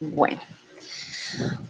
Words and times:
Bueno. 0.00 0.40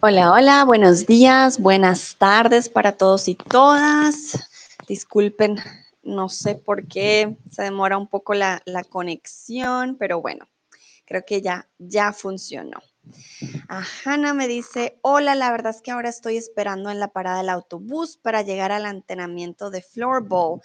Hola, 0.00 0.30
hola, 0.30 0.64
buenos 0.64 1.04
días, 1.04 1.58
buenas 1.58 2.14
tardes 2.16 2.68
para 2.68 2.92
todos 2.92 3.26
y 3.26 3.34
todas. 3.34 4.38
Disculpen, 4.86 5.56
no 6.04 6.28
sé 6.28 6.54
por 6.54 6.86
qué 6.86 7.36
se 7.50 7.64
demora 7.64 7.98
un 7.98 8.06
poco 8.06 8.34
la, 8.34 8.62
la 8.66 8.84
conexión, 8.84 9.96
pero 9.98 10.20
bueno, 10.20 10.48
creo 11.06 11.24
que 11.26 11.42
ya, 11.42 11.68
ya 11.78 12.12
funcionó. 12.12 12.80
A 13.68 13.82
Hanna 14.04 14.32
me 14.32 14.46
dice, 14.46 15.00
hola, 15.02 15.34
la 15.34 15.50
verdad 15.50 15.74
es 15.74 15.82
que 15.82 15.90
ahora 15.90 16.08
estoy 16.08 16.36
esperando 16.36 16.88
en 16.90 17.00
la 17.00 17.08
parada 17.08 17.38
del 17.38 17.48
autobús 17.48 18.16
para 18.16 18.42
llegar 18.42 18.70
al 18.70 18.86
entrenamiento 18.86 19.70
de 19.70 19.82
floorball. 19.82 20.60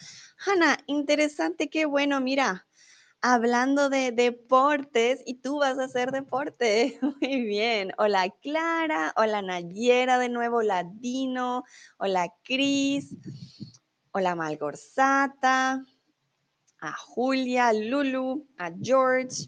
Hanna, 0.46 0.78
interesante, 0.86 1.68
qué 1.68 1.86
bueno, 1.86 2.22
mira, 2.22 2.68
hablando 3.28 3.90
de 3.90 4.12
deportes 4.12 5.20
y 5.26 5.42
tú 5.42 5.58
vas 5.58 5.80
a 5.80 5.86
hacer 5.86 6.12
deporte. 6.12 7.00
Muy 7.22 7.42
bien. 7.42 7.92
Hola 7.98 8.30
Clara, 8.44 9.16
hola 9.18 9.42
Nayera 9.42 10.20
de 10.20 10.30
nuevo, 10.30 10.58
hola 10.58 10.88
Dino, 11.00 11.64
hola 11.98 12.32
Cris, 12.44 13.16
hola 14.12 14.36
Malgorzata, 14.36 15.84
a 16.80 16.92
Julia, 16.92 17.74
Lulu, 17.74 18.46
a 18.60 18.72
George, 18.80 19.48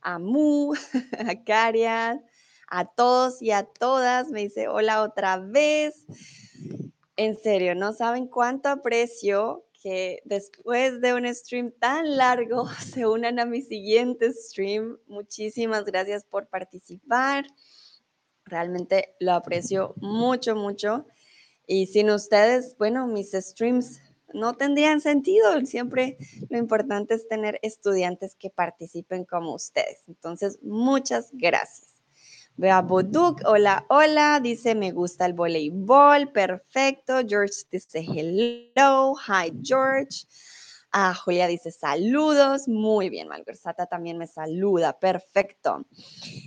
a 0.00 0.18
Mu, 0.18 0.72
a 1.28 1.44
Carias, 1.44 2.18
a 2.68 2.86
todos 2.86 3.42
y 3.42 3.50
a 3.50 3.64
todas. 3.64 4.30
Me 4.30 4.44
dice 4.44 4.66
hola 4.68 5.02
otra 5.02 5.36
vez. 5.36 6.06
En 7.16 7.36
serio, 7.36 7.74
no 7.74 7.92
saben 7.92 8.28
cuánto 8.28 8.70
aprecio 8.70 9.66
que 9.80 10.20
después 10.24 11.00
de 11.00 11.14
un 11.14 11.34
stream 11.34 11.72
tan 11.78 12.16
largo 12.16 12.68
se 12.94 13.06
unan 13.06 13.38
a 13.38 13.46
mi 13.46 13.62
siguiente 13.62 14.32
stream. 14.32 14.98
Muchísimas 15.06 15.84
gracias 15.84 16.24
por 16.24 16.48
participar. 16.48 17.46
Realmente 18.44 19.14
lo 19.20 19.32
aprecio 19.32 19.94
mucho, 19.96 20.54
mucho. 20.54 21.06
Y 21.66 21.86
sin 21.86 22.10
ustedes, 22.10 22.76
bueno, 22.78 23.06
mis 23.06 23.30
streams 23.32 24.00
no 24.34 24.56
tendrían 24.56 25.00
sentido. 25.00 25.64
Siempre 25.64 26.18
lo 26.48 26.58
importante 26.58 27.14
es 27.14 27.28
tener 27.28 27.58
estudiantes 27.62 28.34
que 28.36 28.50
participen 28.50 29.24
como 29.24 29.54
ustedes. 29.54 30.02
Entonces, 30.08 30.58
muchas 30.62 31.30
gracias. 31.32 31.89
Veo 32.56 32.74
a 32.74 32.82
Boduk, 32.82 33.40
hola, 33.46 33.86
hola, 33.88 34.40
dice 34.40 34.74
me 34.74 34.92
gusta 34.92 35.26
el 35.26 35.32
voleibol, 35.32 36.30
perfecto. 36.32 37.20
George 37.26 37.54
dice 37.70 38.00
hello, 38.00 39.14
hi 39.14 39.52
George. 39.62 40.26
Ah, 40.92 41.14
Julia 41.14 41.46
dice 41.46 41.70
saludos, 41.70 42.66
muy 42.66 43.10
bien, 43.10 43.28
Malversata 43.28 43.86
también 43.86 44.18
me 44.18 44.26
saluda, 44.26 44.98
perfecto. 44.98 45.86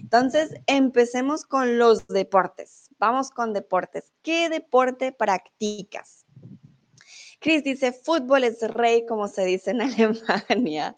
Entonces, 0.02 0.54
empecemos 0.68 1.46
con 1.46 1.78
los 1.78 2.06
deportes. 2.08 2.90
Vamos 3.00 3.30
con 3.30 3.54
deportes. 3.54 4.12
¿Qué 4.22 4.50
deporte 4.50 5.14
practicas? 5.14 6.26
Chris 7.40 7.64
dice, 7.64 7.94
fútbol 7.94 8.44
es 8.44 8.62
rey, 8.62 9.06
como 9.06 9.28
se 9.28 9.46
dice 9.46 9.72
en 9.72 9.82
Alemania. 10.50 10.98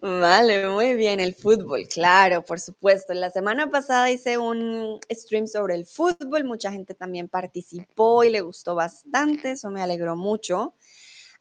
Vale, 0.00 0.68
muy 0.68 0.94
bien, 0.94 1.20
el 1.20 1.34
fútbol, 1.34 1.86
claro, 1.88 2.44
por 2.44 2.60
supuesto. 2.60 3.14
La 3.14 3.30
semana 3.30 3.70
pasada 3.70 4.10
hice 4.10 4.38
un 4.38 4.98
stream 5.10 5.46
sobre 5.46 5.74
el 5.74 5.86
fútbol, 5.86 6.44
mucha 6.44 6.72
gente 6.72 6.94
también 6.94 7.28
participó 7.28 8.24
y 8.24 8.30
le 8.30 8.40
gustó 8.40 8.74
bastante, 8.74 9.52
eso 9.52 9.70
me 9.70 9.82
alegró 9.82 10.16
mucho. 10.16 10.74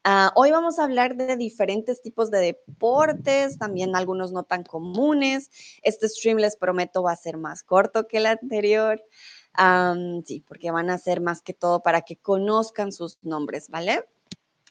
Uh, 0.06 0.28
hoy 0.36 0.52
vamos 0.52 0.80
a 0.80 0.84
hablar 0.84 1.16
de 1.16 1.38
diferentes 1.38 2.02
tipos 2.02 2.30
de 2.30 2.40
deportes, 2.40 3.58
también 3.58 3.96
algunos 3.96 4.34
no 4.34 4.44
tan 4.44 4.64
comunes. 4.64 5.50
Este 5.82 6.10
stream 6.10 6.38
les 6.38 6.58
prometo 6.58 7.04
va 7.04 7.14
a 7.14 7.18
ser 7.18 7.38
más 7.38 7.64
corto 7.64 8.06
que 8.06 8.18
el 8.18 8.26
anterior. 8.26 9.02
Sí, 10.26 10.44
porque 10.46 10.72
van 10.72 10.90
a 10.90 10.98
ser 10.98 11.22
más 11.22 11.42
que 11.42 11.54
todo 11.54 11.82
para 11.82 12.02
que 12.02 12.18
conozcan 12.18 12.92
sus 12.92 13.18
nombres, 13.22 13.70
¿vale? 13.70 14.04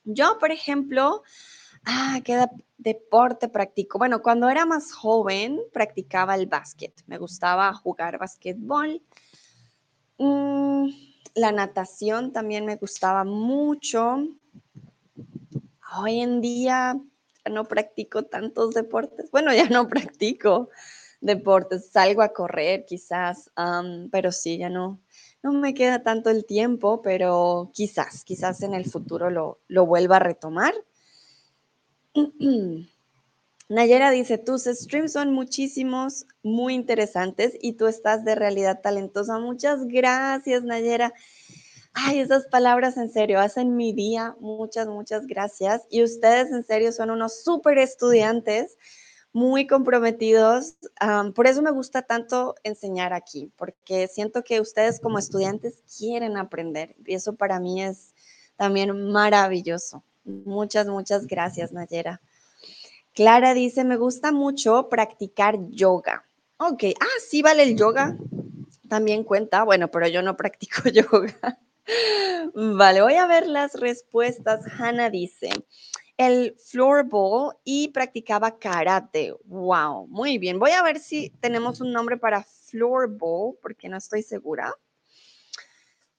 Yo, 0.04 0.38
por 0.38 0.50
ejemplo, 0.50 1.22
Ah, 1.84 2.20
¿qué 2.24 2.46
deporte 2.78 3.48
practico? 3.48 3.98
Bueno, 3.98 4.22
cuando 4.22 4.48
era 4.48 4.66
más 4.66 4.92
joven 4.92 5.60
practicaba 5.72 6.34
el 6.36 6.46
básquet. 6.46 6.92
Me 7.06 7.18
gustaba 7.18 7.72
jugar 7.74 8.18
básquetbol. 8.18 9.02
Mm, 10.18 10.88
la 11.34 11.52
natación 11.52 12.32
también 12.32 12.64
me 12.66 12.76
gustaba 12.76 13.24
mucho. 13.24 14.28
Hoy 15.98 16.20
en 16.20 16.40
día 16.40 17.00
no 17.50 17.64
practico 17.64 18.24
tantos 18.24 18.74
deportes. 18.74 19.30
Bueno, 19.30 19.52
ya 19.52 19.68
no 19.68 19.88
practico 19.88 20.68
deportes. 21.20 21.90
Salgo 21.90 22.22
a 22.22 22.32
correr 22.32 22.84
quizás, 22.86 23.50
pero 24.12 24.30
sí, 24.30 24.58
ya 24.58 24.68
no, 24.68 25.00
no 25.42 25.52
me 25.52 25.74
queda 25.74 26.04
tanto 26.04 26.30
el 26.30 26.44
tiempo, 26.44 27.02
pero 27.02 27.70
quizás, 27.74 28.22
quizás 28.24 28.62
en 28.62 28.74
el 28.74 28.88
futuro 28.88 29.30
lo, 29.30 29.60
lo 29.66 29.84
vuelva 29.84 30.16
a 30.16 30.20
retomar. 30.20 30.74
Nayera 33.68 34.10
dice, 34.10 34.36
tus 34.36 34.64
streams 34.64 35.12
son 35.12 35.32
muchísimos, 35.32 36.26
muy 36.42 36.74
interesantes 36.74 37.56
y 37.60 37.74
tú 37.74 37.86
estás 37.86 38.24
de 38.24 38.34
realidad 38.34 38.80
talentosa. 38.82 39.38
Muchas 39.38 39.86
gracias, 39.86 40.62
Nayera. 40.62 41.14
Ay, 41.94 42.20
esas 42.20 42.46
palabras 42.46 42.96
en 42.96 43.10
serio 43.10 43.40
hacen 43.40 43.76
mi 43.76 43.92
día. 43.92 44.36
Muchas, 44.40 44.88
muchas 44.88 45.26
gracias. 45.26 45.82
Y 45.90 46.02
ustedes 46.02 46.50
en 46.50 46.64
serio 46.64 46.92
son 46.92 47.10
unos 47.10 47.42
súper 47.42 47.78
estudiantes, 47.78 48.76
muy 49.32 49.66
comprometidos. 49.66 50.76
por 51.34 51.46
eso 51.46 51.62
me 51.62 51.70
gusta 51.70 52.02
tanto 52.02 52.54
enseñar 52.64 53.14
aquí, 53.14 53.50
porque 53.56 54.06
siento 54.08 54.44
que 54.44 54.60
ustedes 54.60 55.00
como 55.00 55.18
estudiantes 55.18 55.82
quieren 55.98 56.36
aprender 56.36 56.94
y 57.06 57.14
eso 57.14 57.34
para 57.36 57.58
mí 57.58 57.82
es 57.82 58.14
también 58.56 59.10
maravilloso. 59.10 60.04
Muchas, 60.24 60.86
muchas 60.86 61.26
gracias, 61.26 61.72
Nayera. 61.72 62.20
Clara 63.14 63.54
dice, 63.54 63.84
me 63.84 63.96
gusta 63.96 64.32
mucho 64.32 64.88
practicar 64.88 65.58
yoga. 65.70 66.24
Ok, 66.58 66.84
ah, 67.00 67.18
sí 67.28 67.42
vale 67.42 67.64
el 67.64 67.76
yoga. 67.76 68.16
También 68.88 69.24
cuenta, 69.24 69.64
bueno, 69.64 69.90
pero 69.90 70.08
yo 70.08 70.22
no 70.22 70.36
practico 70.36 70.88
yoga. 70.88 71.58
vale, 72.54 73.02
voy 73.02 73.14
a 73.14 73.26
ver 73.26 73.46
las 73.46 73.74
respuestas. 73.74 74.64
Hannah 74.78 75.10
dice, 75.10 75.50
el 76.16 76.56
floorball 76.58 77.56
y 77.64 77.88
practicaba 77.88 78.58
karate. 78.58 79.34
Wow, 79.44 80.06
muy 80.06 80.38
bien. 80.38 80.58
Voy 80.58 80.70
a 80.70 80.82
ver 80.82 80.98
si 80.98 81.30
tenemos 81.40 81.80
un 81.80 81.92
nombre 81.92 82.16
para 82.16 82.44
floorball, 82.44 83.56
porque 83.60 83.88
no 83.88 83.96
estoy 83.96 84.22
segura. 84.22 84.74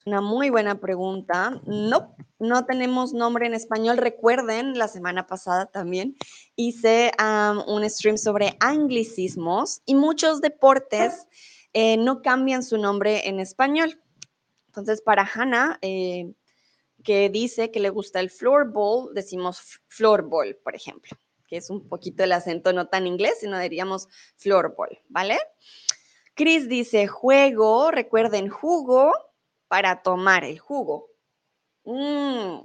Una 0.06 0.20
muy 0.20 0.50
buena 0.50 0.80
pregunta. 0.80 1.62
No, 1.64 2.14
no 2.38 2.66
tenemos 2.66 3.14
nombre 3.14 3.46
en 3.46 3.54
español. 3.54 3.96
Recuerden, 3.96 4.76
la 4.76 4.86
semana 4.86 5.26
pasada 5.26 5.64
también 5.64 6.16
hice 6.56 7.10
un 7.66 7.88
stream 7.88 8.18
sobre 8.18 8.54
anglicismos 8.60 9.80
y 9.86 9.94
muchos 9.94 10.42
deportes 10.42 11.26
eh, 11.72 11.96
no 11.96 12.20
cambian 12.20 12.62
su 12.62 12.76
nombre 12.76 13.26
en 13.28 13.40
español. 13.40 13.98
Entonces, 14.66 15.00
para 15.00 15.26
Hannah, 15.32 15.78
eh, 15.80 16.34
que 17.02 17.30
dice 17.30 17.70
que 17.70 17.80
le 17.80 17.88
gusta 17.88 18.20
el 18.20 18.28
floorball, 18.28 19.14
decimos 19.14 19.80
floorball, 19.88 20.56
por 20.56 20.74
ejemplo, 20.74 21.16
que 21.46 21.56
es 21.56 21.70
un 21.70 21.88
poquito 21.88 22.24
el 22.24 22.32
acento 22.32 22.74
no 22.74 22.88
tan 22.88 23.06
inglés, 23.06 23.38
sino 23.40 23.58
diríamos 23.58 24.08
floorball, 24.36 25.00
¿vale? 25.08 25.38
Chris 26.34 26.68
dice 26.68 27.06
juego, 27.06 27.90
recuerden 27.90 28.48
jugo, 28.48 29.12
para 29.74 30.02
tomar 30.02 30.44
el 30.44 30.60
jugo. 30.60 31.10
Mm, 31.84 32.60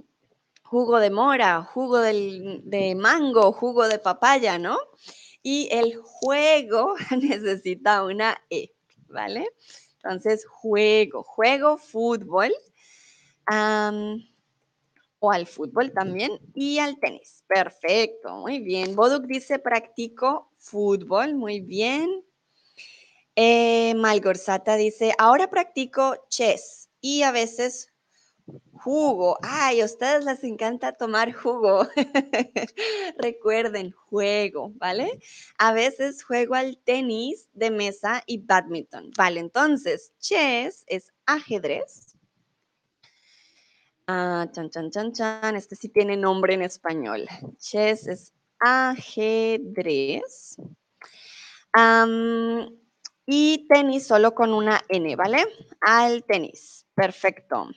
jugo 0.62 1.00
de 1.00 1.10
mora, 1.10 1.64
jugo 1.64 1.98
de 1.98 2.96
mango, 2.96 3.52
jugo 3.52 3.88
de 3.88 3.98
papaya, 3.98 4.60
¿no? 4.60 4.78
Y 5.42 5.70
el 5.72 5.96
juego 5.96 6.94
necesita 7.20 8.04
una 8.04 8.40
E, 8.52 8.76
¿vale? 9.08 9.50
Entonces, 9.96 10.46
juego, 10.46 11.24
juego 11.24 11.80
fútbol. 11.80 12.54
o 15.22 15.32
al 15.32 15.48
fútbol 15.48 15.92
también 15.92 16.40
y 16.54 16.78
al 16.78 17.00
tenis. 17.00 17.44
Perfecto, 17.48 18.36
muy 18.36 18.60
bien. 18.60 18.96
Boduk 18.96 19.24
dice 19.26 19.58
practico 19.58 20.52
fútbol, 20.60 21.34
muy 21.34 21.60
bien. 21.60 22.24
Eh, 23.36 23.96
Malgorzata 23.96 24.76
dice, 24.76 25.16
ahora 25.18 25.50
practico 25.50 26.16
chess 26.30 26.79
y 27.02 27.24
a 27.24 27.32
veces 27.32 27.92
jugo. 28.74 29.38
Ay, 29.42 29.82
a 29.82 29.86
ustedes 29.86 30.26
les 30.26 30.44
encanta 30.44 30.94
tomar 30.94 31.34
jugo. 31.34 31.88
Recuerden, 33.18 33.92
juego, 33.92 34.72
¿vale? 34.76 35.20
A 35.58 35.74
veces 35.74 36.24
juego 36.24 36.56
al 36.56 36.78
tenis 36.78 37.50
de 37.54 37.72
mesa 37.72 38.24
y 38.26 38.40
badminton. 38.40 39.12
Vale, 39.18 39.40
entonces, 39.40 40.12
chess 40.20 40.84
es 40.88 41.12
ajedrez. 41.26 42.16
Ah, 44.08 44.48
chan, 44.52 44.70
chan, 44.70 44.90
chan, 44.90 45.12
chan. 45.14 45.56
Este 45.56 45.76
sí 45.76 45.90
tiene 45.90 46.18
nombre 46.18 46.54
en 46.56 46.64
español. 46.64 47.28
Chess 47.60 48.08
es 48.08 48.34
ajedrez. 48.60 50.58
Y 53.32 53.68
tenis 53.68 54.08
solo 54.08 54.34
con 54.34 54.54
una 54.54 54.82
N, 54.90 55.16
¿vale? 55.16 55.46
Al 55.82 56.24
tenis. 56.24 56.88
Perfecto. 57.00 57.70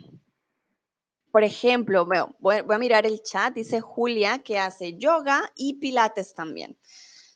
Por 1.31 1.45
ejemplo, 1.45 2.05
voy, 2.41 2.61
voy 2.63 2.75
a 2.75 2.79
mirar 2.81 3.07
el 3.07 3.23
chat, 3.23 3.55
dice 3.55 3.81
Julia 3.81 4.41
que 4.41 4.59
hace 4.59 4.99
yoga 4.99 5.49
y 5.55 5.75
pilates 5.75 6.35
también. 6.35 6.77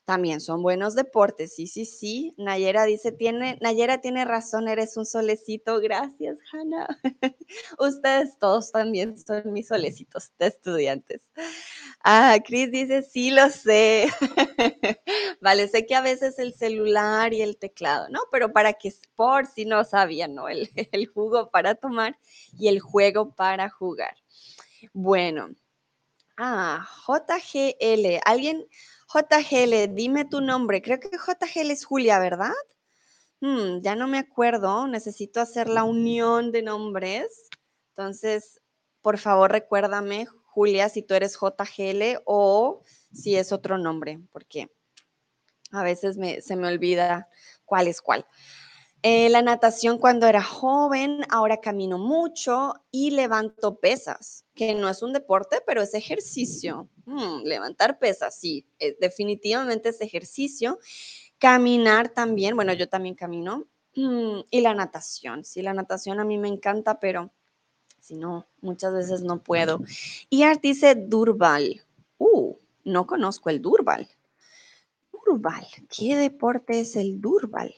También 0.07 0.41
son 0.41 0.63
buenos 0.63 0.95
deportes, 0.95 1.57
sí, 1.57 1.67
sí, 1.67 1.85
sí. 1.85 2.33
Nayera 2.39 2.85
dice, 2.85 3.11
tiene, 3.11 3.59
Nayera 3.61 4.01
tiene 4.01 4.25
razón, 4.25 4.69
eres 4.69 4.97
un 4.97 5.05
solecito. 5.05 5.81
Gracias, 5.81 6.39
Hanna. 6.53 6.87
Ustedes 7.81 8.39
todos 8.39 8.71
también 8.71 9.19
son 9.19 9.53
mis 9.53 9.67
solecitos 9.67 10.31
de 10.39 10.47
estudiantes. 10.47 11.23
Ah, 12.05 12.39
Chris 12.45 12.71
dice, 12.71 13.03
sí 13.03 13.33
lo 13.33 13.51
sé. 13.51 14.07
vale, 15.41 15.67
sé 15.67 15.87
que 15.87 15.97
a 15.97 16.03
veces 16.03 16.39
el 16.39 16.55
celular 16.55 17.35
y 17.35 17.43
el 17.43 17.57
teclado, 17.57 18.09
¿no? 18.09 18.21
Pero 18.31 18.53
para 18.53 18.75
que, 18.75 18.93
por 19.17 19.47
si 19.47 19.65
no 19.65 19.83
sabían, 19.83 20.37
¿no? 20.37 20.49
El, 20.49 20.71
el 20.93 21.07
jugo 21.09 21.51
para 21.51 21.75
tomar 21.75 22.17
y 22.57 22.69
el 22.69 22.79
juego 22.79 23.35
para 23.35 23.69
jugar. 23.71 24.15
Bueno. 24.93 25.51
Ah, 26.39 26.87
JGL. 27.07 28.21
¿Alguien? 28.25 28.67
JGL, 29.13 29.95
dime 29.95 30.25
tu 30.25 30.41
nombre. 30.41 30.83
Creo 30.83 30.99
que 30.99 31.11
JGL 31.11 31.71
es 31.71 31.85
Julia, 31.85 32.19
¿verdad? 32.19 32.53
Hmm, 33.41 33.81
ya 33.81 33.95
no 33.95 34.09
me 34.09 34.19
acuerdo. 34.19 34.87
Necesito 34.89 35.41
hacer 35.41 35.69
la 35.69 35.85
unión 35.85 36.53
de 36.53 36.63
nombres. 36.63 37.49
Entonces, 37.91 38.61
por 39.03 39.19
favor, 39.19 39.53
recuérdame, 39.53 40.27
Julia, 40.47 40.89
si 40.89 41.03
tú 41.03 41.15
eres 41.15 41.37
JGL 41.37 42.23
o 42.25 42.83
si 43.13 43.37
es 43.37 43.53
otro 43.53 43.79
nombre, 43.79 44.21
porque 44.33 44.71
a 45.71 45.83
veces 45.83 46.17
se 46.45 46.57
me 46.57 46.69
olvida 46.69 47.29
cuál 47.65 47.89
es 47.89 48.01
cuál. 48.01 48.27
Eh, 49.03 49.29
la 49.29 49.43
natación 49.43 49.99
cuando 49.99 50.27
era 50.27 50.43
joven, 50.43 51.21
ahora 51.29 51.61
camino 51.61 51.99
mucho 51.99 52.75
y 52.91 53.11
levanto 53.11 53.79
pesas, 53.79 54.45
que 54.55 54.75
no 54.75 54.89
es 54.89 55.03
un 55.03 55.13
deporte, 55.13 55.63
pero 55.67 55.83
es 55.83 55.95
ejercicio. 55.95 56.89
Mm, 57.05 57.45
levantar 57.45 57.99
pesas, 57.99 58.39
sí, 58.39 58.67
eh, 58.79 58.97
definitivamente 59.01 59.91
es 59.91 60.01
ejercicio. 60.01 60.79
Caminar 61.39 62.09
también, 62.09 62.57
bueno, 62.57 62.73
yo 62.73 62.89
también 62.89 63.15
camino. 63.15 63.67
Mm, 63.95 64.41
y 64.51 64.61
la 64.61 64.75
natación, 64.75 65.45
sí, 65.45 65.63
la 65.63 65.73
natación 65.73 66.19
a 66.21 66.25
mí 66.25 66.39
me 66.39 66.49
encanta, 66.49 66.99
pero 66.99 67.33
si 68.01 68.15
no, 68.15 68.47
muchas 68.61 68.93
veces 68.93 69.23
no 69.23 69.43
puedo. 69.43 69.81
Y 70.31 70.43
Art 70.43 70.61
dice 70.63 70.95
Durval. 70.95 71.83
Uh, 72.19 72.57
no 72.85 73.07
conozco 73.07 73.51
el 73.51 73.61
Durval. 73.61 74.09
Durval, 75.13 75.67
¿qué 75.89 76.17
deporte 76.17 76.81
es 76.81 76.95
el 76.95 77.21
Durval? 77.21 77.75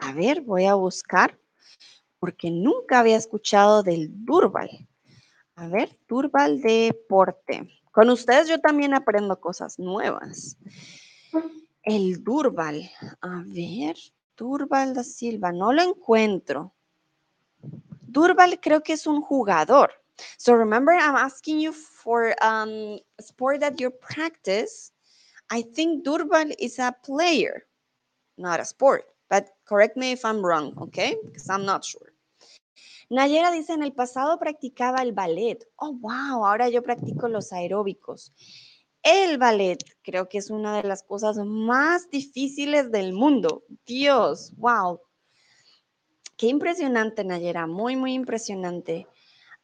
A 0.00 0.12
ver, 0.12 0.42
voy 0.42 0.66
a 0.66 0.74
buscar 0.74 1.38
porque 2.18 2.50
nunca 2.50 3.00
había 3.00 3.16
escuchado 3.16 3.82
del 3.82 4.08
Durval. 4.24 4.88
A 5.54 5.68
ver, 5.68 5.98
Durval 6.06 6.60
Deporte. 6.60 7.68
Con 7.92 8.10
ustedes 8.10 8.48
yo 8.48 8.60
también 8.60 8.92
aprendo 8.92 9.40
cosas 9.40 9.78
nuevas. 9.78 10.56
El 11.82 12.22
Durval. 12.22 12.90
A 13.22 13.42
ver, 13.46 13.96
Durval 14.36 14.92
da 14.92 15.02
Silva. 15.02 15.50
No 15.50 15.72
lo 15.72 15.82
encuentro. 15.82 16.74
Durval 18.02 18.60
creo 18.60 18.82
que 18.82 18.92
es 18.92 19.06
un 19.06 19.22
jugador. 19.22 19.92
So 20.36 20.56
remember, 20.56 20.94
I'm 20.94 21.16
asking 21.16 21.60
you 21.60 21.72
for 21.72 22.34
um, 22.42 22.98
sport 23.18 23.60
that 23.60 23.76
you 23.78 23.90
practice. 23.90 24.92
I 25.50 25.62
think 25.62 26.04
Durval 26.04 26.54
is 26.58 26.78
a 26.78 26.92
player, 27.02 27.66
not 28.36 28.60
a 28.60 28.64
sport. 28.64 29.04
But 29.28 29.46
correct 29.64 29.96
me 29.96 30.12
if 30.12 30.24
I'm 30.24 30.44
wrong, 30.44 30.74
okay? 30.78 31.16
Because 31.24 31.48
I'm 31.50 31.64
not 31.64 31.84
sure. 31.84 32.12
Nayera 33.08 33.52
dice, 33.52 33.72
en 33.72 33.82
el 33.82 33.92
pasado 33.92 34.38
practicaba 34.38 35.02
el 35.02 35.12
ballet. 35.12 35.58
Oh, 35.76 35.92
wow, 35.92 36.44
ahora 36.44 36.68
yo 36.68 36.82
practico 36.82 37.28
los 37.28 37.52
aeróbicos. 37.52 38.32
El 39.02 39.38
ballet 39.38 39.78
creo 40.02 40.28
que 40.28 40.38
es 40.38 40.50
una 40.50 40.76
de 40.76 40.88
las 40.88 41.04
cosas 41.04 41.36
más 41.38 42.10
difíciles 42.10 42.90
del 42.90 43.12
mundo. 43.12 43.62
Dios, 43.86 44.52
wow. 44.56 45.00
Qué 46.36 46.48
impresionante, 46.48 47.24
Nayera, 47.24 47.66
muy, 47.66 47.94
muy 47.94 48.12
impresionante. 48.14 49.06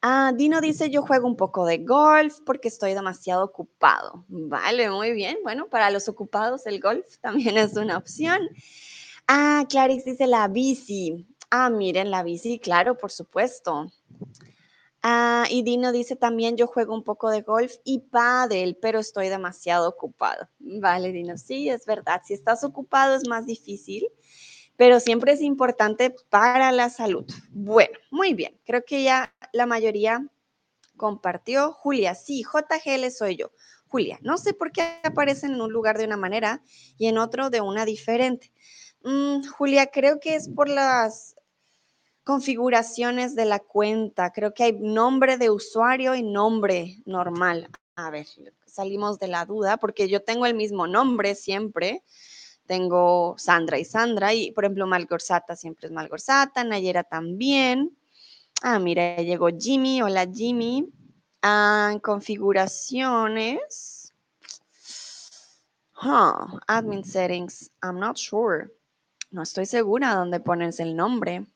Ah, 0.00 0.32
Dino 0.35 0.61
dice, 0.61 0.91
yo 0.91 1.03
juego 1.03 1.26
un 1.26 1.37
poco 1.37 1.67
de 1.67 1.79
golf 1.79 2.38
porque 2.47 2.69
estoy 2.69 2.94
demasiado 2.94 3.44
ocupado. 3.44 4.25
Vale, 4.29 4.91
muy 4.91 5.12
bien. 5.12 5.38
Bueno, 5.43 5.69
para 5.69 5.91
los 5.91 6.08
ocupados 6.08 6.67
el 6.67 6.81
golf 6.81 7.19
también 7.20 7.58
es 7.58 7.76
una 7.76 7.97
opción. 7.99 8.49
Ah, 9.34 9.64
Clarix 9.67 10.05
dice 10.05 10.26
la 10.26 10.46
bici. 10.46 11.26
Ah, 11.50 11.70
miren, 11.70 12.11
la 12.11 12.23
bici, 12.23 12.58
claro, 12.58 12.99
por 12.99 13.11
supuesto. 13.11 13.90
Ah, 15.02 15.46
y 15.49 15.62
Dino 15.62 15.90
dice 15.90 16.17
también, 16.17 16.58
yo 16.58 16.67
juego 16.67 16.94
un 16.94 17.02
poco 17.02 17.31
de 17.31 17.40
golf 17.40 17.76
y 17.82 18.00
pádel, 18.00 18.76
pero 18.76 18.99
estoy 18.99 19.31
demasiado 19.31 19.88
ocupado. 19.88 20.50
Vale, 20.58 21.12
Dino, 21.12 21.38
sí, 21.38 21.70
es 21.70 21.87
verdad. 21.87 22.20
Si 22.26 22.34
estás 22.34 22.62
ocupado 22.62 23.14
es 23.14 23.26
más 23.26 23.46
difícil, 23.46 24.06
pero 24.76 25.00
siempre 25.00 25.32
es 25.32 25.40
importante 25.40 26.14
para 26.29 26.70
la 26.70 26.90
salud. 26.90 27.25
Bueno, 27.52 27.99
muy 28.11 28.34
bien. 28.34 28.61
Creo 28.67 28.84
que 28.84 29.02
ya 29.02 29.34
la 29.55 29.64
mayoría 29.64 30.29
compartió. 30.99 31.73
Julia, 31.73 32.14
sí, 32.14 32.43
JGL 32.43 33.11
soy 33.11 33.37
yo. 33.37 33.50
Julia, 33.88 34.19
no 34.20 34.37
sé 34.37 34.52
por 34.52 34.73
qué 34.73 35.00
aparecen 35.02 35.52
en 35.52 35.62
un 35.62 35.73
lugar 35.73 35.96
de 35.96 36.05
una 36.05 36.19
manera 36.19 36.62
y 36.99 37.06
en 37.06 37.17
otro 37.17 37.49
de 37.49 37.62
una 37.62 37.87
diferente. 37.87 38.52
Mm, 39.05 39.47
Julia, 39.47 39.89
creo 39.89 40.21
que 40.21 40.35
es 40.35 40.49
por 40.49 40.69
las 40.69 41.37
configuraciones 42.25 43.35
de 43.35 43.45
la 43.45 43.59
cuenta. 43.59 44.33
Creo 44.33 44.55
que 44.55 44.65
hay 44.65 44.73
nombre 44.73 45.39
de 45.39 45.51
usuario 45.51 46.15
y 46.15 46.23
nombre 46.23 46.99
normal. 47.05 47.69
A 47.97 48.11
ver, 48.11 48.27
salimos 48.67 49.19
de 49.19 49.29
la 49.29 49.45
duda 49.45 49.77
porque 49.77 50.09
yo 50.09 50.23
tengo 50.23 50.47
el 50.47 50.55
mismo 50.55 50.87
nombre 50.87 51.35
siempre. 51.35 52.03
Tengo 52.67 53.35
Sandra 53.39 53.79
y 53.79 53.85
Sandra 53.85 54.33
y, 54.33 54.53
por 54.53 54.65
ejemplo, 54.65 54.87
Malgorzata 54.87 55.57
siempre 55.57 55.89
es 55.89 55.93
Malgorzata, 55.93 56.63
Nayera 56.63 57.03
también. 57.03 57.97
Ah, 58.63 58.79
mira, 58.79 59.17
llegó 59.17 59.49
Jimmy. 59.49 60.01
Hola, 60.01 60.29
Jimmy. 60.33 60.89
Ah, 61.43 61.99
configuraciones. 62.03 64.15
admin 66.69 67.05
settings. 67.05 67.69
I'm 67.82 67.99
not 67.99 68.17
sure. 68.17 68.71
No 69.32 69.43
estoy 69.43 69.67
segura 69.67 70.15
dónde 70.15 70.41
pones 70.41 70.79
el 70.79 70.94
nombre. 70.94 71.46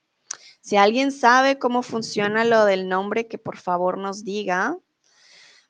Si 0.60 0.76
alguien 0.76 1.12
sabe 1.12 1.58
cómo 1.58 1.82
funciona 1.82 2.44
lo 2.44 2.64
del 2.64 2.88
nombre, 2.88 3.28
que 3.28 3.38
por 3.38 3.58
favor 3.58 3.98
nos 3.98 4.24
diga, 4.24 4.78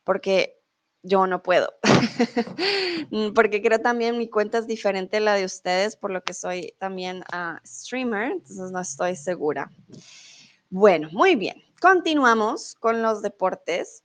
porque 0.04 0.56
yo 1.02 1.26
no 1.26 1.42
puedo. 1.42 1.74
porque 3.34 3.60
creo 3.60 3.80
también 3.80 4.18
mi 4.18 4.30
cuenta 4.30 4.58
es 4.58 4.68
diferente 4.68 5.16
a 5.16 5.20
la 5.20 5.34
de 5.34 5.44
ustedes, 5.44 5.96
por 5.96 6.12
lo 6.12 6.22
que 6.22 6.32
soy 6.32 6.74
también 6.78 7.24
uh, 7.32 7.58
streamer, 7.66 8.32
entonces 8.32 8.70
no 8.70 8.80
estoy 8.80 9.16
segura. 9.16 9.72
Bueno, 10.70 11.08
muy 11.12 11.34
bien. 11.34 11.62
Continuamos 11.80 12.74
con 12.76 13.02
los 13.02 13.20
deportes. 13.20 14.04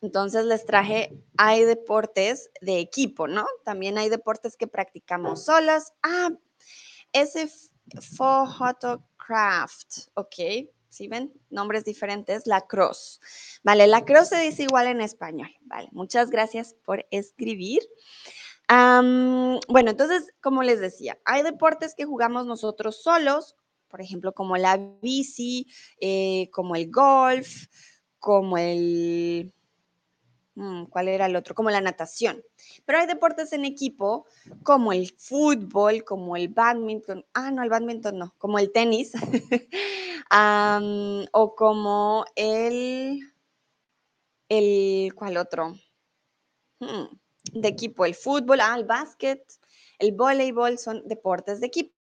Entonces 0.00 0.46
les 0.46 0.66
traje, 0.66 1.16
hay 1.36 1.64
deportes 1.64 2.50
de 2.60 2.80
equipo, 2.80 3.28
¿no? 3.28 3.46
También 3.64 3.98
hay 3.98 4.08
deportes 4.08 4.56
que 4.56 4.66
practicamos 4.66 5.44
solas. 5.44 5.92
Ah, 6.02 6.30
ese 7.12 7.50
photocraft, 8.16 10.08
ok, 10.14 10.34
¿sí 10.88 11.08
ven? 11.08 11.32
Nombres 11.50 11.84
diferentes, 11.84 12.46
la 12.46 12.60
cross. 12.62 13.20
Vale, 13.62 13.86
la 13.86 14.04
cross 14.04 14.28
se 14.28 14.40
dice 14.40 14.64
igual 14.64 14.86
en 14.86 15.00
español, 15.00 15.50
vale. 15.62 15.88
Muchas 15.92 16.30
gracias 16.30 16.74
por 16.84 17.06
escribir. 17.10 17.80
bueno, 18.68 19.90
entonces, 19.90 20.32
como 20.40 20.62
les 20.62 20.80
decía, 20.80 21.18
hay 21.24 21.42
deportes 21.42 21.94
que 21.94 22.04
jugamos 22.04 22.46
nosotros 22.46 23.02
solos, 23.02 23.56
por 23.88 24.00
ejemplo, 24.00 24.32
como 24.32 24.56
la 24.56 24.78
bici, 25.02 25.66
eh, 26.00 26.48
como 26.50 26.76
el 26.76 26.90
golf, 26.90 27.66
como 28.18 28.56
el 28.56 29.52
¿Cuál 30.90 31.08
era 31.08 31.26
el 31.26 31.36
otro? 31.36 31.54
Como 31.54 31.70
la 31.70 31.80
natación. 31.80 32.42
Pero 32.84 32.98
hay 32.98 33.06
deportes 33.06 33.52
en 33.52 33.64
equipo 33.64 34.26
como 34.62 34.92
el 34.92 35.10
fútbol, 35.16 36.04
como 36.04 36.36
el 36.36 36.48
badminton. 36.48 37.24
Ah, 37.32 37.50
no, 37.50 37.62
el 37.62 37.70
badminton 37.70 38.18
no, 38.18 38.34
como 38.36 38.58
el 38.58 38.70
tenis. 38.70 39.12
o 41.32 41.54
como 41.56 42.24
el, 42.36 43.20
el, 44.48 45.14
¿cuál 45.14 45.36
otro? 45.38 45.74
Hmm, 46.80 47.06
de 47.52 47.68
equipo, 47.68 48.04
el 48.04 48.14
fútbol, 48.14 48.60
ah, 48.60 48.74
el 48.76 48.84
básquet, 48.84 49.42
el 49.98 50.12
voleibol 50.12 50.78
son 50.78 51.06
deportes 51.06 51.60
de 51.60 51.68
equipo. 51.68 52.01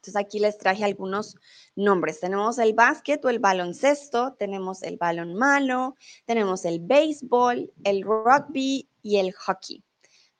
Entonces 0.00 0.16
aquí 0.16 0.38
les 0.38 0.56
traje 0.56 0.82
algunos 0.82 1.36
nombres. 1.76 2.20
Tenemos 2.20 2.58
el 2.58 2.72
básquet 2.72 3.22
o 3.22 3.28
el 3.28 3.38
baloncesto, 3.38 4.32
tenemos 4.38 4.82
el 4.82 4.96
balonmano, 4.96 5.94
tenemos 6.24 6.64
el 6.64 6.80
béisbol, 6.80 7.70
el 7.84 8.02
rugby 8.02 8.88
y 9.02 9.16
el 9.18 9.34
hockey. 9.34 9.84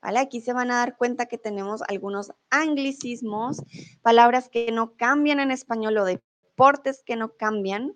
¿Vale? 0.01 0.19
Aquí 0.19 0.41
se 0.41 0.55
van 0.55 0.71
a 0.71 0.79
dar 0.79 0.97
cuenta 0.97 1.27
que 1.27 1.37
tenemos 1.37 1.83
algunos 1.89 2.33
anglicismos, 2.49 3.63
palabras 4.01 4.49
que 4.49 4.73
no 4.73 4.97
cambian 4.97 5.41
en 5.41 5.51
español 5.51 5.99
o 5.99 6.07
deportes 6.07 7.03
que 7.05 7.17
no 7.17 7.37
cambian. 7.37 7.95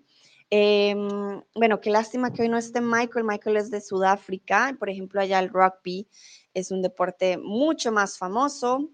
Em, 0.51 1.41
bueno, 1.55 1.81
qué 1.81 1.89
lástima 1.89 2.31
que 2.31 2.43
hoy 2.43 2.49
no 2.49 2.59
esté 2.59 2.79
Michael. 2.79 3.25
Michael 3.25 3.57
es 3.57 3.71
de 3.71 3.81
Sudáfrica. 3.81 4.75
Por 4.77 4.91
ejemplo, 4.91 5.19
allá 5.19 5.39
el 5.39 5.49
rugby 5.49 6.07
es 6.53 6.69
un 6.69 6.83
deporte 6.83 7.39
mucho 7.39 7.91
más 7.91 8.19
famoso. 8.19 8.91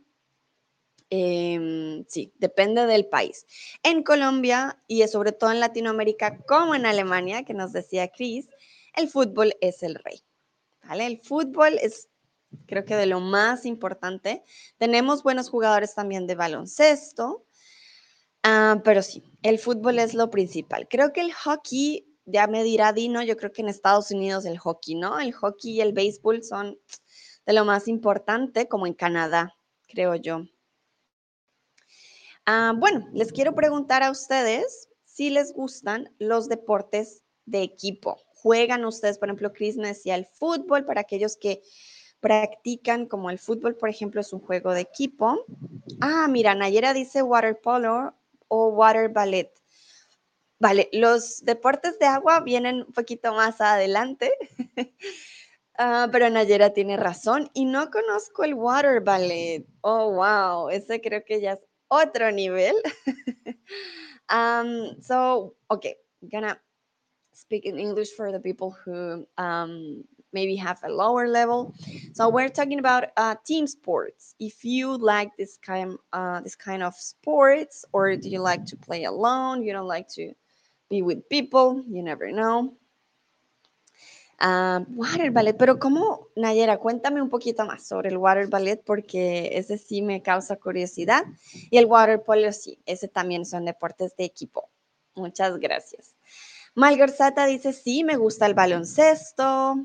Em, 1.14 2.06
sí, 2.08 2.34
depende 2.38 2.86
del 2.86 3.06
país. 3.06 3.46
En 3.84 4.02
Colombia 4.02 4.82
y 4.88 5.06
sobre 5.10 5.34
todo 5.34 5.52
en 5.52 5.60
Latinoamérica, 5.60 6.38
como 6.46 6.74
en 6.74 6.86
Alemania, 6.86 7.44
que 7.44 7.54
nos 7.54 7.74
decía 7.74 8.08
Chris, 8.08 8.48
el 8.96 9.10
fútbol 9.10 9.54
es 9.60 9.84
el 9.84 9.96
rey. 9.96 10.22
¿Vale? 10.88 11.06
El 11.06 11.20
fútbol 11.22 11.78
es, 11.82 12.08
creo 12.66 12.86
que 12.86 12.96
de 12.96 13.08
lo 13.08 13.20
más 13.20 13.66
importante. 13.66 14.44
Tenemos 14.78 15.22
buenos 15.22 15.50
jugadores 15.50 15.94
también 15.96 16.28
de 16.28 16.36
baloncesto, 16.36 17.46
ah, 18.44 18.82
pero 18.86 19.02
sí, 19.02 19.22
el 19.44 19.60
fútbol 19.60 20.00
es 20.00 20.14
lo 20.14 20.30
principal. 20.30 20.88
Creo 20.90 21.12
que 21.12 21.20
el 21.20 21.34
hockey, 21.34 22.08
ya 22.26 22.48
me 22.48 22.64
dirá 22.64 22.94
Dino, 22.94 23.22
yo 23.22 23.36
creo 23.36 23.52
que 23.52 23.62
en 23.62 23.68
Estados 23.68 24.12
Unidos 24.12 24.46
el 24.46 24.58
hockey, 24.60 24.96
¿no? 24.96 25.20
El 25.20 25.34
hockey 25.34 25.74
y 25.74 25.82
el 25.82 25.92
béisbol 25.92 26.42
son 26.42 26.80
de 27.46 27.52
lo 27.54 27.66
más 27.66 27.90
importante, 27.90 28.70
como 28.70 28.88
en 28.88 28.94
Canadá, 28.94 29.54
creo 29.90 30.16
yo. 30.16 30.46
Ah, 32.46 32.74
bueno, 32.76 33.08
les 33.14 33.32
quiero 33.32 33.54
preguntar 33.54 34.04
a 34.04 34.12
ustedes 34.12 34.90
si 35.06 35.30
les 35.30 35.54
gustan 35.54 36.14
los 36.20 36.50
deportes 36.50 37.24
de 37.46 37.62
equipo. 37.62 38.18
¿Juegan 38.36 38.86
ustedes, 38.86 39.20
por 39.20 39.28
ejemplo, 39.28 39.54
Chris 39.54 39.78
me 39.78 39.90
decía 39.90 40.16
el 40.16 40.26
fútbol 40.26 40.86
para 40.86 41.02
aquellos 41.02 41.38
que 41.38 41.62
practican 42.20 43.08
como 43.08 43.30
el 43.30 43.40
fútbol, 43.40 43.76
por 43.76 43.90
ejemplo, 43.90 44.22
es 44.22 44.32
un 44.32 44.40
juego 44.40 44.74
de 44.74 44.82
equipo. 44.82 45.46
Ah, 46.00 46.28
mira, 46.30 46.56
Nayera 46.56 46.94
dice 46.94 47.22
water 47.22 47.60
polo 47.60 48.16
o 48.48 48.70
water 48.70 49.10
ballet. 49.10 49.52
Vale, 50.60 50.90
los 50.94 51.44
deportes 51.44 51.98
de 51.98 52.06
agua 52.06 52.40
vienen 52.42 52.84
un 52.88 52.94
poquito 52.94 53.34
más 53.34 53.60
adelante. 53.60 54.32
Ah, 55.78 56.10
pero 56.12 56.30
Nayera 56.30 56.74
tiene 56.74 56.96
razón 56.96 57.50
y 57.54 57.66
no 57.66 57.90
conozco 57.90 58.44
el 58.44 58.54
water 58.54 59.00
ballet. 59.00 59.66
Oh, 59.80 60.12
wow, 60.12 60.70
ese 60.70 61.02
creo 61.02 61.24
que 61.26 61.42
ya 61.42 61.54
es 61.54 61.60
otro 61.92 62.32
nivel. 62.32 62.82
um, 64.30 64.96
so, 65.02 65.56
okay, 65.72 65.96
gonna 66.32 66.58
speak 67.34 67.66
in 67.66 67.78
English 67.78 68.12
for 68.16 68.32
the 68.32 68.40
people 68.40 68.72
who 68.84 69.26
um, 69.38 70.04
maybe 70.34 70.56
have 70.56 70.80
a 70.84 70.90
lower 70.90 71.28
level. 71.28 71.74
So 72.14 72.30
we're 72.30 72.50
talking 72.50 72.80
about 72.80 73.06
uh, 73.18 73.36
team 73.46 73.68
sports. 73.68 74.36
If 74.40 74.64
you 74.64 74.98
like 74.98 75.36
this 75.38 75.58
kind, 75.58 75.98
uh, 76.14 76.42
this 76.42 76.56
kind 76.56 76.84
of 76.84 76.96
sports, 76.96 77.86
or 77.94 78.16
do 78.16 78.30
you 78.30 78.40
like 78.40 78.66
to 78.68 78.78
play 78.78 79.04
alone? 79.06 79.64
You 79.64 79.74
don't 79.74 79.88
like 79.88 80.08
to 80.16 80.34
be 80.90 81.02
with 81.02 81.28
people. 81.30 81.84
You 81.90 82.04
never 82.04 82.32
know. 82.32 82.74
Uh, 84.44 84.84
water 84.96 85.30
ballet, 85.30 85.54
pero 85.56 85.78
¿cómo, 85.78 86.30
Nayera? 86.36 86.80
Cuéntame 86.80 87.22
un 87.22 87.30
poquito 87.30 87.64
más 87.64 87.86
sobre 87.88 88.10
el 88.10 88.18
water 88.18 88.48
ballet 88.48 88.82
porque 88.84 89.56
ese 89.56 89.78
sí 89.78 90.02
me 90.02 90.24
causa 90.24 90.56
curiosidad. 90.56 91.26
Y 91.70 91.78
el 91.78 91.86
water 91.86 92.24
polo 92.24 92.52
sí, 92.52 92.80
ese 92.88 93.08
también 93.08 93.46
son 93.46 93.66
deportes 93.66 94.16
de 94.16 94.24
equipo. 94.24 94.72
Muchas 95.14 95.60
gracias. 95.60 96.16
Malgorzata 96.74 97.46
dice, 97.46 97.72
sí, 97.72 98.04
me 98.04 98.16
gusta 98.16 98.48
el 98.48 98.56
baloncesto. 98.56 99.76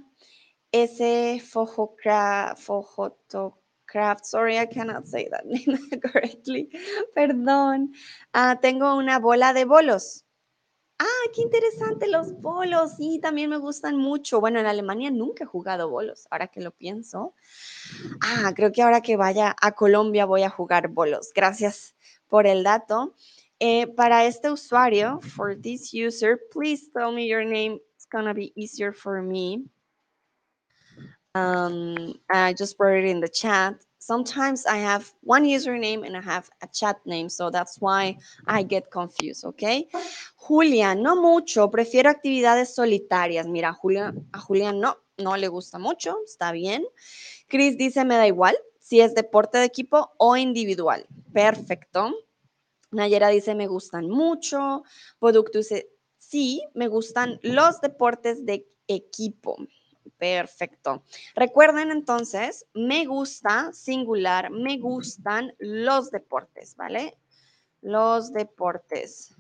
Ese 0.73 1.43
Fojocraft, 1.45 2.63
Fojotocraft, 2.63 4.25
sorry, 4.25 4.57
I 4.59 4.67
cannot 4.67 5.07
say 5.07 5.29
that 5.29 5.45
name 5.45 6.01
correctly. 6.01 6.71
Perdón. 7.15 7.93
Ah, 8.33 8.59
tengo 8.61 8.97
una 8.97 9.19
bola 9.19 9.53
de 9.53 9.67
bolos. 9.67 10.26
Ah, 10.99 11.31
qué 11.35 11.43
interesante 11.43 12.09
los 12.09 12.33
bolos. 12.41 12.93
Sí, 12.97 13.19
también 13.21 13.51
me 13.51 13.59
gustan 13.59 13.97
mucho. 13.97 14.41
Bueno, 14.41 14.61
en 14.61 14.67
Alemania 14.67 15.11
nunca 15.11 15.45
he 15.45 15.47
jugado 15.47 15.91
bolos, 15.91 16.27
ahora 16.31 16.49
que 16.49 16.61
lo 16.61 16.71
pienso. 16.71 17.35
Ah, 18.23 18.53
creo 18.55 18.73
que 18.73 18.83
ahora 18.83 19.03
que 19.03 19.17
vaya 19.17 19.55
a 19.61 19.73
Colombia 19.73 20.25
voy 20.25 20.43
a 20.43 20.51
jugar 20.51 20.89
bolos. 20.89 21.33
Gracias 21.35 21.95
por 22.29 22.47
el 22.47 22.63
dato. 22.65 23.15
Eh, 23.59 23.87
para 23.89 24.25
este 24.27 24.51
usuario, 24.51 25.21
for 25.21 25.57
this 25.61 25.93
user, 25.93 26.39
please 26.53 26.91
tell 26.93 27.13
me 27.13 27.27
your 27.27 27.45
name. 27.45 27.79
It's 27.95 28.07
gonna 28.11 28.35
be 28.35 28.53
easier 28.55 28.93
for 28.93 29.23
me. 29.23 29.65
Um, 31.35 32.15
I 32.31 32.55
just 32.55 32.77
wrote 32.79 32.99
it 33.05 33.11
in 33.11 33.21
the 33.21 33.29
chat. 33.29 33.86
Sometimes 34.07 34.67
I 34.67 34.77
have 34.77 35.13
one 35.23 35.45
username 35.45 36.07
and 36.07 36.17
I 36.17 36.21
have 36.21 36.49
a 36.63 36.69
chat 36.69 37.05
name, 37.07 37.29
so 37.29 37.51
that's 37.51 37.81
why 37.81 38.17
I 38.47 38.63
get 38.63 38.89
confused, 38.89 39.45
¿ok? 39.45 39.89
Julia, 40.37 40.95
no 40.95 41.17
mucho, 41.17 41.69
prefiero 41.73 42.09
actividades 42.09 42.73
solitarias. 42.73 43.49
Mira, 43.49 43.73
Julia, 43.73 44.15
a 44.33 44.39
Julia 44.39 44.73
no, 44.73 44.97
no 45.19 45.37
le 45.37 45.49
gusta 45.49 45.81
mucho, 45.81 46.19
está 46.25 46.53
bien. 46.53 46.87
Chris 47.49 47.77
dice, 47.77 48.05
me 48.05 48.15
da 48.15 48.29
igual 48.29 48.57
si 48.79 49.01
es 49.01 49.13
deporte 49.13 49.59
de 49.59 49.65
equipo 49.65 50.13
o 50.19 50.37
individual. 50.37 51.05
Perfecto. 51.33 52.15
Nayera 52.93 53.31
dice, 53.31 53.57
me 53.57 53.67
gustan 53.67 54.09
mucho. 54.09 54.85
Producto 55.19 55.59
dice, 55.59 55.91
sí, 56.17 56.63
me 56.75 56.87
gustan 56.87 57.41
los 57.43 57.81
deportes 57.81 58.47
de 58.47 58.69
equipo. 58.87 59.57
Perfecto. 60.19 61.03
Recuerden 61.35 61.91
entonces, 61.91 62.67
me 62.75 63.05
gusta, 63.07 63.73
singular, 63.73 64.51
me 64.51 64.79
gustan 64.79 65.55
los 65.59 66.11
deportes, 66.11 66.77
¿vale? 66.77 67.17
Los 67.83 68.33
deportes. 68.33 69.35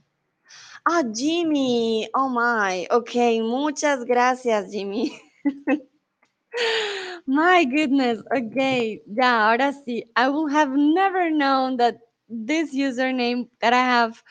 Ah, 0.84 1.02
Jimmy. 1.12 2.08
Oh 2.14 2.28
my. 2.28 2.86
Ok, 2.90 3.42
muchas 3.42 4.04
gracias, 4.04 4.70
Jimmy. 4.70 5.18
My 7.26 7.64
goodness. 7.64 8.22
Okay. 8.30 9.02
Ya, 9.06 9.48
ahora 9.48 9.72
sí. 9.72 10.04
I 10.14 10.28
will 10.28 10.46
have 10.48 10.70
never 10.70 11.30
known 11.30 11.76
that 11.78 11.98
this 12.28 12.74
username 12.74 13.48
that 13.60 13.72
I 13.72 13.82
have 13.82 14.22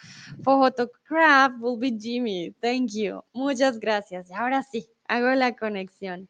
for 0.43 0.69
Photocraft 0.69 1.59
will 1.59 1.77
be 1.77 1.91
Jimmy. 1.91 2.53
Thank 2.61 2.93
you. 2.93 3.21
Muchas 3.33 3.79
gracias. 3.79 4.31
ahora 4.31 4.63
sí, 4.63 4.85
hago 5.07 5.29
la 5.35 5.55
conexión. 5.55 6.29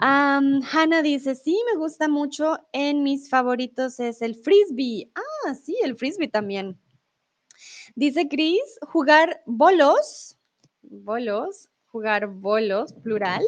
Um, 0.00 0.62
Hannah 0.72 1.02
dice, 1.02 1.34
sí, 1.34 1.58
me 1.70 1.78
gusta 1.78 2.08
mucho. 2.08 2.58
En 2.72 3.02
mis 3.02 3.28
favoritos 3.28 4.00
es 4.00 4.22
el 4.22 4.34
frisbee. 4.34 5.10
Ah, 5.14 5.54
sí, 5.54 5.76
el 5.82 5.96
frisbee 5.96 6.28
también. 6.28 6.78
Dice 7.94 8.28
Chris, 8.28 8.62
jugar 8.82 9.42
bolos. 9.46 10.36
Bolos, 10.82 11.68
jugar 11.86 12.26
bolos, 12.28 12.92
plural. 13.02 13.44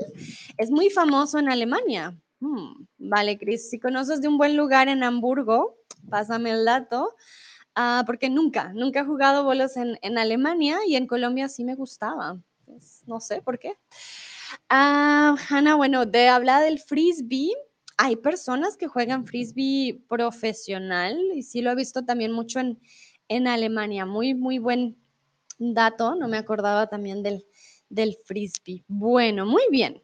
Es 0.59 0.71
muy 0.71 0.91
famoso 0.91 1.39
en 1.39 1.49
Alemania. 1.49 2.15
Hmm, 2.41 2.87
vale, 2.99 3.39
Chris, 3.39 3.71
si 3.71 3.79
conoces 3.79 4.21
de 4.21 4.29
un 4.29 4.39
buen 4.39 4.57
lugar 4.57 4.89
en 4.89 5.05
Hamburgo, 5.05 5.77
pásame 6.09 6.51
el 6.51 6.65
dato, 6.65 7.15
ah, 7.75 8.03
porque 8.07 8.31
nunca, 8.31 8.73
nunca 8.73 9.01
he 9.01 9.05
jugado 9.05 9.45
bolos 9.45 9.77
en, 9.77 10.19
Alemania 10.19 10.79
y 10.87 10.97
en 10.97 11.07
Colombia 11.07 11.49
sí 11.49 11.65
me 11.65 11.75
gustaba. 11.75 12.39
No 13.07 13.21
sé 13.21 13.43
por 13.43 13.59
qué. 13.59 13.77
Ah, 14.69 15.37
Hanna, 15.49 15.75
bueno, 15.75 16.07
de 16.07 16.29
hablar 16.29 16.63
del 16.65 16.79
frisbee, 16.79 17.53
hay 17.97 18.17
personas 18.17 18.77
que 18.77 18.89
juegan 18.89 19.27
frisbee 19.27 20.03
profesional 20.09 21.19
y 21.35 21.43
sí 21.43 21.61
lo 21.61 21.71
he 21.71 21.75
visto 21.75 22.05
también 22.05 22.33
mucho 22.33 22.61
en, 22.61 22.81
en 23.29 23.47
Alemania. 23.47 24.07
Muy, 24.07 24.35
muy 24.35 24.59
buen 24.59 24.97
dato, 25.59 26.15
no 26.15 26.29
me 26.29 26.39
acordaba 26.39 26.89
también 26.89 27.23
del, 27.23 27.45
del 27.89 28.17
frisbee. 28.25 28.85
Bueno, 28.89 29.45
muy 29.45 29.65
bien. 29.71 30.03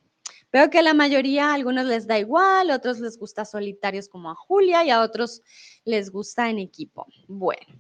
Veo 0.52 0.70
que 0.70 0.78
a 0.78 0.82
la 0.82 0.94
mayoría, 0.94 1.50
a 1.50 1.54
algunos 1.54 1.86
les 1.86 2.06
da 2.06 2.18
igual, 2.18 2.70
a 2.70 2.76
otros 2.76 3.00
les 3.00 3.18
gusta 3.18 3.44
solitarios 3.44 4.08
como 4.08 4.30
a 4.30 4.34
Julia 4.34 4.84
y 4.84 4.90
a 4.90 5.00
otros 5.00 5.42
les 5.84 6.10
gusta 6.10 6.48
en 6.50 6.58
equipo. 6.58 7.06
Bueno, 7.28 7.78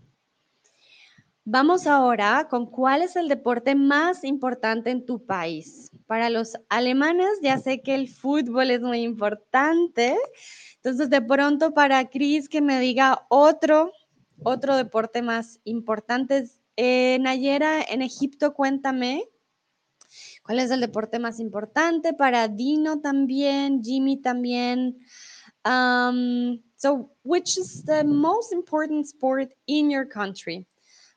vamos 1.46 1.86
ahora 1.86 2.48
con 2.50 2.66
cuál 2.66 3.02
es 3.02 3.16
el 3.16 3.28
deporte 3.28 3.74
más 3.74 4.24
importante 4.24 4.90
en 4.90 5.06
tu 5.06 5.24
país. 5.24 5.90
Para 6.06 6.28
los 6.28 6.58
alemanes 6.68 7.38
ya 7.40 7.58
sé 7.58 7.80
que 7.80 7.94
el 7.94 8.08
fútbol 8.08 8.70
es 8.70 8.82
muy 8.82 9.02
importante. 9.02 10.16
Entonces, 10.76 11.08
de 11.08 11.22
pronto 11.22 11.72
para 11.72 12.10
Cris 12.10 12.48
que 12.48 12.60
me 12.60 12.78
diga 12.80 13.26
otro, 13.30 13.92
otro 14.42 14.76
deporte 14.76 15.22
más 15.22 15.60
importante. 15.64 16.50
Eh, 16.76 17.18
Nayera, 17.20 17.80
en 17.82 18.02
Egipto, 18.02 18.52
cuéntame 18.52 19.24
¿Cuál 20.42 20.60
es 20.60 20.70
el 20.70 20.80
deporte 20.80 21.18
más 21.18 21.40
importante? 21.40 22.12
Para 22.12 22.48
Dino 22.48 23.00
también, 23.00 23.82
Jimmy 23.82 24.16
también. 24.16 24.98
Um, 25.64 26.62
so, 26.76 27.10
which 27.24 27.58
is 27.58 27.84
the 27.84 28.04
most 28.04 28.52
important 28.52 29.06
sport 29.06 29.52
in 29.66 29.90
your 29.90 30.08
country? 30.08 30.66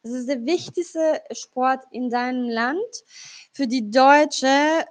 Was 0.04 0.14
ist 0.14 0.30
der 0.30 0.46
wichtigste 0.46 1.22
Sport 1.32 1.84
in 1.92 2.10
deinem 2.10 2.50
Land? 2.50 3.04
Für 3.54 3.68
die 3.68 3.90
Deutsche 3.90 4.86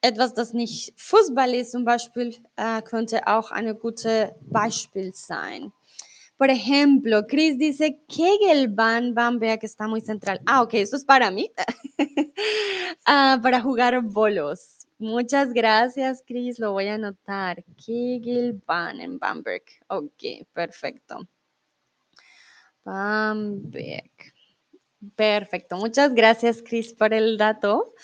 etwas, 0.00 0.34
das 0.34 0.52
nicht 0.52 0.92
Fußball 0.96 1.54
ist, 1.54 1.72
zum 1.72 1.84
Beispiel, 1.84 2.36
äh, 2.56 2.82
könnte 2.82 3.26
auch 3.26 3.50
ein 3.50 3.78
gutes 3.78 4.30
Beispiel 4.42 5.12
sein. 5.14 5.72
Por 6.36 6.48
ejemplo, 6.48 7.26
Chris 7.26 7.58
dice 7.58 7.98
Kegelbahn 8.08 9.12
Bamberg 9.12 9.64
está 9.64 9.88
muy 9.88 10.00
central. 10.00 10.40
Ah, 10.46 10.62
ok, 10.62 10.74
eso 10.74 10.96
es 10.96 11.04
para 11.04 11.30
mí. 11.30 11.50
Ah, 13.04 13.38
para 13.42 13.60
jugar 13.60 14.00
bolos. 14.02 14.86
Muchas 14.98 15.52
gracias, 15.52 16.22
Chris. 16.26 16.58
Lo 16.58 16.72
voy 16.72 16.88
a 16.88 16.94
anotar. 16.94 17.64
Kegelbahn 17.76 19.00
en 19.00 19.18
Bamberg. 19.18 19.62
Ok, 19.88 20.46
perfecto. 20.52 21.26
Bamberg. 22.84 24.10
Perfecto. 25.16 25.76
Muchas 25.76 26.14
gracias, 26.14 26.62
Chris, 26.62 26.92
por 26.92 27.14
el 27.14 27.38
dato. 27.38 27.94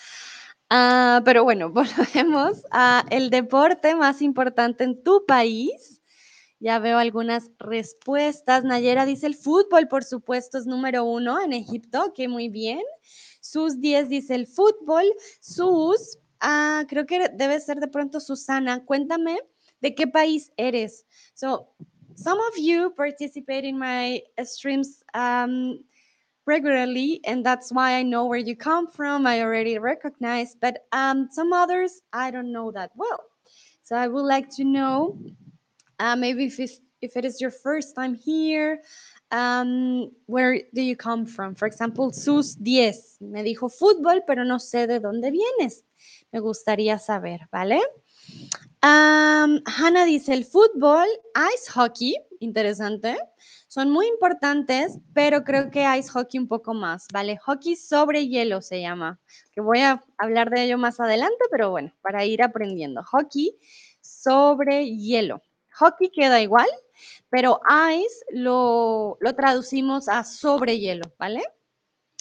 Ah, 0.69 1.21
pero 1.25 1.43
bueno, 1.43 1.69
volvemos 1.71 2.63
a 2.71 3.05
el 3.09 3.29
deporte 3.29 3.95
más 3.95 4.21
importante 4.21 4.83
en 4.83 5.03
tu 5.03 5.25
país. 5.25 6.01
Ya 6.59 6.79
veo 6.79 6.97
algunas 6.97 7.51
respuestas. 7.59 8.63
Nayera 8.63 9.05
dice 9.05 9.27
el 9.27 9.35
fútbol, 9.35 9.87
por 9.87 10.03
supuesto, 10.03 10.57
es 10.57 10.65
número 10.65 11.03
uno 11.03 11.41
en 11.41 11.53
Egipto, 11.53 12.13
que 12.15 12.27
muy 12.27 12.49
bien. 12.49 12.81
Sus 13.41 13.79
10 13.81 14.09
dice 14.09 14.35
el 14.35 14.47
fútbol. 14.47 15.03
Sus, 15.41 16.17
ah, 16.39 16.85
creo 16.87 17.05
que 17.05 17.29
debe 17.29 17.59
ser 17.59 17.79
de 17.79 17.87
pronto 17.89 18.19
Susana. 18.19 18.83
Cuéntame 18.85 19.37
de 19.81 19.93
qué 19.93 20.07
país 20.07 20.51
eres. 20.57 21.05
So, 21.33 21.69
some 22.15 22.39
of 22.39 22.55
you 22.57 22.93
participate 22.95 23.67
in 23.67 23.77
my 23.77 24.23
streams. 24.45 25.03
Um, 25.13 25.83
regularly 26.45 27.19
and 27.25 27.45
that's 27.45 27.71
why 27.71 27.93
i 27.93 28.03
know 28.03 28.25
where 28.25 28.39
you 28.39 28.55
come 28.55 28.87
from. 28.87 29.25
I 29.27 29.41
already 29.41 29.77
recognize 29.79 30.55
but 30.59 30.85
um, 30.91 31.29
some 31.31 31.53
others 31.53 32.01
i 32.13 32.31
don't 32.31 32.51
know 32.51 32.71
that 32.71 32.91
well. 32.95 33.19
So 33.83 33.95
i 33.95 34.07
would 34.07 34.25
like 34.25 34.49
to 34.57 34.63
know 34.63 35.17
uh, 35.99 36.15
maybe 36.15 36.45
if, 36.45 36.59
it's, 36.59 36.79
if 37.01 37.15
it 37.15 37.25
is 37.25 37.39
your 37.39 37.51
first 37.51 37.95
time 37.95 38.15
here 38.15 38.81
um, 39.31 40.11
where 40.27 40.61
do 40.73 40.81
you 40.81 40.95
come 40.95 41.25
from? 41.25 41.55
For 41.55 41.67
example 41.67 42.13
sus 42.13 42.55
10 42.55 43.21
me 43.21 43.43
dijo 43.43 43.69
fútbol 43.69 44.21
pero 44.25 44.43
no 44.43 44.59
sé 44.59 44.87
de 44.87 44.99
dónde 44.99 45.31
vienes. 45.31 45.83
Me 46.31 46.39
gustaría 46.39 46.99
saber 46.99 47.47
vale? 47.51 47.81
Um, 48.83 49.61
Hannah 49.65 50.05
dice 50.05 50.29
el 50.33 50.45
fútbol 50.45 51.07
ice 51.35 51.71
hockey 51.71 52.15
interesante 52.39 53.17
son 53.75 53.91
muy 53.91 54.07
importantes, 54.07 54.99
pero 55.13 55.43
creo 55.43 55.69
que 55.69 55.83
ice 55.97 56.09
hockey 56.09 56.39
un 56.39 56.47
poco 56.47 56.73
más, 56.73 57.07
¿vale? 57.11 57.35
Hockey 57.35 57.75
sobre 57.75 58.29
hielo 58.29 58.61
se 58.61 58.79
llama, 58.79 59.19
que 59.51 59.59
voy 59.59 59.79
a 59.79 60.01
hablar 60.17 60.49
de 60.49 60.63
ello 60.63 60.77
más 60.77 61.01
adelante, 61.01 61.43
pero 61.51 61.71
bueno, 61.71 61.91
para 62.01 62.23
ir 62.23 62.41
aprendiendo. 62.41 63.03
Hockey 63.03 63.59
sobre 63.99 64.85
hielo. 64.95 65.41
Hockey 65.77 66.09
queda 66.09 66.39
igual, 66.41 66.69
pero 67.29 67.59
ice 67.93 68.23
lo, 68.29 69.17
lo 69.19 69.35
traducimos 69.35 70.07
a 70.07 70.23
sobre 70.23 70.79
hielo, 70.79 71.11
¿vale? 71.19 71.43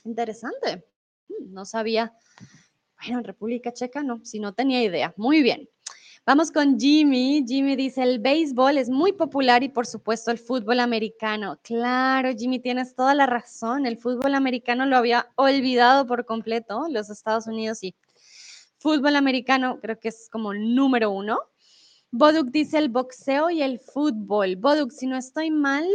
Interesante. 0.02 0.84
Mm, 1.28 1.52
no 1.52 1.64
sabía. 1.64 2.12
Bueno, 2.98 3.18
en 3.18 3.24
República 3.24 3.72
Checa 3.72 4.02
no, 4.02 4.24
si 4.24 4.40
no 4.40 4.54
tenía 4.54 4.82
idea. 4.82 5.14
Muy 5.16 5.40
bien. 5.40 5.68
Vamos 6.26 6.50
con 6.50 6.80
Jimmy. 6.80 7.44
Jimmy 7.46 7.76
dice, 7.76 8.02
el 8.02 8.18
béisbol 8.18 8.78
es 8.78 8.88
muy 8.88 9.12
popular 9.12 9.62
y 9.62 9.68
por 9.68 9.86
supuesto 9.86 10.30
el 10.30 10.38
fútbol 10.38 10.80
americano. 10.80 11.58
Claro, 11.62 12.30
Jimmy, 12.34 12.60
tienes 12.60 12.94
toda 12.94 13.14
la 13.14 13.26
razón. 13.26 13.84
El 13.84 13.98
fútbol 13.98 14.34
americano 14.34 14.86
lo 14.86 14.96
había 14.96 15.28
olvidado 15.36 16.06
por 16.06 16.24
completo. 16.24 16.86
Los 16.88 17.10
Estados 17.10 17.46
Unidos 17.46 17.80
sí. 17.80 17.94
Fútbol 18.78 19.16
americano 19.16 19.78
creo 19.82 20.00
que 20.00 20.08
es 20.08 20.30
como 20.30 20.54
número 20.54 21.10
uno. 21.10 21.40
Boduk 22.10 22.48
dice 22.50 22.78
el 22.78 22.88
boxeo 22.88 23.50
y 23.50 23.60
el 23.62 23.78
fútbol. 23.78 24.56
Boduk, 24.56 24.92
si 24.92 25.06
no 25.06 25.18
estoy 25.18 25.50
mal, 25.50 25.86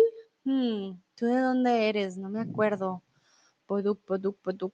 hmm, 0.43 0.91
¿tú 1.15 1.25
de 1.25 1.39
dónde 1.39 1.89
eres? 1.89 2.17
No 2.17 2.29
me 2.29 2.41
acuerdo. 2.41 3.01
Boduk, 3.67 4.05
Boduk, 4.05 4.37
Boduk. 4.43 4.73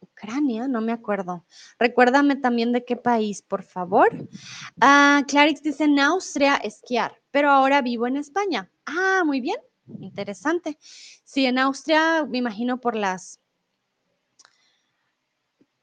Ucrania, 0.00 0.68
no 0.68 0.80
me 0.80 0.92
acuerdo. 0.92 1.44
Recuérdame 1.78 2.36
también 2.36 2.72
de 2.72 2.84
qué 2.84 2.96
país, 2.96 3.42
por 3.42 3.62
favor. 3.62 4.10
Ah, 4.80 5.22
Clarix 5.26 5.62
dice 5.62 5.84
en 5.84 5.98
Austria 5.98 6.56
esquiar, 6.56 7.12
pero 7.30 7.50
ahora 7.50 7.82
vivo 7.82 8.06
en 8.06 8.16
España. 8.16 8.70
Ah, 8.86 9.22
muy 9.24 9.40
bien, 9.40 9.58
interesante. 10.00 10.78
Sí, 11.24 11.46
en 11.46 11.58
Austria, 11.58 12.24
me 12.26 12.38
imagino 12.38 12.80
por 12.80 12.94
las 12.94 13.40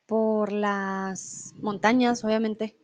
por 0.06 0.52
las 0.52 1.54
montañas, 1.62 2.24
obviamente. 2.24 2.78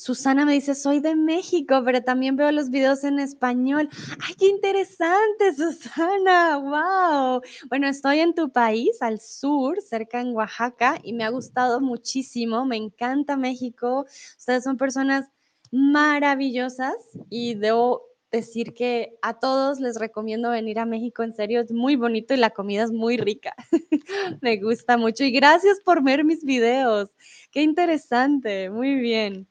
Susana 0.00 0.46
me 0.46 0.54
dice, 0.54 0.74
soy 0.74 1.00
de 1.00 1.14
México, 1.14 1.82
pero 1.84 2.02
también 2.02 2.34
veo 2.34 2.50
los 2.52 2.70
videos 2.70 3.04
en 3.04 3.18
español. 3.20 3.86
¡Ay, 4.26 4.34
qué 4.38 4.46
interesante, 4.46 5.54
Susana! 5.54 6.56
¡Wow! 6.56 7.42
Bueno, 7.68 7.86
estoy 7.86 8.20
en 8.20 8.34
tu 8.34 8.50
país, 8.50 8.96
al 9.02 9.20
sur, 9.20 9.78
cerca 9.82 10.22
en 10.22 10.34
Oaxaca, 10.34 10.98
y 11.02 11.12
me 11.12 11.24
ha 11.24 11.28
gustado 11.28 11.82
muchísimo. 11.82 12.64
Me 12.64 12.76
encanta 12.76 13.36
México. 13.36 14.06
Ustedes 14.38 14.64
son 14.64 14.78
personas 14.78 15.26
maravillosas 15.70 16.94
y 17.28 17.56
debo 17.56 18.02
decir 18.32 18.72
que 18.72 19.18
a 19.20 19.38
todos 19.38 19.80
les 19.80 19.98
recomiendo 19.98 20.48
venir 20.48 20.78
a 20.78 20.86
México, 20.86 21.24
en 21.24 21.34
serio, 21.34 21.60
es 21.60 21.72
muy 21.72 21.96
bonito 21.96 22.32
y 22.32 22.38
la 22.38 22.50
comida 22.50 22.84
es 22.84 22.90
muy 22.90 23.18
rica. 23.18 23.54
me 24.40 24.56
gusta 24.56 24.96
mucho 24.96 25.24
y 25.24 25.30
gracias 25.30 25.78
por 25.84 26.02
ver 26.02 26.24
mis 26.24 26.42
videos. 26.42 27.10
Qué 27.50 27.60
interesante, 27.60 28.70
muy 28.70 28.94
bien. 28.94 29.49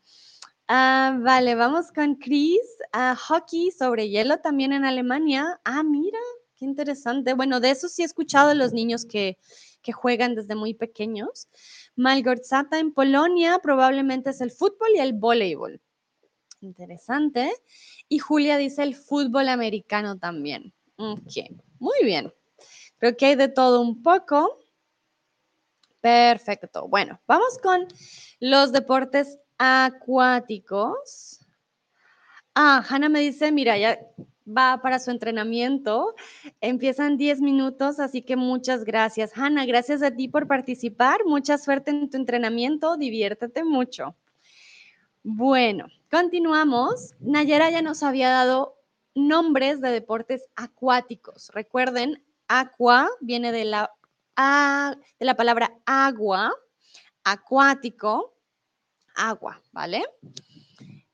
Ah, 0.72 1.18
vale, 1.20 1.56
vamos 1.56 1.92
con 1.92 2.14
Chris. 2.14 2.62
Ah, 2.94 3.16
hockey 3.16 3.72
sobre 3.72 4.08
hielo 4.08 4.38
también 4.38 4.72
en 4.72 4.86
Alemania. 4.86 5.60
Ah, 5.64 5.82
mira, 5.82 6.20
qué 6.56 6.66
interesante. 6.66 7.34
Bueno, 7.34 7.60
de 7.60 7.72
eso 7.72 7.90
sí 7.90 8.04
he 8.04 8.06
escuchado 8.06 8.54
los 8.54 8.72
niños 8.72 9.04
que, 9.04 9.40
que 9.82 9.94
juegan 9.94 10.36
desde 10.36 10.54
muy 10.54 10.76
pequeños. 10.76 11.48
Malgorzata 11.96 12.78
en 12.78 12.94
Polonia 12.94 13.58
probablemente 13.64 14.30
es 14.30 14.42
el 14.42 14.52
fútbol 14.52 14.90
y 14.94 15.00
el 15.00 15.14
voleibol. 15.14 15.82
Interesante. 16.62 17.52
Y 18.08 18.20
Julia 18.20 18.58
dice 18.58 18.84
el 18.84 18.94
fútbol 18.94 19.50
americano 19.50 20.20
también. 20.20 20.72
Ok, 20.98 21.50
muy 21.80 21.98
bien. 22.04 22.32
Creo 23.00 23.18
que 23.18 23.26
hay 23.26 23.36
de 23.36 23.48
todo 23.48 23.82
un 23.82 24.04
poco. 24.04 24.60
Perfecto. 26.00 26.88
Bueno, 26.88 27.20
vamos 27.26 27.58
con 27.58 27.88
los 28.40 28.72
deportes 28.72 29.40
acuáticos. 29.60 31.40
Ah, 32.56 32.84
Hanna 32.90 33.10
me 33.10 33.20
dice, 33.20 33.52
mira, 33.52 33.78
ya 33.78 34.00
va 34.46 34.82
para 34.82 35.00
su 35.00 35.12
entrenamiento. 35.12 36.16
Empiezan 36.62 37.18
10 37.18 37.42
minutos, 37.42 38.00
así 38.00 38.22
que 38.24 38.36
muchas 38.36 38.84
gracias. 38.84 39.32
Hanna, 39.36 39.66
gracias 39.66 40.02
a 40.02 40.12
ti 40.12 40.28
por 40.28 40.48
participar. 40.48 41.26
Mucha 41.26 41.58
suerte 41.58 41.92
en 41.92 42.10
tu 42.10 42.18
entrenamiento. 42.18 42.98
Diviértete 42.98 43.64
mucho. 43.64 44.16
Bueno, 45.22 45.88
continuamos. 46.10 47.14
Nayera 47.20 47.70
ya 47.70 47.82
nos 47.82 48.02
había 48.02 48.30
dado 48.30 48.76
nombres 49.14 49.82
de 49.82 49.92
deportes 49.92 50.50
acuáticos. 50.56 51.52
Recuerden, 51.54 52.24
aqua 52.48 53.10
viene 53.20 53.52
de 53.52 53.66
la, 53.66 53.92
de 55.20 55.26
la 55.26 55.36
palabra 55.36 55.78
agua, 55.86 56.54
acuático, 57.24 58.39
agua, 59.20 59.62
¿vale? 59.72 60.04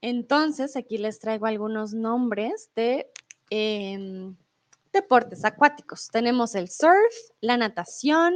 Entonces, 0.02 0.76
aquí 0.76 0.98
les 0.98 1.20
traigo 1.20 1.48
algunos 1.48 1.94
nombres 1.94 2.70
de 2.76 3.12
em, 3.50 4.36
deportes 4.94 5.44
acuáticos. 5.44 6.10
Tenemos 6.10 6.54
el 6.56 6.70
surf, 6.70 7.14
la 7.42 7.58
natación, 7.58 8.36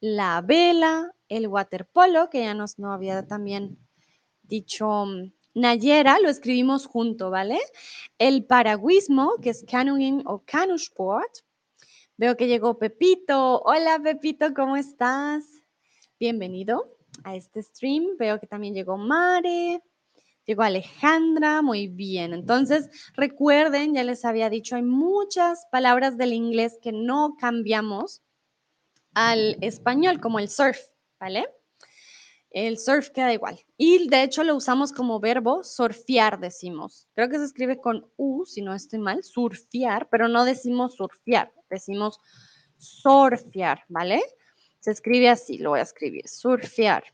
la 0.00 0.40
vela, 0.40 1.12
el 1.28 1.46
waterpolo, 1.46 2.30
que 2.30 2.40
ya 2.40 2.54
nos 2.54 2.78
no 2.78 2.92
había 2.92 3.26
también 3.26 3.78
dicho 4.42 5.06
mm, 5.06 5.32
Nayera, 5.54 6.18
lo 6.20 6.30
escribimos 6.30 6.86
junto, 6.86 7.30
¿vale? 7.30 7.60
El 8.18 8.44
paragüismo, 8.44 9.36
que 9.40 9.50
es 9.50 9.64
canoeing 9.70 10.22
o 10.26 10.42
sport. 10.76 11.30
Veo 12.16 12.36
que 12.36 12.48
llegó 12.48 12.78
Pepito. 12.78 13.60
Hola, 13.62 14.00
Pepito, 14.02 14.54
¿cómo 14.54 14.76
estás? 14.76 15.44
Bienvenido 16.18 16.93
a 17.22 17.36
este 17.36 17.62
stream. 17.62 18.16
Veo 18.18 18.40
que 18.40 18.46
también 18.46 18.74
llegó 18.74 18.96
Mare, 18.96 19.82
llegó 20.46 20.62
Alejandra, 20.62 21.62
muy 21.62 21.88
bien. 21.88 22.34
Entonces, 22.34 22.88
recuerden, 23.14 23.94
ya 23.94 24.02
les 24.02 24.24
había 24.24 24.50
dicho, 24.50 24.76
hay 24.76 24.82
muchas 24.82 25.66
palabras 25.70 26.16
del 26.16 26.32
inglés 26.32 26.78
que 26.82 26.92
no 26.92 27.36
cambiamos 27.38 28.22
al 29.14 29.56
español, 29.60 30.20
como 30.20 30.38
el 30.38 30.48
surf, 30.48 30.78
¿vale? 31.20 31.46
El 32.50 32.78
surf 32.78 33.10
queda 33.10 33.32
igual. 33.32 33.58
Y 33.76 34.08
de 34.08 34.22
hecho 34.22 34.44
lo 34.44 34.54
usamos 34.54 34.92
como 34.92 35.18
verbo 35.18 35.64
surfear, 35.64 36.38
decimos. 36.38 37.08
Creo 37.14 37.28
que 37.28 37.38
se 37.38 37.44
escribe 37.44 37.80
con 37.80 38.08
U, 38.16 38.44
si 38.44 38.62
no 38.62 38.74
estoy 38.74 39.00
mal, 39.00 39.24
surfear, 39.24 40.08
pero 40.08 40.28
no 40.28 40.44
decimos 40.44 40.94
surfear, 40.94 41.52
decimos 41.68 42.20
surfear, 42.78 43.84
¿vale? 43.88 44.22
Se 44.84 44.90
escribe 44.90 45.30
así, 45.30 45.56
lo 45.56 45.70
voy 45.70 45.78
a 45.78 45.84
escribir, 45.84 46.28
surfear. 46.28 47.04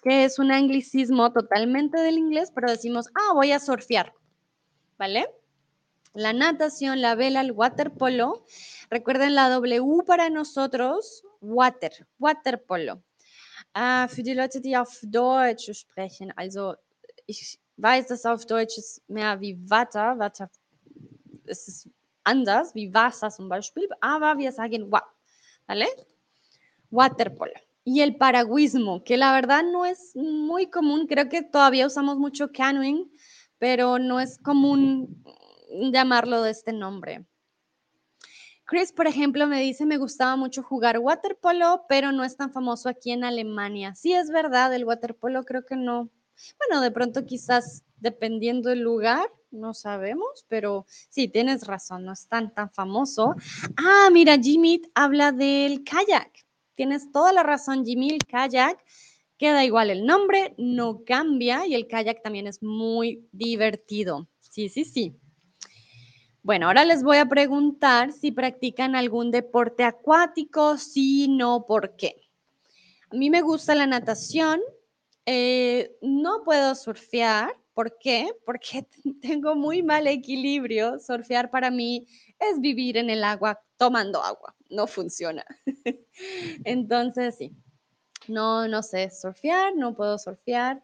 que 0.00 0.24
es 0.24 0.38
un 0.38 0.52
anglicismo 0.52 1.32
totalmente 1.32 1.98
del 1.98 2.18
inglés, 2.18 2.52
pero 2.54 2.70
decimos, 2.70 3.08
ah, 3.16 3.32
voy 3.34 3.50
a 3.50 3.58
surfear, 3.58 4.14
¿vale? 4.96 5.28
La 6.12 6.32
natación, 6.32 7.00
la 7.00 7.16
vela, 7.16 7.40
el 7.40 7.50
waterpolo. 7.50 8.44
Recuerden 8.90 9.34
la 9.34 9.48
W 9.48 10.04
para 10.06 10.30
nosotros, 10.30 11.24
water, 11.40 12.06
waterpolo. 12.20 13.02
Uh, 13.76 14.06
für 14.06 14.22
die 14.22 14.34
Leute, 14.34 14.60
die 14.60 14.76
auf 14.76 15.00
Deutsch 15.02 15.72
sprechen, 15.72 16.32
also 16.36 16.76
ich 17.26 17.58
weiß, 17.76 18.06
dass 18.06 18.24
auf 18.24 18.46
Deutsch 18.46 18.78
es 18.78 19.02
mehr 19.08 19.40
wie 19.40 19.58
Water, 19.68 20.16
Water, 20.16 20.48
es 21.46 21.66
ist 21.66 21.88
anders, 22.22 22.72
wie 22.76 22.94
Wasser 22.94 23.30
zum 23.30 23.48
Beispiel, 23.48 23.88
aber 24.00 24.38
wir 24.38 24.52
sagen 24.52 24.92
wa, 24.92 25.02
¿vale? 25.66 25.86
Waterpolo. 26.94 27.52
Y 27.84 28.00
el 28.00 28.16
paragüismo, 28.16 29.02
que 29.04 29.16
la 29.16 29.32
verdad 29.32 29.64
no 29.64 29.84
es 29.84 30.14
muy 30.14 30.68
común, 30.68 31.06
creo 31.06 31.28
que 31.28 31.42
todavía 31.42 31.86
usamos 31.86 32.18
mucho 32.18 32.50
canoeing, 32.52 33.10
pero 33.58 33.98
no 33.98 34.20
es 34.20 34.38
común 34.38 35.22
llamarlo 35.92 36.42
de 36.42 36.52
este 36.52 36.72
nombre. 36.72 37.26
Chris, 38.64 38.92
por 38.92 39.06
ejemplo, 39.06 39.46
me 39.46 39.60
dice, 39.60 39.84
me 39.84 39.98
gustaba 39.98 40.36
mucho 40.36 40.62
jugar 40.62 40.98
waterpolo, 40.98 41.84
pero 41.88 42.12
no 42.12 42.24
es 42.24 42.36
tan 42.36 42.50
famoso 42.50 42.88
aquí 42.88 43.10
en 43.10 43.24
Alemania. 43.24 43.94
Sí, 43.94 44.14
es 44.14 44.30
verdad, 44.30 44.72
el 44.72 44.86
waterpolo 44.86 45.44
creo 45.44 45.66
que 45.66 45.76
no. 45.76 46.08
Bueno, 46.58 46.80
de 46.80 46.90
pronto 46.90 47.26
quizás 47.26 47.82
dependiendo 47.96 48.70
del 48.70 48.80
lugar, 48.80 49.28
no 49.50 49.74
sabemos, 49.74 50.46
pero 50.48 50.86
sí, 51.10 51.28
tienes 51.28 51.66
razón, 51.66 52.04
no 52.04 52.12
es 52.12 52.26
tan, 52.26 52.54
tan 52.54 52.70
famoso. 52.70 53.34
Ah, 53.76 54.08
mira, 54.10 54.38
Jimmy 54.38 54.80
habla 54.94 55.32
del 55.32 55.84
kayak. 55.84 56.44
Tienes 56.74 57.12
toda 57.12 57.32
la 57.32 57.42
razón, 57.42 57.84
Jimmy, 57.84 58.18
kayak. 58.18 58.82
Queda 59.36 59.64
igual 59.64 59.90
el 59.90 60.06
nombre, 60.06 60.54
no 60.58 61.04
cambia 61.04 61.66
y 61.66 61.74
el 61.74 61.86
kayak 61.88 62.22
también 62.22 62.46
es 62.46 62.62
muy 62.62 63.28
divertido. 63.32 64.28
Sí, 64.40 64.68
sí, 64.68 64.84
sí. 64.84 65.16
Bueno, 66.42 66.66
ahora 66.66 66.84
les 66.84 67.02
voy 67.02 67.16
a 67.16 67.26
preguntar 67.26 68.12
si 68.12 68.30
practican 68.30 68.94
algún 68.94 69.30
deporte 69.30 69.82
acuático, 69.82 70.76
sí, 70.76 71.26
no, 71.28 71.64
¿por 71.66 71.96
qué? 71.96 72.16
A 73.10 73.16
mí 73.16 73.30
me 73.30 73.40
gusta 73.40 73.74
la 73.74 73.86
natación, 73.86 74.60
eh, 75.26 75.96
no 76.02 76.42
puedo 76.44 76.74
surfear, 76.74 77.56
¿por 77.72 77.98
qué? 77.98 78.30
Porque 78.44 78.86
tengo 79.22 79.54
muy 79.54 79.82
mal 79.82 80.06
equilibrio. 80.06 81.00
Surfear 81.00 81.50
para 81.50 81.70
mí 81.70 82.06
es 82.38 82.60
vivir 82.60 82.96
en 82.96 83.10
el 83.10 83.24
agua 83.24 83.60
tomando 83.76 84.22
agua, 84.22 84.54
no 84.70 84.86
funciona. 84.86 85.44
Entonces, 86.64 87.36
sí, 87.36 87.52
no, 88.28 88.68
no 88.68 88.82
sé 88.82 89.10
surfear, 89.10 89.74
no 89.76 89.94
puedo 89.94 90.18
surfear. 90.18 90.82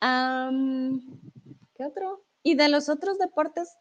¿Qué 0.00 1.84
otro? 1.84 2.24
Y 2.42 2.54
de 2.54 2.68
los 2.68 2.88
otros 2.88 3.18
deportes, 3.18 3.76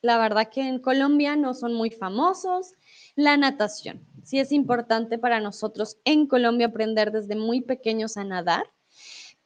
la 0.00 0.18
verdad 0.18 0.48
que 0.50 0.62
en 0.62 0.78
Colombia 0.78 1.36
no 1.36 1.54
son 1.54 1.74
muy 1.74 1.90
famosos. 1.90 2.72
La 3.16 3.36
natación, 3.36 4.06
sí 4.24 4.38
es 4.38 4.52
importante 4.52 5.18
para 5.18 5.40
nosotros 5.40 5.98
en 6.04 6.26
Colombia 6.26 6.68
aprender 6.68 7.10
desde 7.12 7.36
muy 7.36 7.60
pequeños 7.60 8.16
a 8.16 8.24
nadar, 8.24 8.64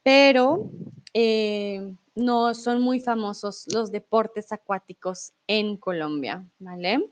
pero 0.03 0.71
eh, 1.14 1.95
no 2.14 2.55
son 2.55 2.83
muy 2.83 3.01
famosos 3.01 3.66
los 3.73 3.90
deportes 3.90 4.53
acuáticos 4.53 5.33
en 5.47 5.77
Colombia, 5.77 6.47
¿vale? 6.59 7.11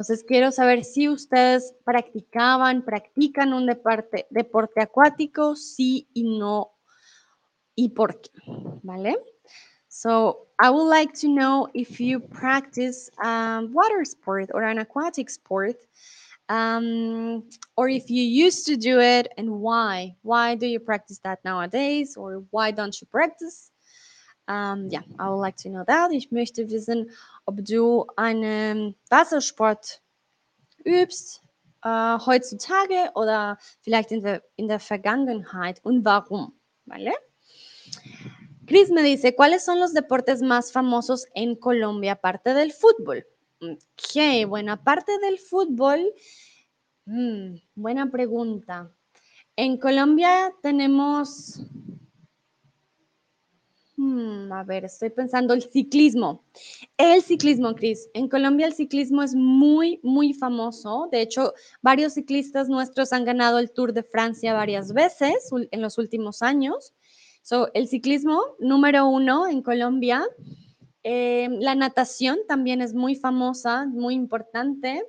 Entonces 0.00 0.24
quiero 0.24 0.50
saber 0.50 0.82
si 0.82 1.10
ustedes 1.10 1.74
practicaban, 1.84 2.82
practican 2.86 3.52
un 3.52 3.66
deporte, 3.66 4.26
deporte 4.30 4.80
acuático, 4.80 5.54
sí 5.56 6.08
y 6.14 6.38
no, 6.38 6.72
y 7.74 7.90
por 7.90 8.18
qué, 8.18 8.30
¿vale? 8.82 9.18
So 9.88 10.48
I 10.58 10.70
would 10.70 10.88
like 10.88 11.12
to 11.20 11.28
know 11.28 11.68
if 11.74 12.00
you 12.00 12.18
practice 12.18 13.10
um, 13.22 13.74
water 13.74 14.02
sport 14.06 14.48
or 14.54 14.62
an 14.62 14.78
aquatic 14.78 15.28
sport, 15.28 15.76
um, 16.48 17.46
or 17.76 17.90
if 17.90 18.08
you 18.08 18.22
used 18.22 18.64
to 18.68 18.78
do 18.78 19.00
it 19.00 19.30
and 19.36 19.50
why. 19.60 20.16
Why 20.22 20.54
do 20.54 20.66
you 20.66 20.80
practice 20.80 21.20
that 21.24 21.40
nowadays 21.44 22.16
or 22.16 22.42
why 22.48 22.70
don't 22.70 22.98
you 23.02 23.06
practice? 23.06 23.69
Um, 24.50 24.88
ja, 24.90 25.00
I 25.20 25.28
would 25.28 25.40
like 25.40 25.56
to 25.62 25.68
know 25.68 25.84
that. 25.84 26.10
Ich 26.10 26.32
möchte 26.32 26.68
wissen, 26.68 27.10
ob 27.46 27.64
du 27.64 28.06
einen 28.16 28.96
Wassersport 29.08 30.02
übst 30.84 31.40
äh, 31.84 32.18
heutzutage 32.18 33.12
oder 33.14 33.58
vielleicht 33.80 34.10
in 34.10 34.22
der, 34.22 34.42
in 34.56 34.66
der 34.66 34.80
Vergangenheit 34.80 35.78
und 35.84 36.04
warum, 36.04 36.52
¿vale? 36.84 37.12
Chris 38.66 38.90
me 38.90 39.02
dice, 39.02 39.36
¿cuáles 39.36 39.64
son 39.64 39.78
los 39.78 39.92
deportes 39.92 40.42
más 40.42 40.72
famosos 40.72 41.26
en 41.34 41.54
Colombia 41.54 42.12
aparte 42.12 42.52
del 42.52 42.72
fútbol? 42.72 43.24
Ok, 43.60 44.48
bueno, 44.48 44.72
aparte 44.72 45.12
del 45.18 45.38
fútbol, 45.38 46.12
mm, 47.06 47.54
buena 47.76 48.10
pregunta. 48.10 48.90
En 49.54 49.76
Colombia 49.76 50.52
tenemos, 50.62 51.60
hmm, 54.00 54.52
a 54.52 54.64
ver, 54.64 54.84
estoy 54.84 55.10
pensando 55.10 55.54
el 55.54 55.62
ciclismo. 55.62 56.44
El 56.96 57.22
ciclismo, 57.22 57.74
Chris. 57.74 58.08
En 58.14 58.28
Colombia 58.28 58.66
el 58.66 58.72
ciclismo 58.72 59.22
es 59.22 59.34
muy, 59.34 60.00
muy 60.02 60.32
famoso. 60.32 61.08
De 61.12 61.20
hecho, 61.20 61.52
varios 61.82 62.14
ciclistas 62.14 62.68
nuestros 62.68 63.12
han 63.12 63.24
ganado 63.24 63.58
el 63.58 63.70
Tour 63.72 63.92
de 63.92 64.02
Francia 64.02 64.54
varias 64.54 64.92
veces 64.92 65.50
en 65.70 65.82
los 65.82 65.98
últimos 65.98 66.42
años. 66.42 66.94
So, 67.42 67.70
el 67.74 67.88
ciclismo, 67.88 68.40
número 68.58 69.06
uno 69.06 69.46
en 69.46 69.62
Colombia. 69.62 70.26
Eh, 71.02 71.48
la 71.60 71.74
natación 71.74 72.38
también 72.46 72.82
es 72.82 72.94
muy 72.94 73.16
famosa, 73.16 73.86
muy 73.86 74.14
importante. 74.14 75.04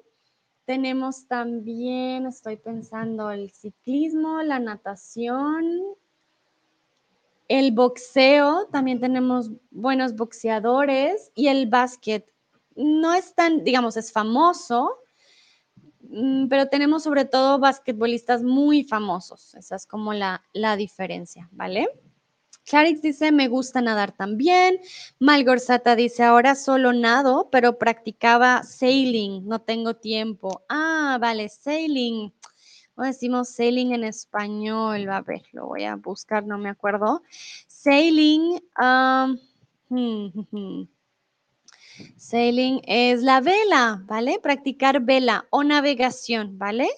Tenemos 0.65 1.27
también, 1.27 2.25
estoy 2.25 2.57
pensando, 2.57 3.31
el 3.31 3.51
ciclismo, 3.51 4.41
la 4.43 4.59
natación, 4.59 5.81
el 7.51 7.73
boxeo, 7.73 8.67
también 8.71 9.01
tenemos 9.01 9.51
buenos 9.71 10.15
boxeadores 10.15 11.31
y 11.35 11.47
el 11.47 11.67
básquet. 11.67 12.25
No 12.77 13.13
es 13.13 13.35
tan, 13.35 13.65
digamos, 13.65 13.97
es 13.97 14.09
famoso, 14.13 14.99
mm, 15.99 16.47
pero 16.47 16.67
tenemos 16.67 17.03
sobre 17.03 17.25
todo 17.25 17.59
basquetbolistas 17.59 18.41
muy 18.41 18.85
famosos. 18.85 19.53
Esa 19.55 19.75
es 19.75 19.85
como 19.85 20.13
la, 20.13 20.41
la 20.53 20.77
diferencia, 20.77 21.49
¿vale? 21.51 21.89
Clarix 22.63 23.01
dice, 23.01 23.33
me 23.33 23.49
gusta 23.49 23.81
nadar 23.81 24.13
también. 24.13 24.79
Malgorzata 25.19 25.97
dice, 25.97 26.23
ahora 26.23 26.55
solo 26.55 26.93
nado, 26.93 27.49
pero 27.51 27.77
practicaba 27.77 28.63
sailing, 28.63 29.45
no 29.45 29.59
tengo 29.59 29.95
tiempo. 29.97 30.63
Ah, 30.69 31.17
vale, 31.19 31.49
sailing. 31.49 32.31
¿Cómo 33.01 33.09
decimos 33.09 33.49
sailing 33.49 33.93
en 33.93 34.03
español? 34.03 35.09
A 35.09 35.21
ver, 35.21 35.41
lo 35.53 35.65
voy 35.65 35.85
a 35.85 35.95
buscar, 35.95 36.45
no 36.45 36.59
me 36.59 36.69
acuerdo. 36.69 37.23
Sailing, 37.65 38.61
sailing 42.15 42.81
es 42.85 43.23
la 43.23 43.41
vela, 43.41 44.03
¿vale? 44.05 44.39
Practicar 44.39 45.01
vela 45.01 45.47
o 45.49 45.63
navegación, 45.63 46.59
¿vale? 46.59 46.91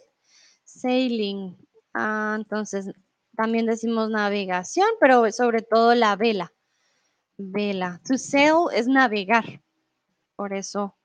Sailing. 0.65 1.55
Ah, 1.93 2.35
entonces, 2.37 2.91
también 3.37 3.65
decimos 3.65 4.09
navegación, 4.09 4.89
pero 4.99 5.31
sobre 5.31 5.61
todo 5.61 5.95
la 5.95 6.17
vela. 6.17 6.51
Vela. 7.37 8.01
To 8.05 8.17
sail 8.17 8.65
es 8.73 8.89
navegar. 8.89 9.61
Por 10.35 10.51
eso. 10.51 10.97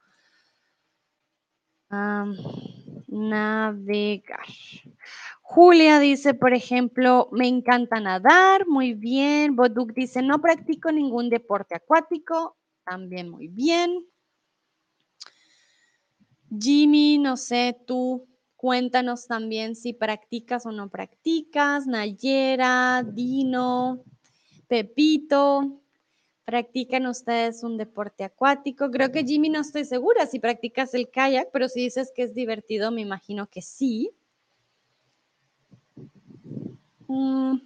Navegar. 3.08 4.46
Julia 5.42 5.98
dice, 5.98 6.34
por 6.34 6.54
ejemplo, 6.54 7.28
me 7.32 7.48
encanta 7.48 8.00
nadar, 8.00 8.66
muy 8.66 8.94
bien. 8.94 9.56
Boduk 9.56 9.92
dice, 9.92 10.22
no 10.22 10.40
practico 10.40 10.92
ningún 10.92 11.28
deporte 11.30 11.74
acuático, 11.74 12.56
también 12.84 13.30
muy 13.30 13.48
bien. 13.48 14.06
Jimmy, 16.50 17.18
no 17.18 17.36
sé, 17.36 17.76
tú, 17.86 18.28
Cuéntanos 18.58 19.28
también 19.28 19.76
si 19.76 19.92
practicas 19.92 20.66
o 20.66 20.72
no 20.72 20.90
practicas. 20.90 21.86
Nayera, 21.86 23.04
Dino, 23.06 24.02
Pepito, 24.66 25.80
¿practican 26.48 27.06
ustedes 27.06 27.62
un 27.62 27.76
deporte 27.76 28.24
acuático? 28.24 28.90
Creo 28.90 29.12
que 29.12 29.22
Jimmy 29.22 29.50
no 29.50 29.60
estoy 29.60 29.84
segura 29.84 30.24
si 30.24 30.38
practicas 30.38 30.94
el 30.94 31.10
kayak, 31.10 31.50
pero 31.52 31.68
si 31.68 31.80
dices 31.82 32.10
que 32.16 32.22
es 32.22 32.34
divertido, 32.34 32.90
me 32.90 33.02
imagino 33.02 33.50
que 33.50 33.60
sí. 33.60 34.12
Mm, 37.06 37.58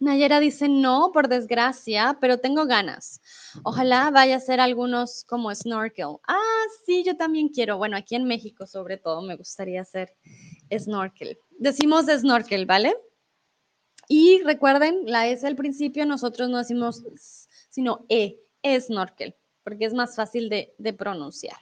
Nayera 0.00 0.40
dice 0.40 0.68
no, 0.68 1.12
por 1.14 1.28
desgracia, 1.28 2.18
pero 2.20 2.40
tengo 2.40 2.66
ganas. 2.66 3.20
Ojalá 3.62 4.10
vaya 4.10 4.34
a 4.34 4.38
hacer 4.38 4.58
algunos 4.58 5.22
como 5.22 5.54
snorkel. 5.54 6.16
Ah, 6.26 6.64
sí, 6.84 7.04
yo 7.04 7.16
también 7.16 7.48
quiero. 7.48 7.78
Bueno, 7.78 7.96
aquí 7.96 8.16
en 8.16 8.24
México 8.24 8.66
sobre 8.66 8.96
todo 8.96 9.22
me 9.22 9.36
gustaría 9.36 9.82
hacer 9.82 10.16
snorkel. 10.76 11.38
Decimos 11.60 12.06
snorkel, 12.06 12.66
¿vale? 12.66 12.96
Y 14.08 14.42
recuerden, 14.42 15.02
la 15.04 15.28
S 15.28 15.46
al 15.46 15.54
principio 15.54 16.06
nosotros 16.06 16.48
no 16.48 16.58
decimos 16.58 17.04
sino 17.78 18.04
E, 18.08 18.40
es 18.62 18.86
snorkel, 18.86 19.36
porque 19.62 19.84
es 19.84 19.94
más 19.94 20.16
fácil 20.16 20.48
de 20.48 20.92
pronunciar. 20.94 21.56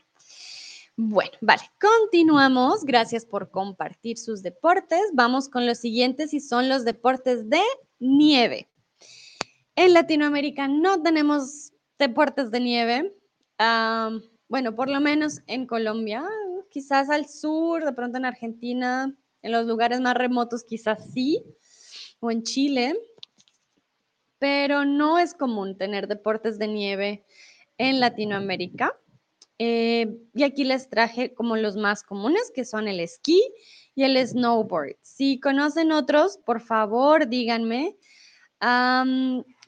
Bueno, 0.97 1.33
vale, 1.43 1.61
continuamos. 1.79 2.87
Gracias 2.87 3.27
por 3.27 3.51
compartir 3.51 4.17
sus 4.17 4.43
deportes. 4.43 5.03
Vamos 5.13 5.51
con 5.51 5.67
los 5.67 5.77
siguientes 5.77 6.33
y 6.33 6.41
son 6.41 6.71
los 6.71 6.87
deportes 6.87 7.51
de 7.51 7.61
nieve. 7.99 8.71
En 9.75 9.93
Latinoamérica 9.93 10.69
no 10.69 11.03
tenemos 11.03 11.75
deportes 11.99 12.51
de 12.51 12.61
nieve. 12.61 13.15
bueno, 14.49 14.75
por 14.75 14.89
lo 14.89 15.03
menos 15.03 15.43
en 15.47 15.67
Colombia, 15.67 16.25
quizás 16.71 17.11
al 17.11 17.29
sur, 17.29 17.85
de 17.85 17.93
pronto 17.93 18.17
en 18.17 18.25
Argentina, 18.25 19.15
en 19.43 19.53
los 19.53 19.67
lugares 19.67 20.01
más 20.01 20.15
remotos 20.15 20.65
quizás 20.65 21.13
sí, 21.13 21.45
o 22.21 22.31
en 22.31 22.43
Chile, 22.43 22.97
pero 24.38 24.85
no 24.85 25.18
es 25.18 25.35
común 25.35 25.77
tener 25.77 26.09
deportes 26.09 26.59
de 26.59 26.68
nieve 26.68 27.25
en 27.79 28.01
Latinoamérica. 28.01 28.99
Eh, 29.59 30.18
y 30.35 30.42
aquí 30.42 30.64
les 30.64 30.88
traje 30.90 31.33
como 31.33 31.57
los 31.57 31.77
más 31.77 32.03
comunes, 32.03 32.53
que 32.55 32.64
son 32.64 32.88
el 32.88 33.01
esquí 33.01 33.42
y 33.94 34.05
el 34.05 34.18
snowboard. 34.27 34.96
Si 35.03 35.40
conocen 35.40 35.92
otros, 35.92 36.38
por 36.44 36.61
favor, 36.61 37.29
díganme. 37.29 37.96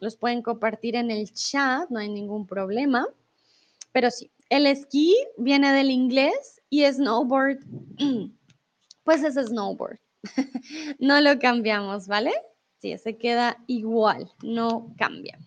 los 0.00 0.16
pueden 0.16 0.42
compartir 0.42 0.96
en 0.96 1.10
el 1.10 1.32
chat, 1.32 1.88
no 1.90 1.98
hay 1.98 2.08
ningún 2.08 2.46
problema. 2.46 3.06
Pero 3.92 4.10
sí, 4.10 4.30
el 4.50 4.66
esquí 4.66 5.16
viene 5.38 5.72
del 5.72 5.90
inglés 5.90 6.60
y 6.70 6.84
snowboard, 6.84 7.58
pues 9.04 9.24
es 9.24 9.34
snowboard. 9.34 9.98
no 10.98 11.20
lo 11.20 11.38
cambiamos, 11.38 12.06
¿vale? 12.06 12.32
Sí, 12.80 12.96
se 12.98 13.16
queda 13.16 13.62
igual, 13.66 14.32
no 14.42 14.94
cambia. 14.96 15.38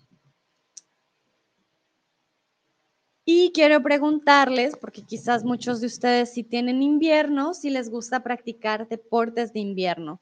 Y 3.25 3.51
quiero 3.53 3.81
preguntarles, 3.81 4.75
porque 4.75 5.03
quizás 5.03 5.43
muchos 5.43 5.79
de 5.79 5.87
ustedes 5.87 6.33
si 6.33 6.43
tienen 6.43 6.81
invierno, 6.81 7.53
si 7.53 7.69
les 7.69 7.89
gusta 7.89 8.23
practicar 8.23 8.87
deportes 8.89 9.53
de 9.53 9.59
invierno. 9.59 10.21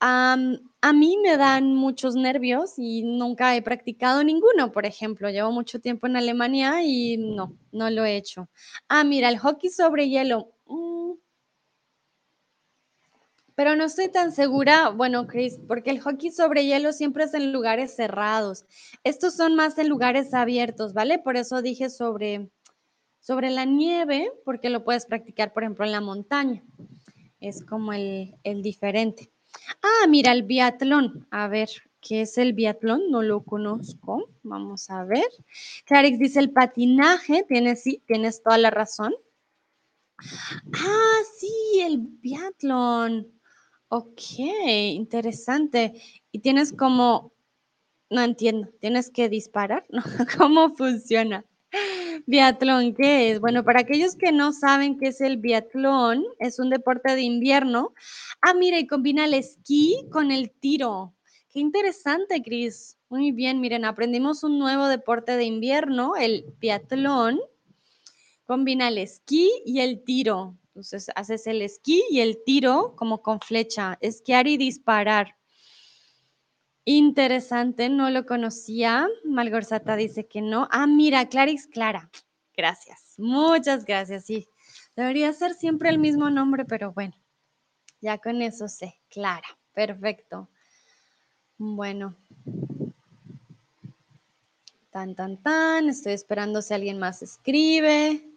a 0.00 0.92
mí 0.92 1.16
me 1.22 1.36
dan 1.36 1.74
muchos 1.74 2.14
nervios 2.16 2.74
y 2.78 3.02
nunca 3.02 3.56
he 3.56 3.62
practicado 3.62 4.22
ninguno, 4.24 4.72
por 4.72 4.86
ejemplo. 4.86 5.30
Llevo 5.30 5.52
mucho 5.52 5.80
tiempo 5.80 6.06
en 6.06 6.16
Alemania 6.16 6.82
y 6.82 7.16
no, 7.18 7.56
no 7.72 7.90
lo 7.90 8.04
he 8.04 8.16
hecho. 8.16 8.48
Ah, 8.88 9.04
mira, 9.04 9.28
el 9.28 9.38
hockey 9.38 9.70
sobre 9.70 10.08
hielo. 10.08 10.52
Mm, 10.66 11.12
pero 13.56 13.74
no 13.74 13.84
estoy 13.84 14.08
tan 14.08 14.32
segura, 14.32 14.90
bueno, 14.90 15.26
Chris, 15.26 15.58
porque 15.66 15.90
el 15.90 16.00
hockey 16.00 16.30
sobre 16.30 16.66
hielo 16.66 16.92
siempre 16.92 17.24
es 17.24 17.32
en 17.32 17.52
lugares 17.52 17.96
cerrados. 17.96 18.66
Estos 19.02 19.34
son 19.34 19.56
más 19.56 19.78
en 19.78 19.88
lugares 19.88 20.34
abiertos, 20.34 20.92
¿vale? 20.92 21.18
Por 21.18 21.36
eso 21.36 21.62
dije 21.62 21.88
sobre, 21.88 22.50
sobre 23.18 23.48
la 23.48 23.64
nieve, 23.64 24.30
porque 24.44 24.68
lo 24.68 24.84
puedes 24.84 25.06
practicar, 25.06 25.54
por 25.54 25.62
ejemplo, 25.62 25.86
en 25.86 25.92
la 25.92 26.02
montaña. 26.02 26.62
Es 27.40 27.64
como 27.64 27.94
el, 27.94 28.34
el 28.44 28.62
diferente. 28.62 29.32
Ah, 29.82 30.06
mira, 30.06 30.32
el 30.32 30.42
biatlón. 30.42 31.26
A 31.30 31.48
ver, 31.48 31.70
¿qué 32.02 32.22
es 32.22 32.36
el 32.36 32.52
biatlón? 32.52 33.10
No 33.10 33.22
lo 33.22 33.42
conozco. 33.42 34.28
Vamos 34.42 34.90
a 34.90 35.04
ver. 35.04 35.28
Clarix 35.86 36.18
dice 36.18 36.40
el 36.40 36.50
patinaje. 36.50 37.42
Tienes, 37.48 37.82
sí, 37.82 38.02
tienes 38.06 38.42
toda 38.42 38.58
la 38.58 38.70
razón. 38.70 39.14
Ah, 40.18 41.20
sí, 41.38 41.80
el 41.80 41.98
biatlón. 41.98 43.35
Ok, 43.88 44.20
interesante. 44.38 46.02
Y 46.32 46.40
tienes 46.40 46.72
como, 46.72 47.32
no 48.10 48.22
entiendo, 48.22 48.68
tienes 48.80 49.10
que 49.10 49.28
disparar, 49.28 49.86
¿no? 49.90 50.02
¿Cómo 50.38 50.74
funciona? 50.76 51.44
Biatlón, 52.26 52.94
¿qué 52.94 53.30
es? 53.30 53.40
Bueno, 53.40 53.64
para 53.64 53.80
aquellos 53.80 54.16
que 54.16 54.32
no 54.32 54.52
saben 54.52 54.98
qué 54.98 55.08
es 55.08 55.20
el 55.20 55.36
biatlón, 55.36 56.24
es 56.40 56.58
un 56.58 56.70
deporte 56.70 57.14
de 57.14 57.22
invierno. 57.22 57.92
Ah, 58.42 58.54
mira, 58.54 58.78
y 58.80 58.86
combina 58.86 59.26
el 59.26 59.34
esquí 59.34 60.06
con 60.10 60.32
el 60.32 60.50
tiro. 60.50 61.14
Qué 61.52 61.60
interesante, 61.60 62.42
Cris. 62.42 62.98
Muy 63.08 63.30
bien, 63.30 63.60
miren, 63.60 63.84
aprendimos 63.84 64.42
un 64.42 64.58
nuevo 64.58 64.88
deporte 64.88 65.36
de 65.36 65.44
invierno, 65.44 66.16
el 66.16 66.44
biatlón. 66.58 67.38
Combina 68.46 68.88
el 68.88 68.98
esquí 68.98 69.50
y 69.64 69.80
el 69.80 70.02
tiro. 70.02 70.56
Entonces 70.76 71.10
haces 71.14 71.46
el 71.46 71.62
esquí 71.62 72.04
y 72.10 72.20
el 72.20 72.44
tiro 72.44 72.94
como 72.96 73.22
con 73.22 73.40
flecha, 73.40 73.96
esquiar 74.02 74.46
y 74.46 74.58
disparar. 74.58 75.34
Interesante, 76.84 77.88
no 77.88 78.10
lo 78.10 78.26
conocía. 78.26 79.08
Malgorzata 79.24 79.96
dice 79.96 80.26
que 80.26 80.42
no. 80.42 80.68
Ah, 80.70 80.86
mira, 80.86 81.30
Clarix 81.30 81.66
Clara. 81.66 82.10
Gracias, 82.54 83.14
muchas 83.16 83.86
gracias. 83.86 84.26
Sí, 84.26 84.50
debería 84.94 85.32
ser 85.32 85.54
siempre 85.54 85.88
el 85.88 85.98
mismo 85.98 86.28
nombre, 86.30 86.66
pero 86.66 86.92
bueno, 86.92 87.14
ya 88.02 88.18
con 88.18 88.42
eso 88.42 88.68
sé. 88.68 89.00
Clara, 89.08 89.48
perfecto. 89.72 90.50
Bueno. 91.56 92.14
Tan, 94.90 95.14
tan, 95.14 95.42
tan. 95.42 95.88
Estoy 95.88 96.12
esperando 96.12 96.60
si 96.60 96.74
alguien 96.74 96.98
más 96.98 97.22
escribe. 97.22 98.35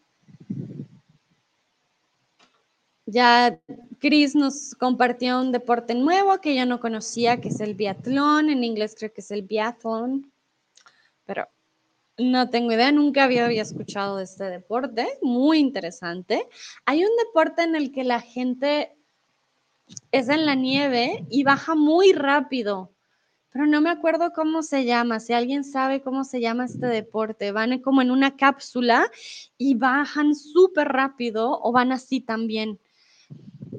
Ya 3.12 3.60
Chris 3.98 4.36
nos 4.36 4.76
compartió 4.76 5.41
un 5.41 5.52
deporte 5.52 5.95
nuevo 5.95 6.39
que 6.41 6.56
yo 6.56 6.67
no 6.67 6.80
conocía, 6.80 7.41
que 7.41 7.50
es 7.50 7.60
el 7.60 7.74
biatlón. 7.74 8.52
En 8.52 8.63
inglés 8.63 8.95
creo 8.98 9.12
que 9.12 9.22
es 9.22 9.32
el 9.32 9.41
biathlon. 9.41 10.32
Pero 11.26 11.48
no 12.19 12.52
tengo 12.52 12.72
idea, 12.72 12.91
nunca 12.91 13.24
había, 13.24 13.45
había 13.45 13.63
escuchado 13.63 14.17
de 14.17 14.26
este 14.26 14.43
deporte. 14.43 15.08
Muy 15.24 15.58
interesante. 15.58 16.48
Hay 16.86 17.04
un 17.04 17.10
deporte 17.26 17.63
en 17.63 17.76
el 17.76 17.91
que 17.91 18.04
la 18.04 18.22
gente 18.22 18.95
es 20.12 20.30
en 20.30 20.45
la 20.45 20.54
nieve 20.54 21.26
y 21.32 21.43
baja 21.43 21.74
muy 21.74 22.13
rápido. 22.13 22.93
Pero 23.50 23.65
no 23.65 23.82
me 23.82 23.89
acuerdo 23.89 24.34
cómo 24.34 24.62
se 24.62 24.86
llama. 24.86 25.19
Si 25.19 25.34
alguien 25.34 25.63
sabe 25.63 26.04
cómo 26.04 26.24
se 26.24 26.41
llama 26.41 26.65
este 26.65 26.86
deporte, 26.86 27.52
van 27.52 27.80
como 27.80 28.04
en 28.04 28.12
una 28.12 28.38
cápsula 28.38 29.10
y 29.58 29.74
bajan 29.74 30.36
súper 30.36 30.89
rápido 30.89 31.60
o 31.63 31.72
van 31.72 31.91
así 31.91 32.22
también 32.22 32.80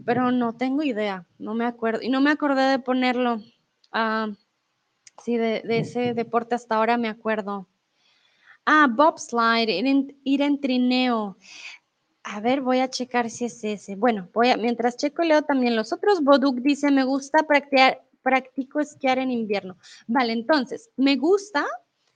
pero 0.05 0.31
no 0.31 0.57
tengo 0.57 0.83
idea, 0.83 1.27
no 1.39 1.55
me 1.55 1.65
acuerdo. 1.65 2.03
Y 2.03 2.09
no 2.09 2.21
me 2.21 2.31
acordé 2.31 2.63
de 2.63 2.79
ponerlo. 2.79 3.41
Ah, 3.93 4.29
sí, 5.23 5.37
de, 5.37 5.63
ese 5.67 6.15
deporte 6.15 6.55
hasta 6.55 6.77
ahora 6.77 6.97
me 6.97 7.09
acuerdo. 7.09 7.69
Ah, 8.65 8.89
bobslide, 8.91 9.79
ir 9.79 9.87
en, 9.87 10.21
ir 10.25 10.43
en 10.43 10.61
trineo. 10.61 11.37
A 12.23 12.41
ver, 12.41 12.61
voy 12.61 12.81
a 12.81 12.91
checar 12.91 13.31
si 13.31 13.47
es 13.47 13.65
ese. 13.65 13.97
Bueno, 13.97 14.29
voy 14.33 14.51
a, 14.51 14.57
mientras 14.57 14.97
checo 14.97 15.23
leo 15.23 15.43
también 15.43 15.77
los 15.77 15.93
otros. 15.93 16.23
Boduk 16.23 16.57
dice, 16.61 16.91
me 16.91 17.05
gusta 17.05 17.43
practicar, 17.45 18.03
practico 18.23 18.81
esquiar 18.81 19.19
en 19.19 19.31
invierno. 19.31 19.77
Vale, 20.07 20.33
entonces, 20.33 20.91
me 20.97 21.17
gusta 21.17 21.67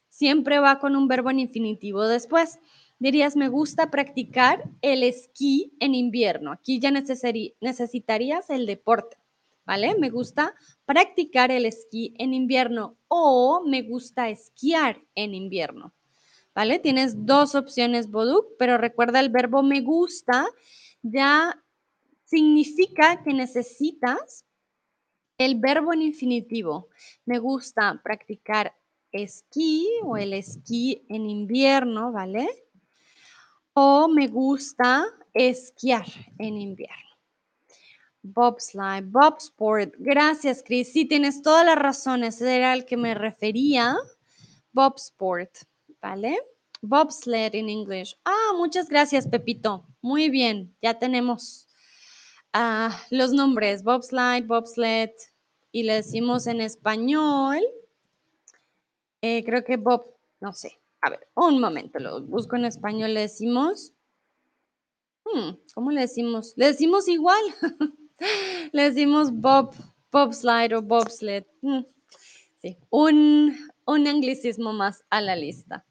siempre 0.08 0.60
va 0.60 0.78
con 0.78 0.94
un 0.94 1.08
verbo 1.08 1.30
en 1.30 1.40
infinitivo 1.40 2.06
después 2.06 2.60
dirías, 2.98 3.36
me 3.36 3.48
gusta 3.48 3.90
practicar 3.90 4.64
el 4.82 5.02
esquí 5.02 5.76
en 5.80 5.94
invierno. 5.94 6.52
Aquí 6.52 6.78
ya 6.80 6.90
necesitarías 6.90 8.50
el 8.50 8.66
deporte, 8.66 9.16
¿vale? 9.64 9.94
Me 9.98 10.10
gusta 10.10 10.54
practicar 10.86 11.50
el 11.50 11.66
esquí 11.66 12.14
en 12.18 12.34
invierno 12.34 12.96
o 13.08 13.62
me 13.66 13.82
gusta 13.82 14.28
esquiar 14.28 15.00
en 15.14 15.34
invierno, 15.34 15.92
¿vale? 16.54 16.78
Tienes 16.78 17.26
dos 17.26 17.54
opciones, 17.54 18.10
Boduk, 18.10 18.56
pero 18.58 18.78
recuerda 18.78 19.20
el 19.20 19.30
verbo 19.30 19.62
me 19.62 19.80
gusta 19.80 20.46
ya 21.02 21.62
significa 22.24 23.22
que 23.22 23.34
necesitas 23.34 24.44
el 25.38 25.56
verbo 25.56 25.92
en 25.92 26.02
infinitivo. 26.02 26.88
Me 27.26 27.38
gusta 27.38 28.00
practicar 28.02 28.74
esquí 29.12 29.88
o 30.02 30.16
el 30.16 30.32
esquí 30.32 31.04
en 31.08 31.28
invierno, 31.28 32.10
¿vale? 32.12 32.63
O 33.74 34.08
me 34.08 34.28
gusta 34.28 35.04
esquiar 35.32 36.06
en 36.38 36.58
invierno. 36.58 37.04
Bobslide, 38.22 39.02
Bobsport. 39.02 39.94
Gracias, 39.98 40.62
Chris. 40.64 40.92
Sí, 40.92 41.04
tienes 41.04 41.42
todas 41.42 41.66
las 41.66 41.76
razones. 41.76 42.40
Era 42.40 42.72
el 42.72 42.86
que 42.86 42.96
me 42.96 43.14
refería. 43.14 43.96
Bobsport, 44.72 45.50
¿vale? 46.00 46.40
Bobsled 46.80 47.54
en 47.54 47.68
inglés. 47.68 48.16
Ah, 48.24 48.52
muchas 48.56 48.88
gracias, 48.88 49.28
Pepito. 49.28 49.86
Muy 50.00 50.30
bien, 50.30 50.74
ya 50.80 50.98
tenemos 50.98 51.68
ah, 52.54 52.98
los 53.10 53.32
nombres. 53.32 53.82
Bobslide, 53.82 54.46
Bobsled. 54.46 55.10
Y 55.70 55.82
le 55.82 55.94
decimos 55.94 56.46
en 56.46 56.60
español. 56.60 57.60
Eh, 59.20 59.44
creo 59.44 59.64
que 59.64 59.76
Bob, 59.76 60.14
no 60.40 60.52
sé, 60.52 60.78
a 61.04 61.10
ver, 61.10 61.28
un 61.34 61.60
momento, 61.60 61.98
lo 61.98 62.22
busco 62.22 62.56
en 62.56 62.64
español, 62.64 63.12
le 63.12 63.20
decimos, 63.20 63.92
hmm, 65.24 65.50
¿cómo 65.74 65.90
le 65.90 66.02
decimos? 66.02 66.54
Le 66.56 66.66
decimos 66.66 67.08
igual, 67.08 67.42
le 68.72 68.90
decimos 68.90 69.30
Bob, 69.30 69.74
bobslide 70.10 70.74
o 70.76 70.82
bobsled. 70.82 71.44
Mm, 71.60 71.84
sí, 72.62 72.78
un, 72.88 73.54
un 73.84 74.06
anglicismo 74.06 74.72
más 74.72 75.04
a 75.10 75.20
la 75.20 75.36
lista. 75.36 75.84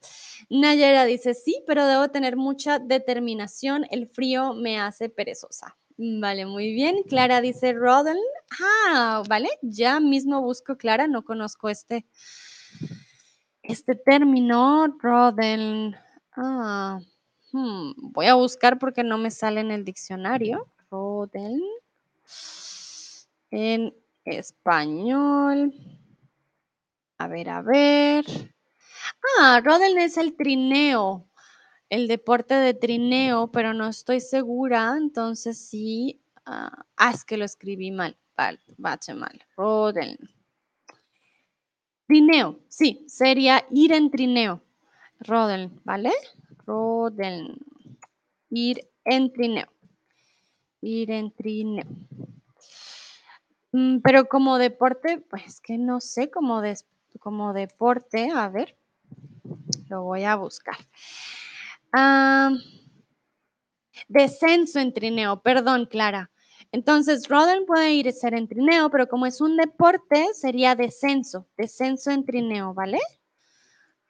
Nayera 0.50 1.06
dice, 1.06 1.36
sí, 1.36 1.64
pero 1.68 1.86
debo 1.86 2.10
tener 2.10 2.36
mucha 2.36 2.80
determinación. 2.80 3.86
El 3.92 4.08
frío 4.08 4.56
me 4.56 4.80
hace 4.80 5.10
perezosa. 5.10 5.78
Vale, 5.98 6.48
muy 6.48 6.74
bien. 6.74 7.04
Clara 7.04 7.40
dice 7.40 7.74
Roden. 7.74 8.18
Ah, 8.60 9.22
vale, 9.30 9.50
ya 9.62 10.00
mismo 10.00 10.42
busco 10.42 10.76
Clara, 10.76 11.08
no 11.08 11.24
conozco 11.24 11.70
este, 11.70 12.08
este 13.64 13.96
término, 13.96 14.88
Roden. 15.00 15.96
Ah, 16.36 17.00
hmm, 17.52 17.92
voy 18.12 18.28
a 18.28 18.36
buscar 18.36 18.78
porque 18.78 19.04
no 19.04 19.18
me 19.18 19.32
sale 19.32 19.62
en 19.62 19.72
el 19.72 19.86
diccionario. 19.86 20.68
Roden. 20.92 21.62
En 23.52 23.94
español. 24.26 25.74
A 27.18 27.28
ver, 27.28 27.50
a 27.50 27.62
ver. 27.62 28.26
Ah, 29.40 29.62
Rodel 29.64 29.98
es 29.98 30.18
el 30.18 30.36
trineo, 30.36 31.30
el 31.90 32.08
deporte 32.08 32.54
de 32.56 32.74
trineo, 32.74 33.52
pero 33.52 33.74
no 33.74 33.88
estoy 33.88 34.20
segura, 34.20 34.96
entonces 34.98 35.58
sí. 35.70 36.22
ah, 36.46 36.86
ah, 36.98 37.12
es 37.12 37.24
que 37.24 37.38
lo 37.38 37.46
escribí 37.46 37.92
mal, 37.92 38.18
bache 38.78 39.14
mal. 39.14 39.40
Rodel. 39.56 40.18
Trineo, 42.14 42.60
sí, 42.68 43.04
sería 43.08 43.66
ir 43.72 43.92
en 43.92 44.12
trineo. 44.12 44.62
Rodel, 45.20 45.72
¿vale? 45.84 46.12
Rodel. 46.64 47.58
Ir 48.52 48.88
en 49.04 49.34
trineo. 49.34 49.66
Ir 50.82 51.10
en 51.10 51.32
trineo. 51.32 51.88
Mm, 53.72 53.98
pero 54.02 54.30
como 54.30 54.60
deporte, 54.60 55.26
pues 55.28 55.60
que 55.60 55.80
no 55.80 56.00
sé, 56.02 56.30
como, 56.30 56.62
como 57.20 57.52
deporte, 57.52 58.30
a 58.30 58.48
ver, 58.48 58.78
lo 59.90 60.04
voy 60.04 60.24
a 60.24 60.36
buscar. 60.36 60.78
Ah, 61.92 62.52
descenso 64.08 64.80
en 64.80 64.94
trineo, 64.94 65.42
perdón, 65.42 65.88
Clara. 65.88 66.30
Entonces, 66.74 67.28
Rodden 67.28 67.68
puede 67.68 67.94
ir 67.94 68.08
a 68.08 68.12
ser 68.12 68.34
en 68.34 68.48
trineo, 68.48 68.90
pero 68.90 69.08
como 69.08 69.28
es 69.28 69.40
un 69.42 69.56
deporte, 69.58 70.26
sería 70.34 70.74
descenso, 70.74 71.46
descenso 71.56 72.10
en 72.10 72.26
trineo, 72.26 72.74
¿vale? 72.74 73.00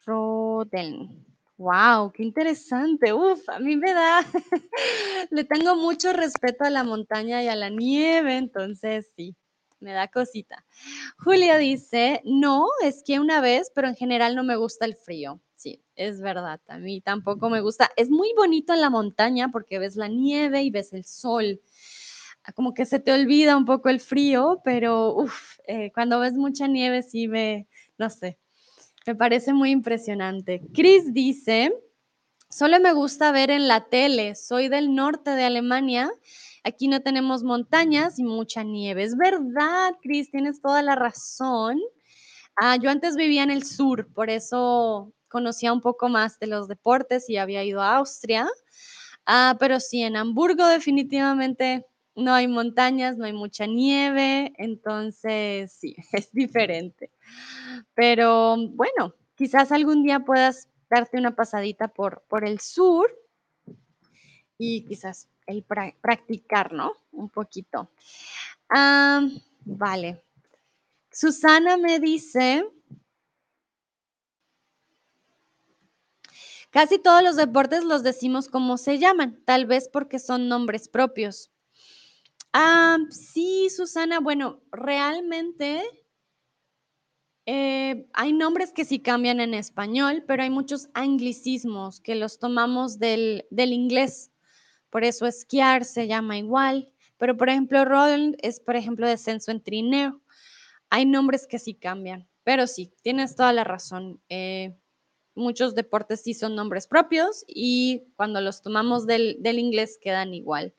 Rodden. 0.06 1.26
Wow, 1.58 2.14
qué 2.14 2.24
interesante. 2.24 3.12
Uf, 3.12 3.48
a 3.50 3.60
mí 3.60 3.76
me 3.76 3.94
da, 3.94 4.22
le 5.32 5.44
tengo 5.44 5.76
mucho 5.76 6.14
respeto 6.14 6.64
a 6.64 6.70
la 6.70 6.86
montaña 6.86 7.44
y 7.44 7.50
a 7.50 7.56
la 7.58 7.70
nieve, 7.70 8.38
entonces 8.38 9.12
sí, 9.18 9.36
me 9.82 9.92
da 9.92 10.08
cosita. 10.08 10.66
Julia 11.18 11.58
dice, 11.58 12.22
no, 12.24 12.68
es 12.82 13.04
que 13.04 13.20
una 13.20 13.42
vez, 13.42 13.74
pero 13.76 13.90
en 13.90 13.96
general 13.98 14.38
no 14.38 14.44
me 14.46 14.56
gusta 14.56 14.86
el 14.86 14.96
frío. 14.96 15.42
Sí, 15.58 15.82
es 15.96 16.22
verdad, 16.22 16.62
a 16.68 16.78
mí 16.78 17.02
tampoco 17.02 17.50
me 17.50 17.60
gusta. 17.60 17.92
Es 17.98 18.10
muy 18.10 18.34
bonito 18.38 18.74
en 18.74 18.80
la 18.80 18.90
montaña 18.90 19.50
porque 19.52 19.80
ves 19.80 19.98
la 19.98 20.08
nieve 20.08 20.64
y 20.64 20.70
ves 20.70 20.94
el 20.94 21.04
sol. 21.04 21.62
Ah, 22.44 22.52
Como 22.54 22.74
que 22.74 22.86
se 22.86 23.00
te 23.00 23.14
olvida 23.14 23.56
un 23.58 23.66
poco 23.66 23.90
el 23.90 24.00
frío, 24.00 24.62
pero 24.64 25.16
uf, 25.16 25.58
eh, 25.68 25.92
cuando 25.94 26.20
ves 26.20 26.34
mucha 26.34 26.68
nieve 26.68 27.02
sí 27.04 27.28
me, 27.28 27.68
no 27.98 28.10
sé, 28.10 28.38
me 29.08 29.16
parece 29.16 29.54
muy 29.54 29.72
impresionante. 29.72 30.62
Chris 30.74 31.14
dice, 31.14 31.74
solo 32.50 32.80
me 32.80 32.94
gusta 32.94 33.32
ver 33.32 33.52
en 33.52 33.68
la 33.68 33.86
tele, 33.90 34.36
soy 34.36 34.68
del 34.68 34.94
norte 34.94 35.32
de 35.32 35.44
Alemania, 35.46 36.12
aquí 36.64 36.88
no 36.88 37.02
tenemos 37.02 37.44
montañas 37.44 38.20
y 38.20 38.24
mucha 38.24 38.64
nieve. 38.64 39.04
Es 39.04 39.16
verdad, 39.18 39.94
Chris, 40.02 40.30
tienes 40.32 40.62
toda 40.62 40.82
la 40.82 40.96
razón. 40.96 41.80
Ah, 42.56 42.76
yo 42.78 42.90
antes 42.90 43.16
vivía 43.16 43.44
en 43.44 43.52
el 43.52 43.64
sur, 43.64 44.08
por 44.14 44.30
eso 44.30 45.14
conocía 45.30 45.74
un 45.74 45.82
poco 45.82 46.10
más 46.10 46.38
de 46.40 46.48
los 46.48 46.68
deportes 46.68 47.30
y 47.30 47.38
había 47.38 47.64
ido 47.64 47.82
a 47.82 47.98
Austria. 47.98 48.48
Ah, 49.26 49.56
pero 49.60 49.80
sí, 49.80 50.04
en 50.04 50.18
Hamburgo 50.18 50.68
definitivamente 50.68 51.86
no 52.16 52.34
hay 52.34 52.48
montañas, 52.48 53.18
no 53.18 53.26
hay 53.26 53.34
mucha 53.34 53.66
nieve, 53.68 54.54
entonces 54.58 55.72
sí, 55.74 55.96
es 56.14 56.32
diferente. 56.32 57.12
Pero 57.96 58.58
bueno, 58.72 59.16
quizás 59.36 59.72
algún 59.72 60.04
día 60.04 60.22
puedas 60.22 60.70
darte 60.90 61.18
una 61.18 61.36
pasadita 61.36 61.88
por, 61.90 62.24
por 62.30 62.46
el 62.46 62.60
sur 62.60 63.12
y 64.58 64.86
quizás 64.86 65.28
el 65.48 65.66
pra- 65.68 65.96
practicar, 66.02 66.72
¿no? 66.74 66.94
Un 67.12 67.30
poquito. 67.30 67.90
Ah, 68.70 69.22
vale. 69.66 70.24
Susana 71.12 71.78
me 71.78 72.00
dice, 72.00 72.66
casi 76.72 77.00
todos 77.00 77.24
los 77.24 77.38
deportes 77.38 77.86
los 77.86 78.04
decimos 78.04 78.50
como 78.50 78.78
se 78.78 79.00
llaman, 79.00 79.42
tal 79.46 79.66
vez 79.66 79.88
porque 79.88 80.20
son 80.20 80.50
nombres 80.50 80.90
propios. 80.90 81.53
Ah, 82.54 82.98
sí, 83.10 83.70
Susana, 83.70 84.20
bueno, 84.20 84.62
realmente 84.72 85.82
eh, 87.46 88.08
hay 88.14 88.34
nombres 88.34 88.72
que 88.72 88.86
sí 88.86 89.00
cambian 89.00 89.40
en 89.42 89.54
español, 89.54 90.24
pero 90.28 90.44
hay 90.44 90.50
muchos 90.50 90.88
anglicismos 90.94 92.00
que 92.00 92.16
los 92.16 92.40
tomamos 92.40 93.00
del, 93.00 93.46
del 93.50 93.74
inglés. 93.74 94.32
Por 94.90 95.04
eso 95.04 95.26
esquiar 95.28 95.86
se 95.86 96.08
llama 96.08 96.38
igual. 96.38 96.90
Pero, 97.18 97.38
por 97.38 97.50
ejemplo, 97.50 97.86
roll 97.86 98.38
es, 98.42 98.60
por 98.60 98.76
ejemplo, 98.76 99.08
descenso 99.08 99.52
en 99.52 99.62
trineo. 99.62 100.22
Hay 100.90 101.06
nombres 101.06 101.48
que 101.48 101.60
sí 101.60 101.76
cambian, 101.76 102.28
pero 102.44 102.68
sí, 102.68 102.94
tienes 103.02 103.36
toda 103.36 103.54
la 103.54 103.64
razón. 103.64 104.22
Eh, 104.30 104.76
muchos 105.36 105.76
deportes 105.76 106.22
sí 106.22 106.34
son 106.34 106.56
nombres 106.56 106.88
propios 106.88 107.44
y 107.48 108.04
cuando 108.16 108.42
los 108.42 108.62
tomamos 108.62 109.08
del, 109.08 109.38
del 109.40 109.60
inglés 109.60 109.98
quedan 110.02 110.34
igual. 110.34 110.76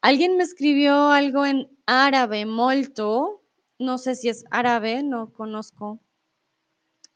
Alguien 0.00 0.36
me 0.36 0.44
escribió 0.44 1.10
algo 1.10 1.44
en 1.46 1.68
árabe, 1.86 2.46
molto. 2.46 3.42
No 3.78 3.98
sé 3.98 4.14
si 4.14 4.28
es 4.28 4.44
árabe, 4.50 5.02
no 5.02 5.32
conozco 5.32 6.00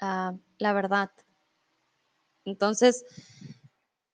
ah, 0.00 0.34
la 0.58 0.72
verdad. 0.72 1.10
Entonces, 2.44 3.04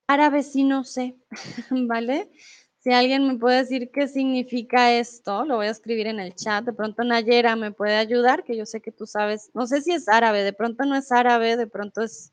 árabe 0.06 0.42
sí 0.42 0.64
no 0.64 0.84
sé, 0.84 1.16
¿vale? 1.70 2.30
Si 2.78 2.92
alguien 2.92 3.26
me 3.26 3.36
puede 3.36 3.58
decir 3.58 3.90
qué 3.92 4.06
significa 4.06 4.92
esto, 4.92 5.44
lo 5.44 5.56
voy 5.56 5.66
a 5.66 5.70
escribir 5.70 6.06
en 6.06 6.20
el 6.20 6.34
chat. 6.36 6.64
De 6.64 6.72
pronto 6.72 7.02
Nayera 7.02 7.56
me 7.56 7.72
puede 7.72 7.96
ayudar, 7.96 8.44
que 8.44 8.56
yo 8.56 8.64
sé 8.64 8.80
que 8.80 8.92
tú 8.92 9.06
sabes. 9.06 9.50
No 9.54 9.66
sé 9.66 9.82
si 9.82 9.90
es 9.90 10.08
árabe, 10.08 10.44
de 10.44 10.52
pronto 10.52 10.84
no 10.84 10.94
es 10.94 11.10
árabe, 11.10 11.56
de 11.56 11.66
pronto 11.66 12.02
es 12.02 12.32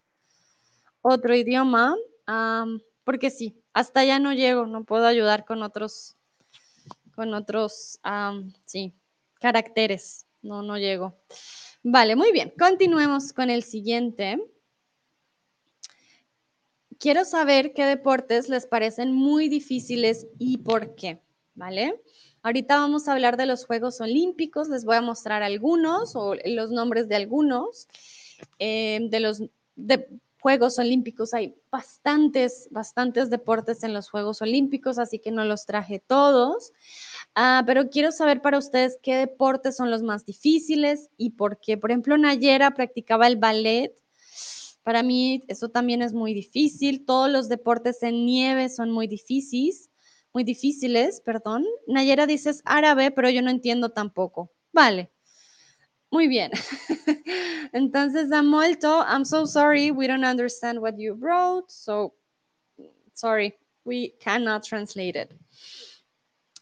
otro 1.02 1.36
idioma. 1.36 1.96
porque 3.04 3.32
sí, 3.32 3.64
hasta 3.74 4.02
allá 4.02 4.20
no 4.20 4.34
llego, 4.34 4.66
no 4.68 4.84
puedo 4.84 5.08
ayudar 5.08 5.44
con 5.46 5.64
otros, 5.64 6.16
con 7.16 7.34
otros, 7.34 8.00
sí, 8.66 8.94
caracteres. 9.40 10.26
No, 10.42 10.62
no 10.62 10.78
llego. 10.78 11.18
Vale, 11.84 12.16
muy 12.16 12.32
bien. 12.32 12.54
Continuemos 12.58 13.34
con 13.34 13.50
el 13.50 13.64
siguiente. 13.64 14.44
Quiero 17.00 17.26
saber 17.26 17.74
qué 17.74 17.86
deportes 17.86 18.50
les 18.50 18.66
parecen 18.66 19.14
muy 19.14 19.50
difíciles 19.50 20.28
y 20.38 20.58
por 20.58 20.96
qué, 20.96 21.22
¿vale? 21.56 22.02
Ahorita 22.42 22.76
vamos 22.78 23.08
a 23.08 23.14
hablar 23.14 23.38
de 23.38 23.46
los 23.46 23.66
Juegos 23.66 24.02
Olímpicos, 24.02 24.68
les 24.68 24.84
voy 24.84 24.98
a 24.98 25.02
mostrar 25.02 25.44
algunos 25.44 26.16
o 26.16 26.36
los 26.46 26.72
nombres 26.72 27.08
de 27.08 27.16
algunos. 27.16 27.88
Eh, 28.60 29.00
de 29.10 29.20
los 29.20 29.42
de 29.76 30.08
Juegos 30.44 30.78
Olímpicos 30.78 31.34
hay 31.34 31.56
bastantes, 31.72 32.68
bastantes 32.70 33.30
deportes 33.30 33.82
en 33.82 33.94
los 33.94 34.10
Juegos 34.10 34.42
Olímpicos, 34.42 35.00
así 35.00 35.20
que 35.20 35.32
no 35.32 35.46
los 35.46 35.66
traje 35.66 36.00
todos. 36.06 36.74
Ah, 37.34 37.64
pero 37.66 37.90
quiero 37.90 38.12
saber 38.12 38.42
para 38.42 38.58
ustedes 38.58 38.98
qué 39.02 39.16
deportes 39.16 39.78
son 39.78 39.90
los 39.90 40.04
más 40.04 40.26
difíciles 40.26 41.10
y 41.16 41.30
por 41.30 41.62
qué. 41.62 41.78
Por 41.78 41.92
ejemplo, 41.92 42.18
Nayera 42.18 42.72
practicaba 42.72 43.28
el 43.28 43.38
ballet. 43.38 43.98
Para 44.84 45.02
mí 45.02 45.46
eso 45.48 45.70
también 45.70 46.02
es 46.02 46.12
muy 46.12 46.34
difícil. 46.34 47.06
Todos 47.06 47.32
los 47.32 47.48
deportes 47.48 48.04
en 48.04 48.26
nieve 48.26 48.68
son 48.68 48.92
muy 48.92 49.08
difíciles, 49.08 49.90
muy 50.34 50.44
difíciles, 50.44 51.22
perdón. 51.22 51.64
Nayera 51.88 52.28
dices 52.28 52.62
árabe, 52.66 53.12
pero 53.12 53.30
yo 53.30 53.42
no 53.42 53.50
entiendo 53.50 53.94
tampoco. 53.94 54.52
Vale. 54.74 55.10
Muy 56.14 56.28
bien. 56.28 56.52
Entonces, 57.74 58.32
Amolto, 58.32 59.04
I'm 59.04 59.26
so 59.26 59.48
sorry, 59.48 59.90
we 59.90 60.06
don't 60.06 60.24
understand 60.24 60.80
what 60.80 60.94
you 61.00 61.16
wrote, 61.16 61.72
so 61.72 62.14
sorry, 63.16 63.56
we 63.84 64.14
cannot 64.20 64.62
translate 64.62 65.16
it. 65.16 65.34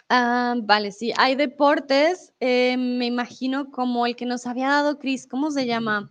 Ah, 0.09 0.55
vale, 0.57 0.93
sí, 0.93 1.11
hay 1.17 1.35
deportes, 1.35 2.31
eh, 2.39 2.77
me 2.77 3.07
imagino 3.07 3.69
como 3.71 4.05
el 4.05 4.15
que 4.15 4.25
nos 4.25 4.47
había 4.47 4.69
dado 4.69 4.97
Chris, 4.97 5.27
¿cómo 5.27 5.51
se 5.51 5.65
llama? 5.65 6.09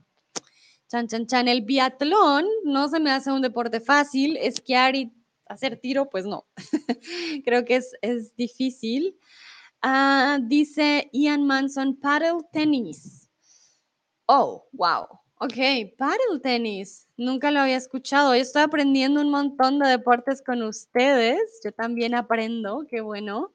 Chan, 0.91 1.09
chan, 1.09 1.27
chan, 1.27 1.49
el 1.49 1.63
biatlón 1.63 2.45
no 2.65 2.89
se 2.89 3.01
me 3.01 3.11
hace 3.11 3.33
un 3.33 3.41
deporte 3.41 3.81
fácil, 3.81 4.37
esquiar 4.37 4.95
y 4.97 5.15
hacer 5.47 5.79
tiro, 5.79 6.11
pues 6.11 6.27
no, 6.27 6.45
creo 7.47 7.65
que 7.65 7.77
es, 7.77 7.93
es 8.03 8.37
difícil. 8.37 9.17
Ah, 9.81 10.39
dice 10.43 11.09
Ian 11.15 11.47
Manson, 11.47 11.97
paddle 11.99 12.43
tenis. 12.53 13.20
Oh, 14.33 14.65
wow. 14.75 15.09
Ok, 15.41 15.57
paddle 15.99 16.39
tenis. 16.41 17.09
Nunca 17.17 17.51
lo 17.51 17.59
había 17.59 17.77
escuchado. 17.77 18.33
Yo 18.33 18.41
estoy 18.41 18.63
aprendiendo 18.63 19.21
un 19.21 19.29
montón 19.29 19.81
de 19.81 19.89
deportes 19.89 20.41
con 20.41 20.63
ustedes. 20.63 21.41
Yo 21.65 21.73
también 21.73 22.15
aprendo, 22.15 22.87
qué 22.89 23.01
bueno. 23.01 23.53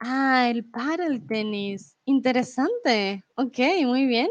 Ah, 0.00 0.48
el 0.50 0.64
paddle 0.64 1.20
tenis. 1.20 1.96
Interesante. 2.06 3.22
Ok, 3.36 3.56
muy 3.84 4.06
bien. 4.06 4.28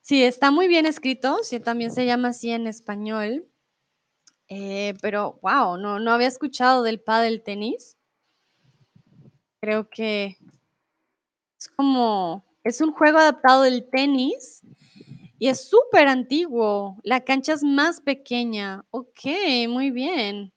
Sí, 0.00 0.24
está 0.24 0.50
muy 0.50 0.66
bien 0.66 0.86
escrito. 0.86 1.44
Sí, 1.44 1.60
también 1.60 1.92
se 1.92 2.04
llama 2.04 2.30
así 2.30 2.50
en 2.50 2.66
español. 2.66 3.46
Eh, 4.48 4.94
pero, 5.00 5.38
wow, 5.40 5.76
no, 5.76 6.00
no 6.00 6.10
había 6.10 6.26
escuchado 6.26 6.82
del 6.82 6.98
paddle 6.98 7.38
tenis. 7.38 7.96
Creo 9.60 9.88
que 9.88 10.36
es 11.60 11.68
como, 11.76 12.44
es 12.64 12.80
un 12.80 12.92
juego 12.92 13.18
adaptado 13.18 13.62
del 13.62 13.88
tenis 13.90 14.62
y 15.38 15.48
es 15.48 15.68
súper 15.68 16.08
antiguo. 16.08 16.96
La 17.02 17.20
cancha 17.20 17.54
es 17.54 17.62
más 17.62 18.00
pequeña. 18.00 18.84
Ok, 18.90 19.20
muy 19.68 19.90
bien. 19.90 20.52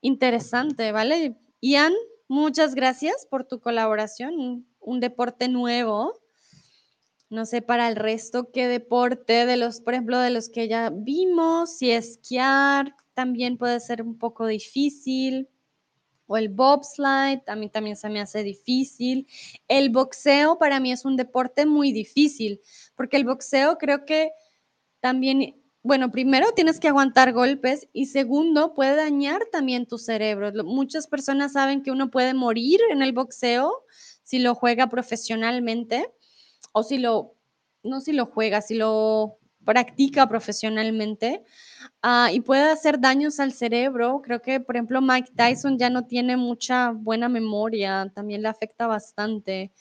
Interesante, 0.00 0.92
¿vale? 0.92 1.36
Ian, 1.60 1.92
muchas 2.28 2.74
gracias 2.74 3.26
por 3.26 3.44
tu 3.44 3.60
colaboración. 3.60 4.66
Un 4.80 5.00
deporte 5.00 5.48
nuevo. 5.48 6.14
No 7.28 7.44
sé 7.44 7.60
para 7.60 7.88
el 7.88 7.96
resto 7.96 8.50
qué 8.52 8.68
deporte 8.68 9.46
de 9.46 9.56
los, 9.56 9.80
por 9.80 9.94
ejemplo, 9.94 10.18
de 10.20 10.30
los 10.30 10.48
que 10.48 10.68
ya 10.68 10.90
vimos, 10.90 11.76
si 11.76 11.90
esquiar 11.90 12.94
también 13.14 13.58
puede 13.58 13.80
ser 13.80 14.00
un 14.00 14.16
poco 14.16 14.46
difícil 14.46 15.48
o 16.26 16.36
el 16.36 16.48
bobslide, 16.48 17.42
a 17.46 17.56
mí 17.56 17.68
también 17.68 17.96
se 17.96 18.08
me 18.08 18.20
hace 18.20 18.42
difícil. 18.42 19.26
El 19.68 19.90
boxeo 19.90 20.58
para 20.58 20.80
mí 20.80 20.92
es 20.92 21.04
un 21.04 21.16
deporte 21.16 21.66
muy 21.66 21.92
difícil, 21.92 22.60
porque 22.94 23.16
el 23.16 23.24
boxeo 23.24 23.78
creo 23.78 24.04
que 24.04 24.32
también, 25.00 25.62
bueno, 25.82 26.10
primero 26.10 26.52
tienes 26.52 26.80
que 26.80 26.88
aguantar 26.88 27.32
golpes 27.32 27.88
y 27.92 28.06
segundo 28.06 28.74
puede 28.74 28.96
dañar 28.96 29.42
también 29.52 29.86
tu 29.86 29.98
cerebro. 29.98 30.52
Muchas 30.64 31.06
personas 31.06 31.52
saben 31.52 31.82
que 31.82 31.92
uno 31.92 32.10
puede 32.10 32.34
morir 32.34 32.80
en 32.90 33.02
el 33.02 33.12
boxeo 33.12 33.84
si 34.24 34.40
lo 34.40 34.54
juega 34.54 34.88
profesionalmente 34.88 36.12
o 36.72 36.82
si 36.82 36.98
lo, 36.98 37.34
no 37.84 38.00
si 38.00 38.12
lo 38.12 38.26
juega, 38.26 38.60
si 38.60 38.74
lo 38.74 39.38
practica 39.66 40.26
profesionalmente 40.26 41.44
uh, 42.02 42.32
y 42.32 42.40
puede 42.40 42.70
hacer 42.70 42.98
daños 42.98 43.38
al 43.40 43.52
cerebro. 43.52 44.22
Creo 44.24 44.40
que, 44.40 44.60
por 44.60 44.76
ejemplo, 44.76 45.02
Mike 45.02 45.32
Tyson 45.36 45.76
ya 45.76 45.90
no 45.90 46.06
tiene 46.06 46.38
mucha 46.38 46.92
buena 46.92 47.28
memoria, 47.28 48.10
también 48.14 48.40
le 48.40 48.48
afecta 48.48 48.86
bastante. 48.86 49.72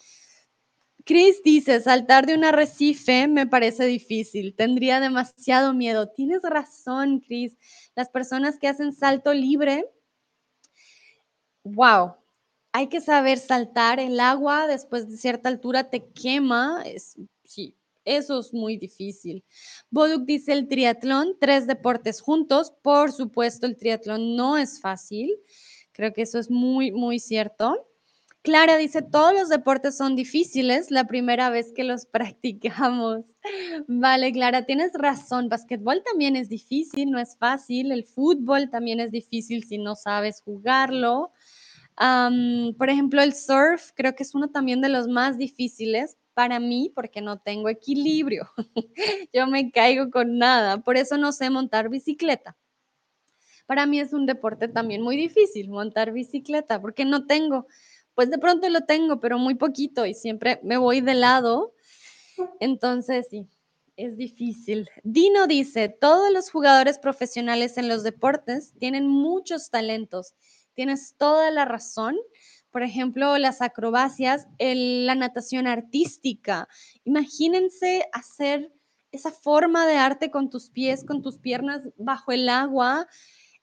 Chris 1.06 1.42
dice, 1.44 1.80
saltar 1.82 2.26
de 2.26 2.34
un 2.34 2.44
arrecife 2.44 3.28
me 3.28 3.46
parece 3.46 3.86
difícil, 3.86 4.56
tendría 4.56 5.00
demasiado 5.00 5.72
miedo. 5.74 6.10
Tienes 6.10 6.42
razón, 6.42 7.20
Chris. 7.20 7.54
Las 7.96 8.10
personas 8.10 8.58
que 8.58 8.68
hacen 8.68 8.92
salto 8.92 9.32
libre, 9.34 9.86
wow, 11.64 12.16
hay 12.74 12.88
que 12.88 13.02
saber 13.02 13.38
saltar. 13.38 14.00
El 14.00 14.20
agua 14.20 14.66
después 14.68 15.08
de 15.08 15.18
cierta 15.18 15.48
altura 15.48 15.92
te 15.92 16.08
quema. 16.12 16.82
Es, 16.86 17.16
sí, 17.44 17.76
eso 18.06 18.40
es 18.40 18.54
muy 18.54 18.78
difícil. 18.78 19.44
Boduk 19.90 20.26
dice 20.26 20.54
el 20.54 20.68
triatlón, 20.68 21.36
tres 21.40 21.68
deportes 21.68 22.22
juntos. 22.22 22.72
Por 22.82 23.12
supuesto, 23.12 23.66
el 23.66 23.76
triatlón 23.76 24.36
no 24.36 24.58
es 24.58 24.80
fácil. 24.80 25.36
Creo 25.92 26.14
que 26.14 26.22
eso 26.22 26.40
es 26.40 26.50
muy, 26.50 26.92
muy 26.92 27.20
cierto. 27.20 27.88
Clara 28.46 28.78
dice, 28.78 29.02
todos 29.02 29.34
los 29.34 29.50
deportes 29.50 29.98
son 29.98 30.16
difíciles 30.16 30.92
la 30.92 31.08
primera 31.08 31.50
vez 31.50 31.74
que 31.74 31.84
los 31.84 32.06
practicamos. 32.12 33.26
Vale, 33.88 34.32
Clara, 34.32 34.66
tienes 34.66 34.92
razón. 34.94 35.50
Basquetbol 35.50 36.04
también 36.04 36.36
es 36.36 36.48
difícil, 36.48 37.10
no 37.10 37.20
es 37.20 37.36
fácil. 37.38 37.92
El 37.92 38.04
fútbol 38.04 38.70
también 38.70 39.00
es 39.00 39.12
difícil 39.12 39.64
si 39.64 39.80
no 39.80 39.96
sabes 39.96 40.42
jugarlo. 40.42 41.32
Por 41.98 42.90
ejemplo, 42.90 43.24
el 43.24 43.34
surf 43.34 43.92
creo 43.96 44.14
que 44.14 44.24
es 44.24 44.36
uno 44.36 44.50
también 44.50 44.82
de 44.82 44.90
los 44.90 45.08
más 45.08 45.38
difíciles 45.38 46.18
para 46.36 46.60
mí 46.60 46.92
porque 46.94 47.22
no 47.22 47.40
tengo 47.40 47.70
equilibrio. 47.70 48.52
Yo 49.34 49.48
me 49.48 49.72
caigo 49.72 50.12
con 50.12 50.38
nada, 50.38 50.78
por 50.84 50.98
eso 50.98 51.18
no 51.18 51.32
sé 51.32 51.50
montar 51.50 51.90
bicicleta. 51.90 52.56
Para 53.66 53.88
mí 53.88 54.00
es 54.00 54.14
un 54.14 54.28
deporte 54.28 54.68
también 54.68 55.02
muy 55.02 55.16
difícil 55.16 55.70
montar 55.70 56.12
bicicleta 56.12 56.80
porque 56.80 57.06
no 57.06 57.26
tengo, 57.26 57.66
pues 58.14 58.30
de 58.30 58.38
pronto 58.38 58.70
lo 58.70 58.82
tengo, 58.82 59.20
pero 59.20 59.40
muy 59.40 59.56
poquito 59.56 60.06
y 60.06 60.14
siempre 60.14 60.60
me 60.62 60.78
voy 60.78 61.02
de 61.02 61.16
lado. 61.16 61.74
Entonces, 62.60 63.28
sí, 63.32 63.48
es 63.96 64.18
difícil. 64.18 64.90
Dino 65.04 65.48
dice, 65.48 65.88
todos 65.90 66.32
los 66.32 66.52
jugadores 66.52 67.00
profesionales 67.00 67.78
en 67.78 67.88
los 67.88 68.04
deportes 68.04 68.74
tienen 68.78 69.08
muchos 69.08 69.70
talentos. 69.70 70.36
Tienes 70.74 71.16
toda 71.18 71.50
la 71.50 71.64
razón 71.64 72.18
por 72.76 72.84
ejemplo, 72.84 73.38
las 73.38 73.62
acrobacias, 73.62 74.50
la 74.60 75.16
natación 75.16 75.66
artística. 75.66 76.68
Imagínense 77.06 78.04
hacer 78.12 78.70
esa 79.14 79.32
forma 79.32 79.88
de 79.88 79.96
arte 79.96 80.30
con 80.30 80.50
tus 80.50 80.70
pies, 80.72 81.06
con 81.06 81.22
tus 81.22 81.38
piernas 81.38 81.84
bajo 81.96 82.34
el 82.34 82.50
agua. 82.50 83.08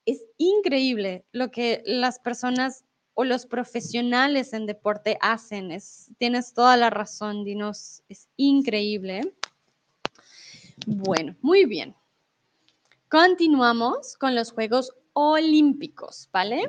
Es 0.06 0.24
increíble 0.38 1.26
lo 1.30 1.50
que 1.50 1.82
las 1.84 2.20
personas 2.20 2.86
o 3.12 3.24
los 3.24 3.44
profesionales 3.44 4.54
en 4.54 4.64
deporte 4.64 5.18
hacen. 5.20 5.72
Es, 5.72 6.10
tienes 6.16 6.54
toda 6.54 6.78
la 6.78 6.88
razón, 6.88 7.44
Dinos. 7.44 8.02
Es 8.08 8.30
increíble. 8.38 9.34
Bueno, 10.86 11.36
muy 11.42 11.66
bien. 11.66 11.94
Continuamos 13.10 14.16
con 14.16 14.34
los 14.34 14.52
Juegos 14.52 14.90
Olímpicos, 15.12 16.30
¿vale? 16.32 16.62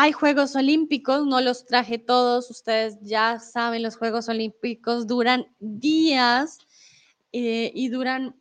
Hay 0.00 0.12
Juegos 0.12 0.54
Olímpicos, 0.54 1.26
no 1.26 1.40
los 1.40 1.66
traje 1.66 1.98
todos, 1.98 2.52
ustedes 2.52 3.00
ya 3.00 3.40
saben, 3.40 3.82
los 3.82 3.96
Juegos 3.96 4.28
Olímpicos 4.28 5.08
duran 5.08 5.52
días 5.58 6.60
eh, 7.32 7.72
y 7.74 7.88
duran, 7.88 8.36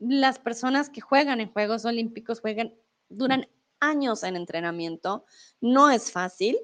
las 0.00 0.40
personas 0.40 0.90
que 0.90 1.00
juegan 1.00 1.40
en 1.40 1.52
Juegos 1.52 1.84
Olímpicos 1.84 2.40
juegan, 2.40 2.74
duran 3.08 3.46
años 3.78 4.24
en 4.24 4.34
entrenamiento, 4.34 5.24
no 5.60 5.88
es 5.88 6.10
fácil. 6.10 6.58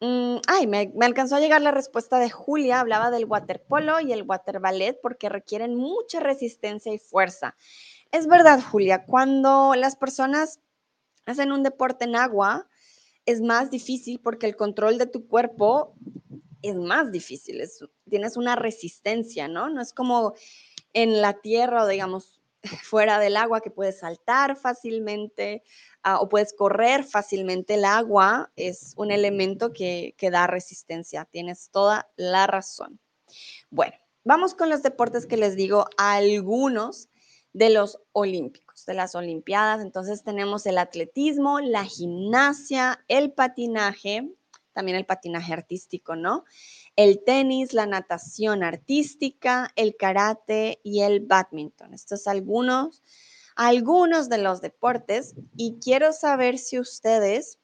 Mm, 0.00 0.36
ay, 0.48 0.66
me, 0.66 0.92
me, 0.94 1.06
alcanzó 1.06 1.36
a 1.36 1.40
llegar 1.40 1.62
la 1.62 1.70
respuesta 1.70 2.18
de 2.18 2.28
Julia, 2.28 2.80
hablaba 2.80 3.10
del 3.10 3.24
waterpolo 3.24 4.00
y 4.00 4.12
el 4.12 4.24
water 4.24 4.60
ballet 4.60 5.00
porque 5.00 5.30
requieren 5.30 5.76
mucha 5.76 6.20
resistencia 6.20 6.92
y 6.92 6.98
fuerza. 6.98 7.56
Es 8.12 8.26
verdad, 8.26 8.60
Julia, 8.70 9.06
cuando 9.06 9.74
las 9.76 9.96
personas 9.96 10.60
hacen 11.24 11.52
un 11.52 11.62
deporte 11.62 12.04
en 12.04 12.16
agua, 12.16 12.68
es 13.26 13.40
más 13.40 13.70
difícil 13.70 14.20
porque 14.20 14.46
el 14.46 14.56
control 14.56 14.98
de 14.98 15.06
tu 15.06 15.26
cuerpo 15.26 15.94
es 16.62 16.76
más 16.76 17.12
difícil, 17.12 17.62
tienes 18.08 18.36
una 18.36 18.56
resistencia, 18.56 19.48
¿no? 19.48 19.68
No 19.68 19.80
es 19.80 19.92
como 19.92 20.34
en 20.92 21.20
la 21.20 21.34
tierra 21.34 21.84
o 21.84 21.86
digamos 21.86 22.40
fuera 22.82 23.18
del 23.18 23.36
agua 23.36 23.60
que 23.60 23.70
puedes 23.70 23.98
saltar 23.98 24.56
fácilmente 24.56 25.62
uh, 26.04 26.22
o 26.22 26.28
puedes 26.28 26.52
correr 26.54 27.04
fácilmente. 27.04 27.74
El 27.74 27.84
agua 27.84 28.50
es 28.56 28.94
un 28.96 29.10
elemento 29.10 29.72
que, 29.72 30.14
que 30.16 30.30
da 30.30 30.46
resistencia, 30.46 31.26
tienes 31.30 31.70
toda 31.70 32.10
la 32.16 32.46
razón. 32.46 32.98
Bueno, 33.70 33.94
vamos 34.24 34.54
con 34.54 34.70
los 34.70 34.82
deportes 34.82 35.26
que 35.26 35.36
les 35.36 35.56
digo, 35.56 35.86
algunos 35.98 37.08
de 37.52 37.70
los 37.70 37.98
olímpicos, 38.12 38.65
de 38.86 38.94
las 38.94 39.14
olimpiadas. 39.14 39.82
Entonces 39.82 40.22
tenemos 40.22 40.66
el 40.66 40.78
atletismo, 40.78 41.60
la 41.60 41.84
gimnasia, 41.84 43.04
el 43.08 43.32
patinaje, 43.32 44.30
también 44.72 44.96
el 44.96 45.06
patinaje 45.06 45.52
artístico, 45.52 46.16
¿no? 46.16 46.44
El 46.94 47.22
tenis, 47.24 47.72
la 47.72 47.86
natación 47.86 48.62
artística, 48.62 49.70
el 49.76 49.96
karate 49.96 50.80
y 50.82 51.02
el 51.02 51.20
badminton. 51.20 51.92
Estos 51.92 52.26
algunos, 52.26 53.02
algunos 53.56 54.28
de 54.28 54.38
los 54.38 54.60
deportes 54.60 55.34
y 55.56 55.78
quiero 55.82 56.12
saber 56.12 56.58
si 56.58 56.78
ustedes 56.78 57.58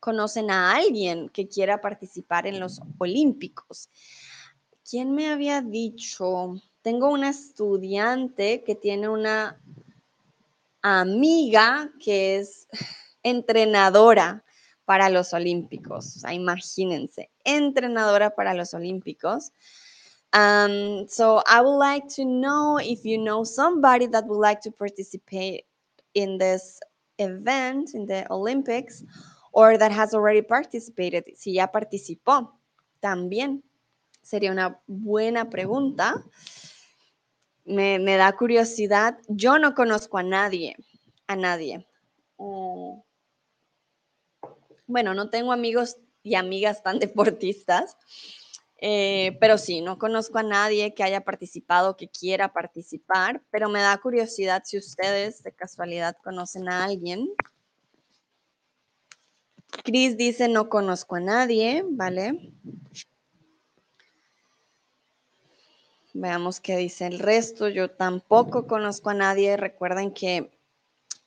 conocen 0.00 0.50
a 0.50 0.76
alguien 0.76 1.28
que 1.28 1.48
quiera 1.48 1.80
participar 1.80 2.46
en 2.46 2.60
los 2.60 2.80
olímpicos. 2.98 3.90
¿Quién 4.84 5.12
me 5.12 5.28
había 5.28 5.60
dicho? 5.60 6.54
tengo 6.88 7.10
una 7.10 7.28
estudiante 7.28 8.62
que 8.64 8.74
tiene 8.74 9.08
una 9.10 9.60
amiga 10.82 11.90
que 12.00 12.38
es 12.38 12.66
entrenadora 13.22 14.44
para 14.84 15.10
los 15.10 15.32
Olímpicos. 15.32 16.24
Imagínense, 16.32 17.30
entrenadora 17.44 18.34
para 18.34 18.54
los 18.54 18.72
Olímpicos. 18.72 19.52
Um, 20.32 21.06
so 21.08 21.42
I 21.46 21.60
would 21.60 21.78
like 21.78 22.08
to 22.16 22.24
know 22.24 22.78
if 22.78 23.04
you 23.04 23.18
know 23.18 23.44
somebody 23.44 24.06
that 24.08 24.26
would 24.26 24.40
like 24.40 24.60
to 24.62 24.70
participate 24.70 25.64
in 26.14 26.38
this 26.38 26.80
event, 27.18 27.94
in 27.94 28.06
the 28.06 28.26
Olympics, 28.30 29.02
or 29.52 29.78
that 29.78 29.90
has 29.92 30.14
already 30.14 30.42
participated, 30.42 31.24
si 31.36 31.54
ya 31.54 31.66
participó, 31.66 32.52
también 33.02 33.62
sería 34.22 34.52
una 34.52 34.80
buena 34.86 35.48
pregunta. 35.48 36.22
Me, 37.68 38.16
da 38.16 38.34
curiosidad. 38.34 39.18
Yo 39.28 39.58
no 39.58 39.74
conozco 39.74 40.16
a 40.16 40.22
nadie, 40.22 40.74
a 41.26 41.36
nadie. 41.36 41.86
Oh. 42.36 43.04
Bueno, 44.86 45.12
no 45.12 45.28
tengo 45.28 45.52
amigos 45.52 45.98
y 46.22 46.34
amigas 46.34 46.82
tan 46.82 46.98
deportistas, 46.98 47.98
eh, 48.78 49.36
pero 49.38 49.58
sí, 49.58 49.82
no 49.82 49.98
conozco 49.98 50.38
a 50.38 50.42
nadie 50.42 50.94
que 50.94 51.02
haya 51.02 51.24
participado, 51.24 51.96
que 51.96 52.08
quiera 52.08 52.54
participar, 52.54 53.42
pero 53.50 53.68
me 53.68 53.82
da 53.82 53.98
curiosidad 53.98 54.62
si 54.64 54.78
ustedes 54.78 55.42
de 55.42 55.52
casualidad 55.52 56.16
conocen 56.24 56.70
a 56.70 56.84
alguien. 56.84 57.28
Chris 59.84 60.16
dice, 60.16 60.48
no 60.48 60.70
conozco 60.70 61.16
a 61.16 61.20
nadie, 61.20 61.84
¿vale? 61.86 62.50
Veamos 66.20 66.58
qué 66.58 66.76
dice 66.76 67.06
el 67.06 67.20
resto. 67.20 67.68
Yo 67.68 67.92
tampoco 67.92 68.66
conozco 68.66 69.10
a 69.10 69.14
nadie. 69.14 69.56
Recuerden 69.56 70.12
que 70.12 70.50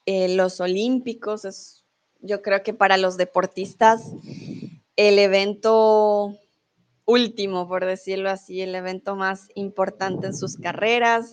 eh, 0.06 0.36
los 0.36 0.60
Olímpicos 0.60 1.46
es, 1.46 1.86
yo 2.20 2.42
creo 2.42 2.62
que 2.62 2.74
para 2.74 2.98
los 2.98 3.16
deportistas, 3.16 4.04
el 4.98 5.18
evento 5.18 6.38
último, 7.06 7.70
por 7.70 7.86
decirlo 7.86 8.30
así, 8.30 8.60
el 8.60 8.76
evento 8.76 9.16
más 9.16 9.48
importante 9.56 10.28
en 10.28 10.36
sus 10.36 10.58
carreras. 10.58 11.32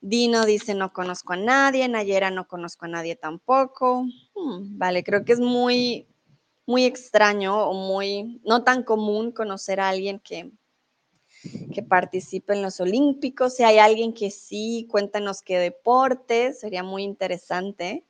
Dino 0.00 0.46
dice, 0.46 0.76
no 0.76 0.92
conozco 0.92 1.32
a 1.32 1.36
nadie. 1.36 1.88
Nayera, 1.88 2.30
no 2.30 2.46
conozco 2.46 2.84
a 2.84 2.88
nadie 2.88 3.16
tampoco. 3.16 4.04
Hmm, 4.36 4.78
vale, 4.78 5.02
creo 5.02 5.24
que 5.24 5.32
es 5.32 5.40
muy, 5.40 6.06
muy 6.66 6.84
extraño 6.84 7.64
o 7.66 7.74
muy, 7.74 8.40
no 8.44 8.62
tan 8.62 8.84
común 8.84 9.32
conocer 9.32 9.80
a 9.80 9.88
alguien 9.88 10.20
que, 10.20 10.52
que 11.72 11.82
participe 11.82 12.54
en 12.54 12.62
los 12.62 12.80
Olímpicos. 12.80 13.56
Si 13.56 13.62
hay 13.62 13.78
alguien 13.78 14.12
que 14.12 14.30
sí, 14.30 14.86
cuéntanos 14.90 15.42
qué 15.42 15.58
deporte, 15.58 16.52
sería 16.52 16.82
muy 16.82 17.02
interesante. 17.02 18.04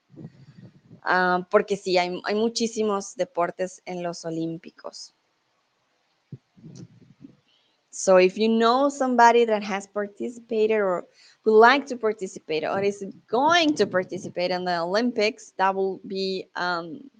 Ah, 1.03 1.47
porque 1.51 1.76
sí, 1.76 1.99
hay, 1.99 2.20
hay 2.24 2.35
muchísimos 2.35 3.16
deportes 3.16 3.83
en 3.85 4.03
los 4.03 4.24
Olímpicos. 4.24 5.14
So 7.91 8.16
if 8.18 8.39
you 8.39 8.49
know 8.49 8.89
somebody 8.89 9.45
that 9.45 9.62
has 9.62 9.87
participated 9.87 10.80
or 10.80 11.07
would 11.45 11.59
like 11.59 11.87
to 11.89 11.97
participate 11.97 12.64
or 12.64 12.83
is 12.83 13.05
going 13.28 13.74
to 13.74 13.87
participate 13.87 14.51
in 14.51 14.64
the 14.64 14.80
Olympics, 14.80 15.53
that 15.59 15.74
will 15.74 16.01
be 16.07 16.47
um, 16.57 17.11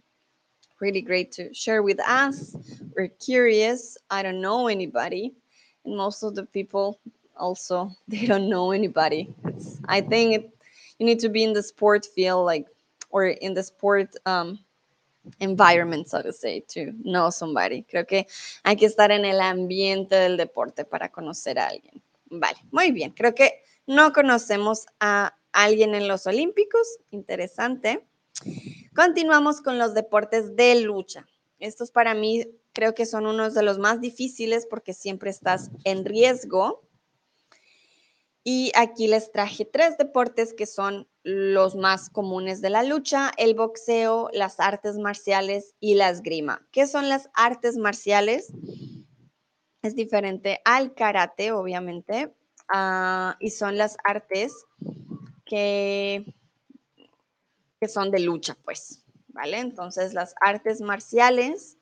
really 0.81 1.03
great 1.03 1.31
to 1.33 1.53
share 1.53 1.83
with 1.83 2.01
us. 2.01 2.57
We're 2.97 3.09
curious. 3.09 3.99
I 4.09 4.23
don't 4.23 4.41
know 4.41 4.69
anybody 4.69 5.35
most 5.85 6.23
of 6.23 6.35
the 6.35 6.45
people 6.45 6.99
also 7.37 7.91
they 8.09 8.27
don't 8.27 8.49
know 8.49 8.73
anybody. 8.73 9.33
It's, 9.45 9.79
i 9.89 10.01
think 10.01 10.35
it, 10.35 10.51
you 10.99 11.07
need 11.07 11.21
to 11.21 11.29
be 11.29 11.43
in 11.43 11.53
the 11.53 11.63
sport 11.63 12.07
field 12.07 12.47
like 12.47 12.67
or 13.11 13.27
in 13.27 13.55
the 13.55 13.63
sport 13.63 14.15
um, 14.27 14.59
environment 15.41 16.09
so 16.09 16.23
to 16.23 16.33
say 16.33 16.61
to 16.69 16.93
know 17.05 17.31
somebody. 17.31 17.83
Creo 17.83 18.07
que 18.07 18.27
hay 18.65 18.77
que 18.77 18.87
estar 18.87 19.11
en 19.11 19.25
el 19.25 19.41
ambiente 19.41 20.17
del 20.17 20.37
deporte 20.37 20.85
para 20.85 21.09
conocer 21.11 21.59
a 21.59 21.69
alguien. 21.69 22.03
Vale 22.31 22.59
muy 22.71 22.93
bien. 22.93 23.11
Creo 23.13 23.35
que 23.35 23.63
no 23.87 24.13
conocemos 24.13 24.87
a 25.01 25.35
alguien 25.53 25.95
en 25.95 26.09
los 26.09 26.27
olímpicos. 26.27 26.99
Interesante. 27.11 28.07
Continuamos 28.95 29.61
con 29.61 29.79
los 29.79 29.95
deportes 29.95 30.57
de 30.57 30.81
lucha. 30.81 31.27
Estos 31.59 31.91
para 31.91 32.15
mí 32.15 32.47
creo 32.73 32.95
que 32.95 33.07
son 33.07 33.27
unos 33.27 33.55
de 33.55 33.63
los 33.63 33.79
más 33.79 34.01
difíciles 34.01 34.67
porque 34.69 34.95
siempre 34.95 35.31
estás 35.31 35.71
en 35.85 36.05
riesgo. 36.05 36.83
Y 38.45 38.73
aquí 38.75 39.07
les 39.07 39.31
traje 39.31 39.65
tres 39.65 39.97
deportes 39.99 40.53
que 40.53 40.67
son 40.67 41.09
los 41.23 41.77
más 41.77 42.11
comunes 42.11 42.61
de 42.61 42.71
la 42.71 42.83
lucha, 42.83 43.31
el 43.37 43.55
boxeo, 43.55 44.31
las 44.33 44.59
artes 44.59 44.99
marciales 44.99 45.75
y 45.79 45.95
la 45.95 46.11
esgrima. 46.11 46.67
¿Qué 46.73 46.89
son 46.89 47.09
las 47.09 47.31
artes 47.35 47.77
marciales? 47.77 48.53
Es 49.83 49.95
diferente 49.95 50.61
al 50.65 50.95
karate, 50.95 51.53
obviamente, 51.53 52.35
ah, 52.69 53.37
y 53.39 53.51
son 53.51 53.77
las 53.77 53.97
artes 54.03 54.53
que, 55.45 56.35
que 57.81 57.89
son 57.89 58.11
de 58.11 58.21
lucha, 58.21 58.57
pues, 58.65 59.05
¿vale? 59.29 59.59
Entonces, 59.59 60.15
las 60.15 60.35
artes 60.41 60.81
marciales 60.81 61.79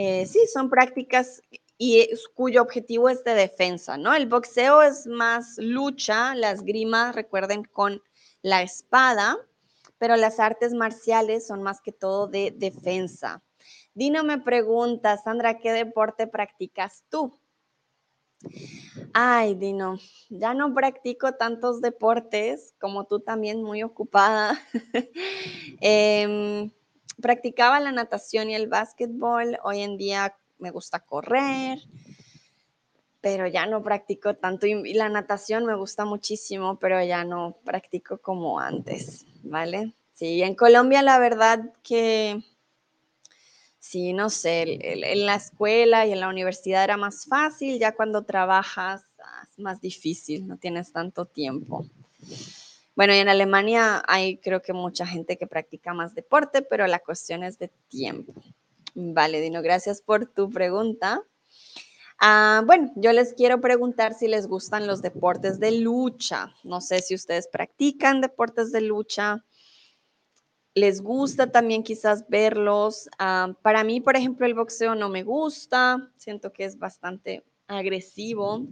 eh, 0.00 0.26
sí, 0.26 0.46
son 0.46 0.70
prácticas 0.70 1.42
y 1.76 2.08
cuyo 2.34 2.62
objetivo 2.62 3.08
es 3.08 3.24
de 3.24 3.34
defensa, 3.34 3.96
¿no? 3.96 4.14
El 4.14 4.28
boxeo 4.28 4.80
es 4.80 5.08
más 5.08 5.56
lucha, 5.58 6.36
la 6.36 6.52
esgrima, 6.52 7.10
recuerden, 7.10 7.64
con 7.64 8.00
la 8.40 8.62
espada, 8.62 9.36
pero 9.98 10.14
las 10.14 10.38
artes 10.38 10.72
marciales 10.72 11.48
son 11.48 11.64
más 11.64 11.80
que 11.80 11.90
todo 11.90 12.28
de 12.28 12.52
defensa. 12.52 13.42
Dino 13.92 14.22
me 14.22 14.38
pregunta, 14.38 15.16
Sandra, 15.16 15.58
¿qué 15.58 15.72
deporte 15.72 16.28
practicas 16.28 17.02
tú? 17.08 17.36
Ay, 19.12 19.56
Dino, 19.56 19.98
ya 20.28 20.54
no 20.54 20.72
practico 20.74 21.32
tantos 21.32 21.80
deportes 21.80 22.72
como 22.80 23.04
tú 23.06 23.18
también, 23.18 23.64
muy 23.64 23.82
ocupada. 23.82 24.60
eh, 25.80 26.70
practicaba 27.20 27.80
la 27.80 27.92
natación 27.92 28.50
y 28.50 28.54
el 28.54 28.68
básquetbol. 28.68 29.58
Hoy 29.62 29.80
en 29.80 29.96
día 29.96 30.36
me 30.58 30.70
gusta 30.70 31.00
correr, 31.00 31.80
pero 33.20 33.46
ya 33.46 33.66
no 33.66 33.82
practico 33.82 34.34
tanto. 34.34 34.66
Y 34.66 34.94
la 34.94 35.08
natación 35.08 35.66
me 35.66 35.74
gusta 35.74 36.04
muchísimo, 36.04 36.78
pero 36.78 37.02
ya 37.04 37.24
no 37.24 37.58
practico 37.64 38.18
como 38.18 38.60
antes, 38.60 39.26
¿vale? 39.42 39.94
Sí, 40.14 40.42
en 40.42 40.54
Colombia 40.54 41.02
la 41.02 41.18
verdad 41.18 41.72
que 41.82 42.42
sí, 43.78 44.12
no 44.12 44.30
sé, 44.30 44.78
en 44.80 45.26
la 45.26 45.36
escuela 45.36 46.06
y 46.06 46.12
en 46.12 46.20
la 46.20 46.28
universidad 46.28 46.84
era 46.84 46.96
más 46.96 47.24
fácil, 47.24 47.78
ya 47.78 47.94
cuando 47.94 48.24
trabajas 48.24 49.04
ah, 49.22 49.46
es 49.48 49.58
más 49.58 49.80
difícil, 49.80 50.46
no 50.46 50.56
tienes 50.56 50.92
tanto 50.92 51.24
tiempo. 51.24 51.86
Bueno, 52.98 53.14
y 53.14 53.18
en 53.18 53.28
Alemania 53.28 54.02
hay 54.08 54.38
creo 54.38 54.60
que 54.60 54.72
mucha 54.72 55.06
gente 55.06 55.36
que 55.36 55.46
practica 55.46 55.94
más 55.94 56.16
deporte, 56.16 56.62
pero 56.62 56.84
la 56.88 56.98
cuestión 56.98 57.44
es 57.44 57.56
de 57.56 57.68
tiempo. 57.86 58.34
Vale, 58.92 59.40
Dino, 59.40 59.62
gracias 59.62 60.02
por 60.02 60.26
tu 60.26 60.50
pregunta. 60.50 61.22
Ah, 62.18 62.60
bueno, 62.66 62.90
yo 62.96 63.12
les 63.12 63.34
quiero 63.34 63.60
preguntar 63.60 64.14
si 64.14 64.26
les 64.26 64.48
gustan 64.48 64.88
los 64.88 65.00
deportes 65.00 65.60
de 65.60 65.78
lucha. 65.78 66.52
No 66.64 66.80
sé 66.80 67.00
si 67.00 67.14
ustedes 67.14 67.46
practican 67.46 68.20
deportes 68.20 68.72
de 68.72 68.80
lucha. 68.80 69.44
¿Les 70.74 71.00
gusta 71.00 71.52
también 71.52 71.84
quizás 71.84 72.28
verlos? 72.28 73.08
Ah, 73.20 73.54
para 73.62 73.84
mí, 73.84 74.00
por 74.00 74.16
ejemplo, 74.16 74.44
el 74.44 74.54
boxeo 74.54 74.96
no 74.96 75.08
me 75.08 75.22
gusta. 75.22 76.10
Siento 76.16 76.52
que 76.52 76.64
es 76.64 76.76
bastante 76.76 77.44
agresivo. 77.68 78.66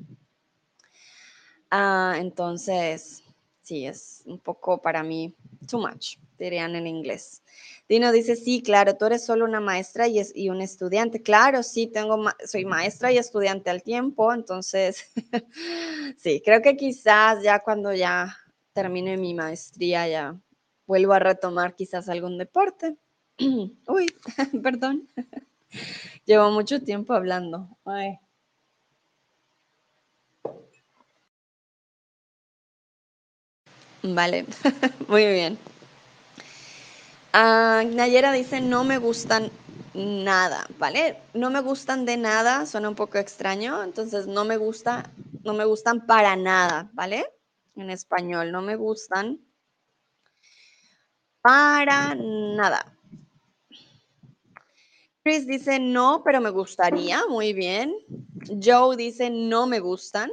Ah, 1.70 2.16
entonces, 2.18 3.22
sí, 3.66 3.84
es 3.84 4.22
un 4.26 4.38
poco 4.38 4.80
para 4.80 5.02
mí 5.02 5.34
too 5.68 5.80
much, 5.80 6.18
dirían 6.38 6.76
en 6.76 6.86
inglés. 6.86 7.42
Dino 7.88 8.12
dice, 8.12 8.36
sí, 8.36 8.62
claro, 8.62 8.96
tú 8.96 9.06
eres 9.06 9.24
solo 9.24 9.44
una 9.44 9.60
maestra 9.60 10.06
y, 10.06 10.20
es, 10.20 10.32
y 10.34 10.50
un 10.50 10.62
estudiante. 10.62 11.20
Claro, 11.22 11.62
sí, 11.64 11.88
tengo, 11.88 12.24
soy 12.46 12.64
maestra 12.64 13.10
y 13.12 13.18
estudiante 13.18 13.70
al 13.70 13.82
tiempo, 13.82 14.32
entonces, 14.32 15.06
sí, 16.16 16.40
creo 16.44 16.62
que 16.62 16.76
quizás 16.76 17.42
ya 17.42 17.58
cuando 17.60 17.92
ya 17.92 18.36
termine 18.72 19.16
mi 19.16 19.34
maestría 19.34 20.06
ya 20.08 20.40
vuelvo 20.86 21.14
a 21.14 21.18
retomar 21.18 21.74
quizás 21.74 22.08
algún 22.08 22.38
deporte. 22.38 22.96
Uy, 23.38 24.06
perdón. 24.62 25.08
Llevo 26.26 26.50
mucho 26.52 26.80
tiempo 26.82 27.14
hablando. 27.14 27.68
Ay. 27.84 28.18
Vale, 34.14 34.46
muy 35.08 35.26
bien. 35.26 35.58
Ah, 37.32 37.82
Nayera 37.86 38.32
dice, 38.32 38.60
no 38.60 38.84
me 38.84 38.98
gustan 38.98 39.50
nada, 39.94 40.66
¿vale? 40.78 41.22
No 41.34 41.50
me 41.50 41.60
gustan 41.60 42.06
de 42.06 42.16
nada, 42.16 42.66
suena 42.66 42.88
un 42.88 42.94
poco 42.94 43.18
extraño, 43.18 43.82
entonces 43.82 44.26
no 44.26 44.44
me 44.44 44.56
gusta, 44.56 45.10
no 45.44 45.54
me 45.54 45.64
gustan 45.64 46.06
para 46.06 46.36
nada, 46.36 46.90
¿vale? 46.92 47.26
En 47.76 47.90
español, 47.90 48.52
no 48.52 48.62
me 48.62 48.76
gustan 48.76 49.40
para 51.42 52.14
nada. 52.14 52.95
Chris 55.26 55.44
dice 55.44 55.80
no, 55.80 56.22
pero 56.24 56.40
me 56.40 56.50
gustaría, 56.50 57.26
muy 57.26 57.52
bien. 57.52 57.92
Joe 58.62 58.96
dice 58.96 59.28
no 59.28 59.66
me 59.66 59.80
gustan. 59.80 60.30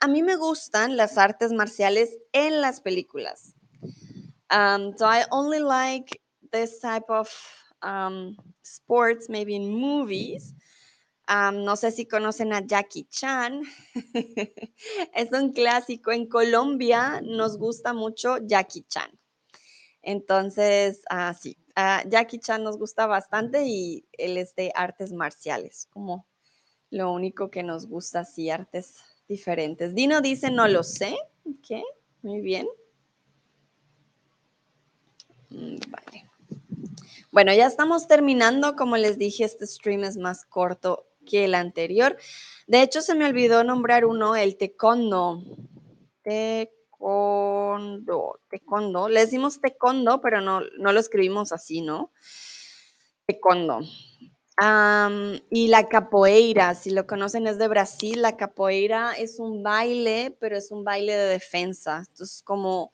A 0.00 0.08
mí 0.08 0.22
me 0.22 0.36
gustan 0.36 0.96
las 0.96 1.18
artes 1.18 1.52
marciales 1.52 2.16
en 2.32 2.62
las 2.62 2.80
películas. 2.80 3.52
Um, 4.50 4.96
so 4.96 5.04
I 5.04 5.24
only 5.30 5.58
like 5.58 6.18
this 6.50 6.80
type 6.80 7.04
of 7.10 7.28
um, 7.82 8.34
sports, 8.62 9.28
maybe 9.28 9.54
in 9.54 9.70
movies. 9.70 10.54
Um, 11.28 11.62
no 11.66 11.76
sé 11.76 11.92
si 11.92 12.06
conocen 12.06 12.54
a 12.54 12.62
Jackie 12.66 13.06
Chan. 13.10 13.64
es 15.14 15.30
un 15.30 15.52
clásico. 15.52 16.10
En 16.10 16.26
Colombia 16.26 17.20
nos 17.22 17.58
gusta 17.58 17.92
mucho 17.92 18.38
Jackie 18.38 18.86
Chan. 18.88 19.10
Entonces, 20.00 21.02
ah, 21.10 21.34
sí, 21.76 22.02
Jackie 22.08 22.38
Chan 22.38 22.64
nos 22.64 22.78
gusta 22.78 23.06
bastante 23.06 23.64
y 23.66 24.06
él 24.12 24.38
es 24.38 24.54
de 24.56 24.72
artes 24.74 25.12
marciales, 25.12 25.88
como 25.92 26.26
lo 26.90 27.12
único 27.12 27.50
que 27.50 27.62
nos 27.62 27.86
gusta, 27.86 28.20
así, 28.20 28.48
artes 28.48 28.94
diferentes. 29.28 29.94
Dino 29.94 30.22
dice, 30.22 30.50
no 30.50 30.66
lo 30.68 30.82
sé. 30.82 31.16
Ok, 31.44 31.82
muy 32.22 32.40
bien. 32.40 32.66
Mm, 35.50 35.76
vale. 35.90 36.30
Bueno, 37.30 37.52
ya 37.52 37.66
estamos 37.66 38.08
terminando. 38.08 38.74
Como 38.74 38.96
les 38.96 39.18
dije, 39.18 39.44
este 39.44 39.66
stream 39.66 40.04
es 40.04 40.16
más 40.16 40.46
corto 40.46 41.06
que 41.26 41.44
el 41.44 41.54
anterior. 41.54 42.16
De 42.66 42.80
hecho, 42.80 43.02
se 43.02 43.14
me 43.14 43.26
olvidó 43.26 43.64
nombrar 43.64 44.06
uno, 44.06 44.34
el 44.34 44.56
taekwondo. 44.56 45.42
Taekwondo, 46.98 48.40
taekwondo. 48.50 49.08
Le 49.08 49.20
decimos 49.20 49.60
taekwondo, 49.60 50.20
pero 50.20 50.40
no, 50.40 50.60
no 50.78 50.92
lo 50.92 51.00
escribimos 51.00 51.52
así, 51.52 51.82
¿no? 51.82 52.12
Taekwondo 53.26 53.80
y 55.50 55.68
la 55.68 55.88
capoeira, 55.88 56.74
si 56.74 56.90
lo 56.90 57.06
conocen, 57.06 57.46
es 57.46 57.58
de 57.58 57.68
Brasil. 57.68 58.22
La 58.22 58.36
capoeira 58.36 59.12
es 59.12 59.38
un 59.38 59.62
baile, 59.62 60.34
pero 60.40 60.56
es 60.56 60.70
un 60.70 60.82
baile 60.82 61.14
de 61.14 61.28
defensa. 61.28 62.04
Entonces, 62.08 62.42
como 62.42 62.92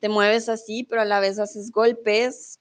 te 0.00 0.08
mueves 0.08 0.48
así, 0.48 0.84
pero 0.84 1.02
a 1.02 1.04
la 1.04 1.20
vez 1.20 1.38
haces 1.38 1.70
golpes 1.70 2.60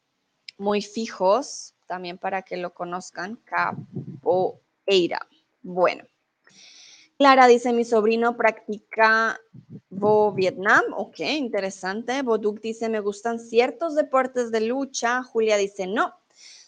muy 0.58 0.82
fijos, 0.82 1.74
también 1.88 2.18
para 2.18 2.42
que 2.42 2.58
lo 2.58 2.74
conozcan. 2.74 3.40
Capoeira. 3.46 5.26
Bueno. 5.62 6.04
Clara 7.24 7.47
dice, 7.47 7.71
mi 7.71 7.86
sobrino 7.86 8.36
practica 8.36 9.39
Bo 9.89 10.34
Vietnam. 10.34 10.84
Ok, 10.97 11.21
interesante. 11.21 12.21
Boduk 12.21 12.59
dice, 12.59 12.89
me 12.89 12.99
gustan 12.99 13.39
ciertos 13.39 13.95
deportes 13.95 14.51
de 14.51 14.59
lucha. 14.59 15.24
Julia 15.24 15.55
dice, 15.55 15.88
no, 15.88 16.13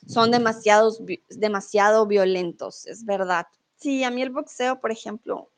son 0.08 0.32
demasiados, 0.32 1.02
demasiado 1.28 2.08
violentos, 2.08 2.86
es 2.86 3.04
verdad. 3.04 3.48
Sí, 3.76 4.06
a 4.06 4.12
mí 4.12 4.22
el 4.22 4.30
boxeo, 4.30 4.80
por 4.80 4.94
ejemplo, 4.94 5.52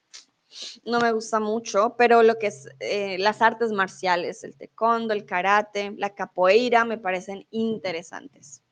no 0.84 1.00
me 1.00 1.12
gusta 1.12 1.40
mucho, 1.40 1.94
pero 1.96 2.24
lo 2.24 2.40
que 2.40 2.48
es 2.48 2.68
eh, 2.80 3.20
las 3.20 3.44
artes 3.44 3.72
marciales, 3.72 4.44
el 4.44 4.58
taekwondo, 4.58 5.14
el 5.14 5.28
karate, 5.28 5.94
la 5.96 6.16
capoeira, 6.16 6.86
me 6.86 6.98
parecen 6.98 7.46
interesantes. 7.52 8.64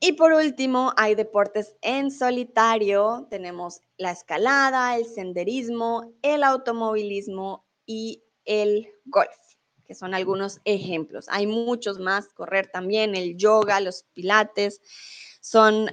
Y 0.00 0.12
por 0.12 0.32
último, 0.32 0.92
hay 0.96 1.14
deportes 1.14 1.74
en 1.82 2.10
solitario. 2.10 3.26
Tenemos 3.30 3.80
la 3.96 4.12
escalada, 4.12 4.96
el 4.96 5.06
senderismo, 5.06 6.12
el 6.22 6.44
automovilismo 6.44 7.66
y 7.84 8.22
el 8.44 8.88
golf 9.04 9.48
que 9.88 9.94
son 9.94 10.14
algunos 10.14 10.60
ejemplos. 10.66 11.24
Hay 11.30 11.46
muchos 11.46 11.98
más, 11.98 12.28
correr 12.34 12.70
también, 12.70 13.14
el 13.14 13.38
yoga, 13.38 13.80
los 13.80 14.04
pilates, 14.12 14.82
son 15.40 15.88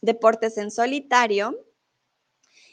deportes 0.00 0.56
en 0.56 0.70
solitario 0.70 1.58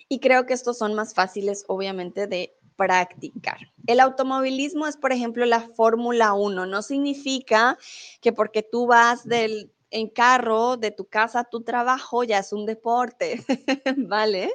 y 0.07 0.19
creo 0.19 0.45
que 0.45 0.53
estos 0.53 0.77
son 0.77 0.93
más 0.93 1.15
fáciles, 1.15 1.65
obviamente, 1.67 2.27
de 2.27 2.53
practicar. 2.75 3.57
El 3.87 3.99
automovilismo 3.99 4.85
es, 4.85 4.97
por 4.97 5.13
ejemplo, 5.13 5.45
la 5.45 5.61
Fórmula 5.61 6.33
1. 6.33 6.67
No 6.67 6.81
significa 6.83 7.77
que 8.21 8.33
porque 8.33 8.61
tú 8.61 8.85
vas 8.85 9.27
del, 9.27 9.73
en 9.91 10.09
carro 10.09 10.77
de 10.77 10.91
tu 10.91 11.05
casa 11.05 11.41
a 11.41 11.49
tu 11.49 11.63
trabajo 11.63 12.23
ya 12.23 12.39
es 12.39 12.53
un 12.53 12.65
deporte, 12.65 13.45
¿vale? 13.97 14.51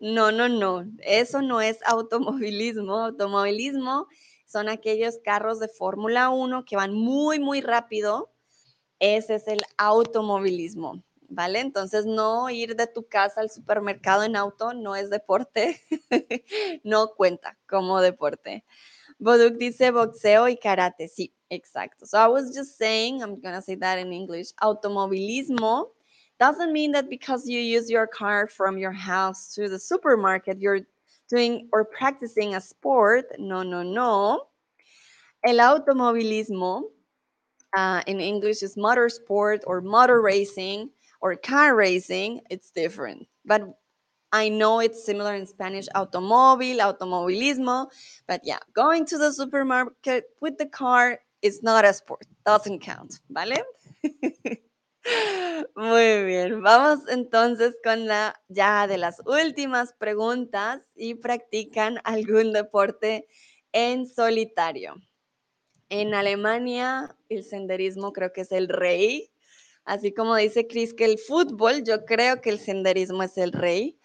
No, 0.00 0.32
no, 0.32 0.48
no. 0.48 0.84
Eso 1.00 1.42
no 1.42 1.60
es 1.60 1.78
automovilismo. 1.84 2.96
Automovilismo 2.96 4.06
son 4.46 4.68
aquellos 4.68 5.18
carros 5.24 5.60
de 5.60 5.68
Fórmula 5.68 6.30
1 6.30 6.64
que 6.64 6.76
van 6.76 6.94
muy, 6.94 7.38
muy 7.38 7.60
rápido. 7.60 8.32
Ese 9.00 9.34
es 9.34 9.48
el 9.48 9.60
automovilismo, 9.76 11.02
¿vale? 11.28 11.60
Entonces, 11.60 12.06
no 12.06 12.48
ir 12.48 12.76
de 12.76 12.86
tu 12.86 13.06
casa 13.08 13.40
al 13.40 13.50
supermercado 13.50 14.22
en 14.22 14.36
auto 14.36 14.72
no 14.72 14.94
es 14.96 15.10
deporte, 15.10 15.82
no 16.84 17.08
cuenta 17.14 17.58
como 17.68 18.00
deporte. 18.00 18.64
Boduk 19.22 19.58
dice 19.58 19.90
boxeo 19.92 20.44
y 20.44 20.56
karate. 20.56 21.08
Sí, 21.08 21.32
exacto. 21.50 22.06
So 22.06 22.18
I 22.18 22.26
was 22.26 22.54
just 22.54 22.76
saying, 22.76 23.22
I'm 23.22 23.40
going 23.40 23.54
to 23.54 23.62
say 23.62 23.74
that 23.76 23.98
in 23.98 24.12
English, 24.12 24.48
automovilismo 24.62 25.86
doesn't 26.40 26.72
mean 26.72 26.92
that 26.92 27.08
because 27.08 27.46
you 27.46 27.60
use 27.60 27.88
your 27.88 28.06
car 28.06 28.46
from 28.48 28.76
your 28.76 28.92
house 28.92 29.54
to 29.54 29.68
the 29.68 29.78
supermarket, 29.78 30.60
you're 30.60 30.80
doing 31.30 31.68
or 31.72 31.84
practicing 31.84 32.54
a 32.54 32.60
sport. 32.60 33.26
No, 33.38 33.62
no, 33.62 33.82
no. 33.82 34.48
El 35.44 35.56
automovilismo 35.58 36.82
uh, 37.76 38.02
in 38.06 38.20
English 38.20 38.62
is 38.62 38.76
motorsport 38.76 39.60
or 39.66 39.80
motor 39.80 40.20
racing 40.20 40.90
or 41.20 41.36
car 41.36 41.74
racing. 41.74 42.40
It's 42.50 42.70
different. 42.70 43.26
But 43.44 43.62
I 44.34 44.48
know 44.48 44.80
it's 44.80 45.04
similar 45.04 45.36
in 45.36 45.46
Spanish, 45.46 45.86
automóvil, 45.94 46.80
automovilismo. 46.80 47.86
But 48.26 48.40
yeah, 48.42 48.58
going 48.74 49.06
to 49.06 49.16
the 49.16 49.32
supermarket 49.32 50.24
with 50.40 50.58
the 50.58 50.66
car 50.66 51.20
is 51.40 51.62
not 51.62 51.84
a 51.84 51.92
sport. 51.92 52.26
Doesn't 52.44 52.80
count. 52.80 53.20
¿Vale? 53.30 53.62
Muy 55.76 56.24
bien, 56.24 56.62
vamos 56.62 57.00
entonces 57.08 57.74
con 57.84 58.06
la 58.06 58.34
ya 58.48 58.88
de 58.88 58.98
las 58.98 59.20
últimas 59.26 59.92
preguntas 59.92 60.80
y 60.96 61.14
practican 61.14 62.00
algún 62.04 62.52
deporte 62.52 63.28
en 63.72 64.06
solitario. 64.06 64.96
En 65.90 66.14
Alemania 66.14 67.14
el 67.28 67.44
senderismo 67.44 68.12
creo 68.12 68.32
que 68.32 68.40
es 68.40 68.50
el 68.52 68.68
rey, 68.68 69.30
así 69.84 70.12
como 70.12 70.34
dice 70.36 70.66
Chris 70.66 70.94
que 70.94 71.04
el 71.04 71.18
fútbol, 71.18 71.84
yo 71.84 72.04
creo 72.04 72.40
que 72.40 72.50
el 72.50 72.58
senderismo 72.58 73.22
es 73.22 73.36
el 73.36 73.52
rey. 73.52 73.98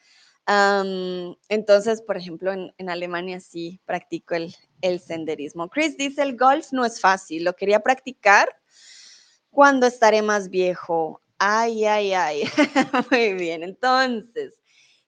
Entonces, 1.50 2.02
por 2.02 2.18
ejemplo, 2.18 2.52
en, 2.52 2.90
Alemania 2.90 3.40
sí 3.40 3.80
practico 3.86 4.36
el, 4.36 5.00
senderismo. 5.00 5.70
Chris 5.70 5.98
dice 5.98 6.24
el 6.24 6.38
golf 6.38 6.72
no 6.72 6.86
es 6.86 7.00
fácil, 7.00 7.44
lo 7.44 7.56
quería 7.56 7.82
practicar, 7.82 8.50
cuando 9.52 9.86
estaré 9.86 10.22
más 10.22 10.50
viejo? 10.50 11.22
Ay, 11.38 11.86
ay, 11.86 12.14
ay. 12.14 12.44
muy 13.12 13.34
bien. 13.34 13.64
Entonces, 13.64 14.54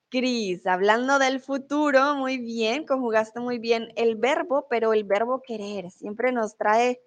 Cris, 0.08 0.66
hablando 0.66 1.18
del 1.18 1.40
futuro, 1.40 2.14
muy 2.14 2.38
bien, 2.38 2.86
conjugaste 2.86 3.40
muy 3.40 3.58
bien 3.58 3.92
el 3.96 4.16
verbo, 4.16 4.66
pero 4.68 4.92
el 4.92 5.04
verbo 5.04 5.42
querer 5.42 5.90
siempre 5.90 6.32
nos 6.32 6.56
trae 6.56 7.00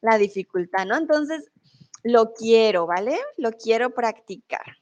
la 0.00 0.18
dificultad, 0.18 0.86
¿no? 0.86 0.96
Entonces, 0.96 1.50
lo 2.02 2.32
quiero, 2.32 2.86
¿vale? 2.86 3.18
Lo 3.36 3.52
quiero 3.52 3.90
practicar. 3.90 4.76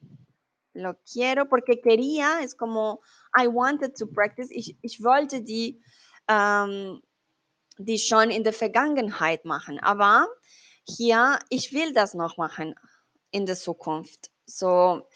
Lo 0.73 0.95
quiero 1.05 1.49
porque 1.49 1.81
quería, 1.81 2.41
es 2.43 2.55
como, 2.55 3.01
I 3.37 3.47
wanted 3.49 3.95
to 3.97 4.07
practice, 4.07 4.49
ich, 4.51 4.77
ich 4.83 5.03
wollte 5.03 5.43
die, 5.43 5.81
um, 6.29 7.03
die 7.79 7.99
schon 7.99 8.31
in 8.31 8.45
der 8.45 8.53
Vergangenheit 8.53 9.45
machen, 9.45 9.81
aber 9.81 10.29
hier, 10.85 11.39
ich 11.49 11.73
will 11.73 11.93
das 11.93 12.15
noch 12.15 12.37
machen 12.37 12.75
in 13.31 13.47
der 13.47 13.57
Zukunft. 13.57 14.31
So, 14.47 15.07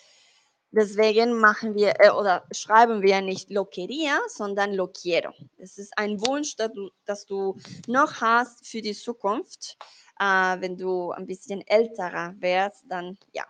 deswegen 0.71 1.39
machen 1.39 1.75
wir 1.75 1.95
äh, 2.01 2.11
oder 2.11 2.45
schreiben 2.53 3.03
wir 3.03 3.21
nicht 3.21 3.51
lo 3.51 3.65
quería, 3.65 4.19
sondern 4.29 4.75
lo 4.75 4.89
quiero. 4.89 5.33
Das 5.59 5.79
ist 5.79 5.97
ein 5.97 6.21
Wunsch, 6.27 6.57
dass 6.57 6.73
du, 6.73 6.91
dass 7.05 7.27
du 7.27 7.57
noch 7.87 8.21
hast 8.21 8.67
für 8.67 8.83
die 8.83 8.95
Zukunft. 8.95 9.77
Äh, 10.21 10.61
wenn 10.61 10.77
du 10.77 11.11
ein 11.11 11.27
bisschen 11.27 11.67
älterer 11.67 12.35
wirst, 12.39 12.85
dann 12.89 13.19
ja, 13.33 13.45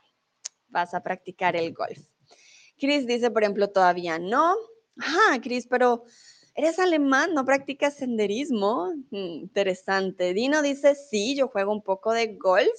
vas 0.75 0.93
a 0.93 1.03
practicar 1.03 1.57
el 1.57 1.73
golf. 1.73 1.99
Chris 2.79 3.07
dice, 3.07 3.31
por 3.31 3.43
ejemplo, 3.43 3.71
todavía 3.71 4.19
no. 4.19 4.55
Ah, 4.99 5.39
Chris, 5.43 5.67
pero 5.67 6.05
¿Eres 6.57 6.79
alemán? 6.79 7.35
¿No 7.35 7.45
practicas 7.45 7.97
senderismo? 7.97 8.93
Mm, 9.11 9.41
interesante. 9.41 10.33
Dino 10.35 10.63
dice, 10.63 10.95
sí, 10.95 11.35
yo 11.35 11.49
juego 11.49 11.73
un 11.73 11.83
poco 11.83 12.13
de 12.13 12.37
golf. 12.37 12.71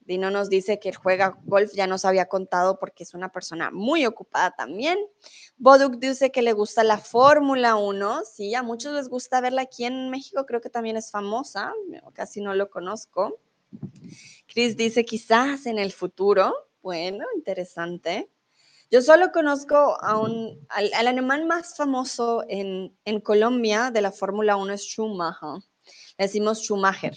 Dino 0.00 0.30
nos 0.30 0.48
dice 0.48 0.80
que 0.80 0.92
juega 0.92 1.38
golf, 1.44 1.72
ya 1.72 1.86
nos 1.86 2.04
había 2.04 2.26
contado 2.26 2.80
porque 2.80 3.04
es 3.04 3.14
una 3.14 3.30
persona 3.30 3.70
muy 3.70 4.06
ocupada 4.06 4.52
también. 4.56 4.98
Boduk 5.56 5.98
dice 5.98 6.32
que 6.32 6.42
le 6.42 6.52
gusta 6.52 6.82
la 6.82 6.98
Fórmula 6.98 7.76
1. 7.76 8.22
Sí, 8.24 8.56
a 8.56 8.64
muchos 8.64 8.92
les 8.92 9.08
gusta 9.08 9.40
verla 9.40 9.62
aquí 9.62 9.84
en 9.84 10.10
México, 10.10 10.44
creo 10.44 10.60
que 10.60 10.70
también 10.70 10.96
es 10.96 11.12
famosa, 11.12 11.72
casi 12.12 12.40
no 12.40 12.54
lo 12.54 12.70
conozco. 12.70 13.38
Chris 14.48 14.76
dice 14.76 15.04
quizás 15.04 15.66
en 15.66 15.78
el 15.78 15.92
futuro. 15.92 16.54
Bueno, 16.86 17.24
interesante. 17.34 18.30
Yo 18.92 19.02
solo 19.02 19.32
conozco 19.32 20.00
a 20.00 20.20
un, 20.20 20.64
al, 20.68 20.92
alemán 20.94 21.48
más 21.48 21.76
famoso 21.76 22.44
en, 22.48 22.94
Colombia 23.24 23.90
de 23.90 24.00
la 24.00 24.12
Fórmula 24.12 24.56
1 24.56 24.72
es 24.72 24.82
Schumacher. 24.82 25.64
Le 26.16 26.26
decimos 26.26 26.60
Schumacher. 26.62 27.16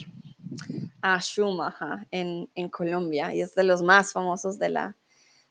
a 1.04 1.22
Schumacher 1.22 2.08
en, 2.10 2.50
en, 2.56 2.70
Colombia 2.70 3.32
y 3.36 3.42
es 3.42 3.54
de 3.54 3.64
los 3.64 3.84
más 3.84 4.12
famosos 4.12 4.58
de 4.58 4.70
la, 4.70 4.98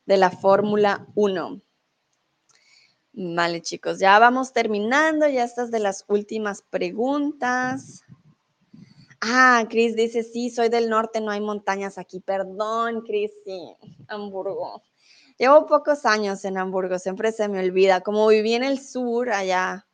de 0.04 0.16
la 0.16 0.32
Fórmula 0.32 1.06
1. 1.14 1.62
Vale, 3.12 3.62
chicos, 3.62 4.00
ya 4.00 4.18
vamos 4.18 4.52
terminando, 4.52 5.28
ya 5.28 5.44
estas 5.44 5.70
de 5.70 5.78
las 5.78 6.04
últimas 6.08 6.62
preguntas. 6.62 8.02
Ah, 9.20 9.64
Cris 9.68 9.96
dice, 9.96 10.22
sí, 10.22 10.50
soy 10.50 10.68
del 10.68 10.88
norte, 10.88 11.20
no 11.20 11.30
hay 11.30 11.40
montañas 11.40 11.98
aquí. 11.98 12.20
Perdón, 12.20 13.02
Cris, 13.02 13.32
sí, 13.44 13.60
Hamburgo. 14.06 14.82
Llevo 15.38 15.66
pocos 15.66 16.04
años 16.04 16.44
en 16.44 16.58
Hamburgo, 16.58 16.98
siempre 16.98 17.32
se 17.32 17.48
me 17.48 17.60
olvida. 17.60 18.00
Como 18.00 18.28
viví 18.28 18.54
en 18.54 18.64
el 18.64 18.80
sur, 18.80 19.30
allá 19.30 19.86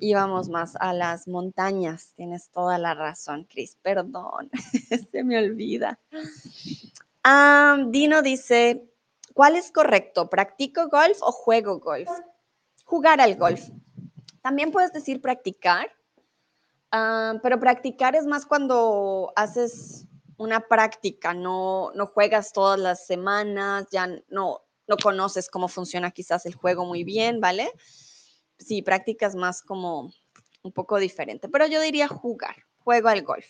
íbamos 0.00 0.48
más 0.48 0.76
a 0.80 0.92
las 0.92 1.28
montañas. 1.28 2.12
Tienes 2.14 2.50
toda 2.50 2.78
la 2.78 2.94
razón, 2.94 3.44
Cris, 3.44 3.76
perdón, 3.82 4.50
se 5.12 5.24
me 5.24 5.38
olvida. 5.38 5.98
Ah, 7.24 7.78
Dino 7.88 8.22
dice, 8.22 8.88
¿cuál 9.34 9.56
es 9.56 9.70
correcto? 9.72 10.28
¿Practico 10.28 10.88
golf 10.88 11.18
o 11.22 11.32
juego 11.32 11.78
golf? 11.78 12.08
Jugar 12.84 13.20
al 13.20 13.36
golf. 13.36 13.62
También 14.42 14.72
puedes 14.72 14.92
decir 14.92 15.20
practicar 15.20 15.90
Ah, 16.90 17.34
pero 17.42 17.60
practicar 17.60 18.16
es 18.16 18.26
más 18.26 18.46
cuando 18.46 19.32
haces 19.36 20.06
una 20.38 20.60
práctica, 20.60 21.34
no, 21.34 21.90
no 21.94 22.06
juegas 22.06 22.52
todas 22.52 22.78
las 22.78 23.06
semanas, 23.06 23.86
ya 23.90 24.06
no, 24.28 24.62
no 24.86 24.96
conoces 25.02 25.50
cómo 25.50 25.68
funciona 25.68 26.10
quizás 26.12 26.46
el 26.46 26.54
juego 26.54 26.86
muy 26.86 27.04
bien, 27.04 27.40
¿vale? 27.40 27.70
Sí, 28.58 28.82
practicas 28.82 29.34
más 29.34 29.62
como 29.62 30.12
un 30.62 30.72
poco 30.72 30.98
diferente, 30.98 31.48
pero 31.48 31.66
yo 31.66 31.80
diría 31.80 32.08
jugar, 32.08 32.56
juego 32.78 33.08
al 33.08 33.22
golf, 33.22 33.46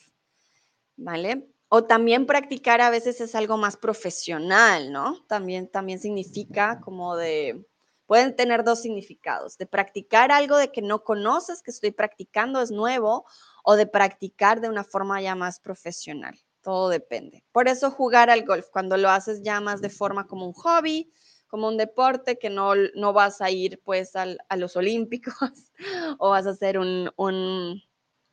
¿vale? 0.97 1.49
O 1.68 1.84
también 1.84 2.26
practicar 2.26 2.80
a 2.80 2.91
veces 2.91 3.20
es 3.20 3.34
algo 3.34 3.57
más 3.59 3.76
profesional, 3.76 4.91
¿no? 4.91 5.22
También, 5.26 5.68
también 5.68 6.01
significa 6.01 6.80
como 6.80 7.16
de 7.16 7.64
pueden 8.09 8.35
tener 8.35 8.65
dos 8.65 8.81
significados, 8.81 9.59
de 9.59 9.67
practicar 9.67 10.33
algo 10.33 10.57
de 10.57 10.73
que 10.73 10.81
no 10.81 11.05
conoces, 11.05 11.63
que 11.63 11.71
estoy 11.71 11.91
practicando, 11.91 12.63
es 12.63 12.71
nuevo, 12.71 13.27
o 13.63 13.77
de 13.77 13.87
practicar 13.87 14.63
de 14.63 14.71
una 14.71 14.83
forma 14.83 15.21
ya 15.21 15.35
más 15.35 15.61
profesional. 15.61 16.35
Todo 16.63 16.89
depende. 16.89 17.45
Por 17.53 17.69
eso 17.69 17.91
jugar 17.91 18.31
al 18.31 18.47
golf, 18.47 18.67
cuando 18.73 18.97
lo 18.97 19.11
haces 19.11 19.43
ya 19.43 19.61
más 19.61 19.83
de 19.83 19.91
forma 19.91 20.27
como 20.27 20.47
un 20.47 20.55
hobby, 20.55 21.13
como 21.49 21.69
un 21.69 21.77
deporte, 21.77 22.39
que 22.39 22.49
no, 22.49 22.73
no 22.95 23.13
vas 23.13 23.43
a 23.43 23.51
ir 23.51 23.79
pues 23.85 24.17
a 24.17 24.57
los 24.57 24.75
olímpicos 24.75 25.35
o 26.19 26.31
vas 26.31 26.47
a 26.47 26.51
hacer 26.51 26.79
un, 26.79 27.13
un 27.17 27.83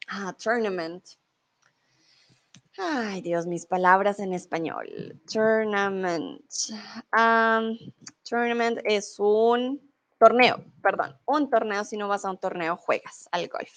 ah, 0.07 0.33
tournament 0.41 1.03
Ay, 2.77 3.21
Dios, 3.21 3.45
mis 3.47 3.65
palabras 3.65 4.19
en 4.19 4.33
español. 4.33 5.21
Tournament. 5.31 6.41
tournament 8.29 8.79
es 8.83 9.15
un 9.17 9.79
torneo, 10.17 10.63
perdón, 10.81 11.17
un 11.25 11.49
torneo. 11.49 11.85
Si 11.85 11.95
no 11.95 12.07
vas 12.07 12.25
a 12.25 12.31
un 12.31 12.37
torneo, 12.37 12.75
juegas 12.75 13.29
al 13.31 13.47
golf. 13.47 13.71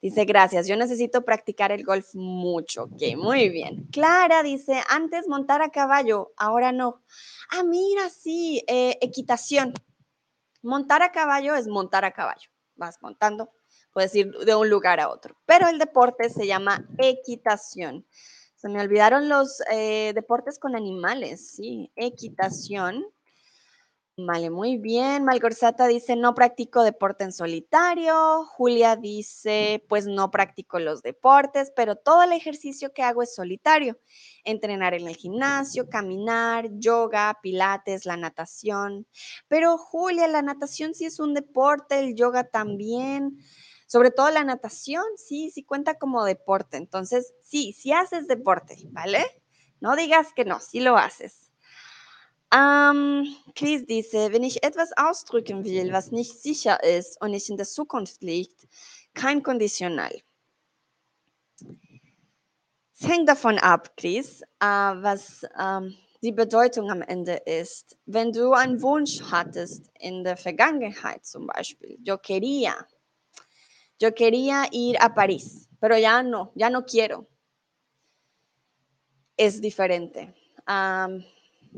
Dice, 0.00 0.24
gracias, 0.24 0.68
yo 0.68 0.76
necesito 0.76 1.24
practicar 1.24 1.72
el 1.72 1.84
golf 1.84 2.14
mucho. 2.14 2.84
Ok, 2.84 3.16
muy 3.16 3.48
bien. 3.48 3.88
Clara 3.90 4.42
dice, 4.44 4.82
antes 4.88 5.26
montar 5.26 5.60
a 5.60 5.70
caballo, 5.70 6.32
ahora 6.36 6.70
no. 6.70 7.02
Ah, 7.50 7.64
mira, 7.64 8.08
sí, 8.08 8.62
eh, 8.68 8.98
equitación. 9.00 9.72
Montar 10.62 11.02
a 11.02 11.10
caballo 11.10 11.54
es 11.56 11.66
montar 11.66 12.04
a 12.04 12.12
caballo. 12.12 12.50
Vas 12.76 12.98
montando, 13.02 13.50
puedes 13.92 14.14
ir 14.14 14.30
de 14.30 14.54
un 14.54 14.68
lugar 14.68 15.00
a 15.00 15.10
otro. 15.10 15.36
Pero 15.46 15.68
el 15.68 15.78
deporte 15.78 16.30
se 16.30 16.46
llama 16.46 16.86
equitación. 16.98 18.06
Se 18.56 18.68
me 18.68 18.80
olvidaron 18.80 19.28
los 19.28 19.62
eh, 19.70 20.12
deportes 20.14 20.58
con 20.58 20.74
animales, 20.74 21.52
sí, 21.52 21.92
equitación. 21.94 23.06
Vale, 24.20 24.50
muy 24.50 24.78
bien. 24.78 25.24
Malgorzata 25.24 25.86
dice, 25.86 26.16
no 26.16 26.34
practico 26.34 26.82
deporte 26.82 27.22
en 27.22 27.30
solitario. 27.30 28.44
Julia 28.46 28.96
dice, 28.96 29.84
pues 29.88 30.08
no 30.08 30.32
practico 30.32 30.80
los 30.80 31.02
deportes, 31.02 31.72
pero 31.76 31.94
todo 31.94 32.24
el 32.24 32.32
ejercicio 32.32 32.92
que 32.92 33.04
hago 33.04 33.22
es 33.22 33.32
solitario. 33.36 33.96
Entrenar 34.42 34.94
en 34.94 35.06
el 35.06 35.14
gimnasio, 35.14 35.88
caminar, 35.88 36.68
yoga, 36.80 37.38
pilates, 37.40 38.06
la 38.06 38.16
natación. 38.16 39.06
Pero 39.46 39.78
Julia, 39.78 40.26
la 40.26 40.42
natación 40.42 40.96
sí 40.96 41.04
es 41.04 41.20
un 41.20 41.32
deporte, 41.32 42.00
el 42.00 42.16
yoga 42.16 42.42
también. 42.42 43.38
Sobre 43.88 44.10
todo 44.10 44.30
la 44.30 44.44
natación, 44.44 45.02
sí, 45.16 45.50
sí 45.50 45.64
cuenta 45.64 45.94
como 45.94 46.22
deporte. 46.24 46.76
Entonces, 46.76 47.32
sí, 47.42 47.72
sí 47.72 47.90
haces 47.90 48.28
deporte, 48.28 48.76
¿vale? 48.90 49.24
No 49.80 49.96
digas 49.96 50.34
que 50.34 50.44
no, 50.44 50.60
sí 50.60 50.80
lo 50.80 50.98
haces. 50.98 51.50
Um, 52.52 53.24
Chris 53.54 53.86
dice, 53.86 54.30
wenn 54.30 54.44
ich 54.44 54.62
etwas 54.62 54.90
ausdrücken 54.96 55.64
will, 55.64 55.90
was 55.92 56.12
nicht 56.12 56.38
sicher 56.38 56.82
ist 56.84 57.20
und 57.22 57.30
nicht 57.30 57.48
in 57.48 57.56
der 57.56 57.66
Zukunft 57.66 58.22
liegt, 58.22 58.68
kein 59.14 59.42
Konditional. 59.42 60.22
Es 63.00 63.08
hängt 63.08 63.28
davon 63.28 63.58
ab, 63.58 63.96
Chris, 63.96 64.42
uh, 64.62 65.00
was 65.02 65.46
um, 65.58 65.94
die 66.22 66.32
Bedeutung 66.32 66.90
am 66.90 67.00
Ende 67.00 67.36
ist. 67.46 67.96
Wenn 68.04 68.32
du 68.32 68.52
einen 68.52 68.82
Wunsch 68.82 69.22
hattest 69.30 69.90
in 69.98 70.24
der 70.24 70.36
Vergangenheit 70.36 71.24
zum 71.24 71.46
Beispiel, 71.46 71.98
yo 72.02 72.18
quería, 72.18 72.74
Yo 73.98 74.14
quería 74.14 74.68
ir 74.70 74.96
a 75.00 75.14
París, 75.14 75.68
pero 75.80 75.98
ya 75.98 76.22
no, 76.22 76.52
ya 76.54 76.70
no 76.70 76.84
quiero. 76.84 77.28
Es 79.36 79.60
diferente. 79.60 80.34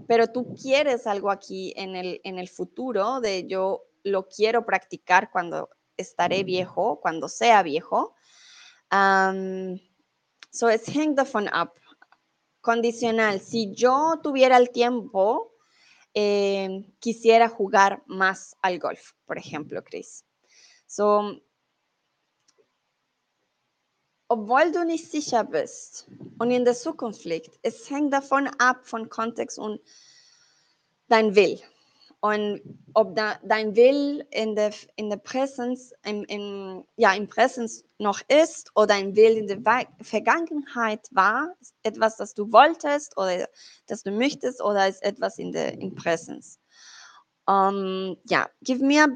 pero 0.06 0.26
tú 0.28 0.54
quieres 0.54 1.06
algo 1.06 1.30
aquí 1.30 1.72
en 1.76 1.96
el, 1.96 2.20
en 2.24 2.38
el 2.38 2.48
futuro 2.48 3.20
de 3.20 3.46
yo 3.46 3.84
lo 4.02 4.28
quiero 4.28 4.64
practicar 4.64 5.30
cuando 5.30 5.68
estaré 5.96 6.44
viejo, 6.44 7.00
cuando 7.00 7.28
sea 7.28 7.62
viejo. 7.62 8.14
so 8.90 10.68
es 10.68 10.88
hängt 10.88 11.16
davon 11.16 11.48
ab. 11.52 11.72
Condicional. 12.60 13.40
Si 13.40 13.72
yo 13.72 14.20
tuviera 14.22 14.58
el 14.58 14.70
tiempo, 14.70 15.54
eh, 16.12 16.84
quisiera 16.98 17.48
jugar 17.48 18.02
más 18.06 18.54
al 18.60 18.78
golf, 18.78 19.12
por 19.24 19.38
ejemplo, 19.38 19.82
Chris. 19.82 20.26
So, 20.86 21.40
obwohl 24.30 24.70
du 24.70 24.84
nicht 24.84 25.10
sicher 25.10 25.42
bist 25.42 26.06
und 26.38 26.52
in 26.52 26.64
der 26.64 26.74
Zukunft 26.74 27.24
liegt, 27.24 27.58
es 27.62 27.90
hängt 27.90 28.12
davon 28.12 28.48
ab, 28.58 28.86
von 28.86 29.10
Kontext 29.10 29.58
und 29.58 29.80
dein 31.08 31.34
Will. 31.34 31.58
Und 32.20 32.60
ob 32.94 33.16
da, 33.16 33.40
dein 33.42 33.74
Will 33.74 34.24
in 34.30 34.54
der, 34.54 34.72
in 34.94 35.10
der 35.10 35.16
Präsenz, 35.16 35.92
im, 36.04 36.22
im, 36.24 36.84
ja, 36.96 37.12
im 37.14 37.26
Präsenz 37.26 37.82
noch 37.98 38.20
ist 38.28 38.70
oder 38.76 38.88
dein 38.88 39.16
Will 39.16 39.36
in 39.36 39.48
der 39.48 39.86
Vergangenheit 40.00 41.08
war, 41.10 41.52
etwas, 41.82 42.16
das 42.16 42.32
du 42.34 42.52
wolltest 42.52 43.16
oder 43.16 43.48
das 43.88 44.04
du 44.04 44.12
möchtest 44.12 44.62
oder 44.62 44.86
ist 44.86 45.02
etwas 45.02 45.38
in 45.38 45.50
der 45.50 45.72
in 45.72 45.96
Präsenz. 45.96 46.60
Um, 47.48 48.16
ja, 48.28 48.48
gib 48.62 48.80
mir 48.80 49.08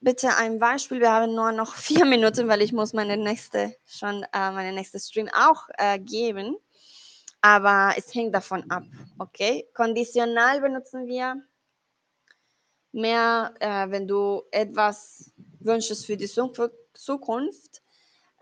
bitte 0.00 0.36
ein 0.36 0.58
Beispiel. 0.58 1.00
Wir 1.00 1.12
haben 1.12 1.34
nur 1.34 1.52
noch 1.52 1.74
vier 1.76 2.04
Minuten, 2.04 2.48
weil 2.48 2.62
ich 2.62 2.72
muss 2.72 2.92
meine 2.92 3.16
nächste 3.16 3.76
schon 3.86 4.24
äh, 4.32 4.50
meine 4.50 4.72
nächste 4.72 4.98
Stream 4.98 5.28
auch 5.28 5.68
äh, 5.78 5.98
geben. 5.98 6.56
Aber 7.42 7.94
es 7.96 8.14
hängt 8.14 8.34
davon 8.34 8.70
ab. 8.70 8.82
Okay, 9.18 9.66
konditional 9.72 10.60
benutzen 10.60 11.06
wir 11.06 11.42
mehr, 12.92 13.54
äh, 13.60 13.90
wenn 13.90 14.06
du 14.06 14.42
etwas 14.50 15.32
wünschst 15.60 16.04
für 16.04 16.16
die 16.16 16.28
Zukunft, 16.28 17.82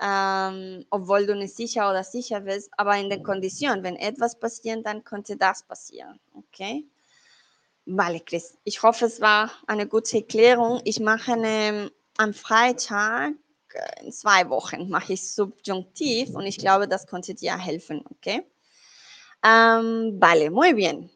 ähm, 0.01 0.85
obwohl 0.91 1.27
du 1.27 1.37
nicht 1.37 1.55
sicher 1.55 1.91
oder 1.91 2.03
sicher 2.03 2.41
bist, 2.41 2.71
aber 2.77 2.97
in 2.97 3.09
der 3.09 3.23
Kondition, 3.23 3.83
wenn 3.83 3.97
etwas 3.97 4.39
passiert, 4.39 4.85
dann 4.85 5.05
könnte 5.05 5.37
das 5.37 5.63
passieren. 5.63 6.19
Okay. 6.35 6.85
Vale, 7.91 8.20
Chris. 8.20 8.59
Ich 8.64 8.82
hoffe, 8.82 9.07
es 9.07 9.18
war 9.18 9.51
eine 9.66 9.86
gute 9.86 10.18
Erklärung. 10.18 10.82
Ich 10.84 11.01
mache 11.01 11.32
eine, 11.32 11.91
am 12.18 12.34
Freitag 12.34 13.32
äh, 13.72 14.05
in 14.05 14.12
zwei 14.12 14.51
Wochen 14.51 14.91
mache 14.91 15.14
ich 15.14 15.32
Subjunktiv 15.32 16.34
und 16.34 16.45
ich 16.45 16.59
glaube, 16.59 16.86
das 16.86 17.07
konnte 17.07 17.34
dir 17.34 17.55
¿ok? 17.55 18.45
Um, 19.43 20.20
vale, 20.20 20.51
muy 20.51 20.74
bien. 20.74 21.11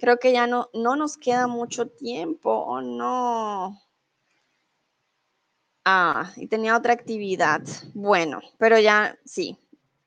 Creo 0.00 0.16
que 0.16 0.32
ya 0.32 0.46
no, 0.46 0.68
no 0.72 0.96
nos 0.96 1.18
queda 1.18 1.46
mucho 1.46 1.86
tiempo, 1.86 2.50
¿o 2.50 2.78
oh, 2.78 2.80
no? 2.80 3.78
Ah, 5.84 6.32
y 6.36 6.46
tenía 6.46 6.74
otra 6.74 6.94
actividad. 6.94 7.60
Bueno, 7.92 8.40
pero 8.56 8.78
ya 8.78 9.18
sí, 9.26 9.58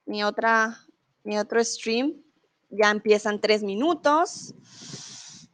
mi 0.07 0.23
otra, 0.23 0.79
mi 1.23 1.38
otro 1.38 1.63
stream 1.63 2.23
ya 2.71 2.89
empieza 2.89 3.29
en 3.29 3.39
tres 3.39 3.61
minutos. 3.61 4.55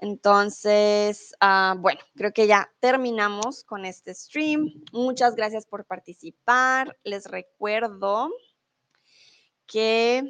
Entonces, 0.01 1.33
ah, 1.39 1.75
bueno, 1.79 2.01
creo 2.15 2.33
que 2.33 2.47
ya 2.47 2.69
terminamos 2.79 3.63
con 3.63 3.85
este 3.85 4.13
stream. 4.13 4.83
Muchas 4.91 5.35
gracias 5.35 5.65
por 5.65 5.85
participar. 5.85 6.97
Les 7.03 7.25
recuerdo 7.25 8.29
que 9.65 10.27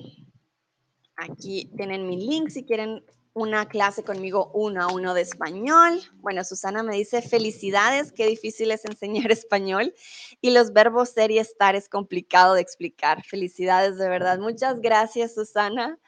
Aquí 1.21 1.69
tienen 1.77 2.07
mi 2.07 2.17
link 2.17 2.49
si 2.49 2.63
quieren 2.63 3.05
una 3.33 3.67
clase 3.67 4.03
conmigo 4.03 4.49
uno 4.55 4.81
a 4.81 4.91
uno 4.91 5.13
de 5.13 5.21
español. 5.21 6.01
Bueno, 6.15 6.43
Susana 6.43 6.81
me 6.81 6.95
dice, 6.95 7.21
felicidades, 7.21 8.11
qué 8.11 8.25
difícil 8.25 8.71
es 8.71 8.83
enseñar 8.85 9.31
español 9.31 9.93
y 10.41 10.49
los 10.49 10.73
verbos 10.73 11.09
ser 11.09 11.29
y 11.29 11.37
estar 11.37 11.75
es 11.75 11.87
complicado 11.87 12.55
de 12.55 12.61
explicar. 12.61 13.23
Felicidades, 13.23 13.97
de 13.97 14.09
verdad. 14.09 14.39
Muchas 14.39 14.81
gracias, 14.81 15.35
Susana. 15.35 15.99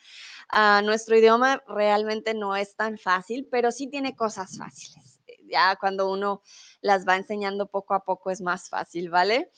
Uh, 0.51 0.83
nuestro 0.83 1.17
idioma 1.17 1.63
realmente 1.67 2.33
no 2.33 2.55
es 2.55 2.75
tan 2.75 2.97
fácil, 2.97 3.47
pero 3.49 3.71
sí 3.71 3.87
tiene 3.87 4.15
cosas 4.15 4.57
fáciles. 4.57 5.19
Ya 5.47 5.75
cuando 5.75 6.11
uno 6.11 6.41
las 6.81 7.07
va 7.07 7.15
enseñando 7.15 7.67
poco 7.67 7.93
a 7.93 8.03
poco 8.03 8.31
es 8.31 8.41
más 8.41 8.69
fácil, 8.69 9.09
¿vale? 9.09 9.51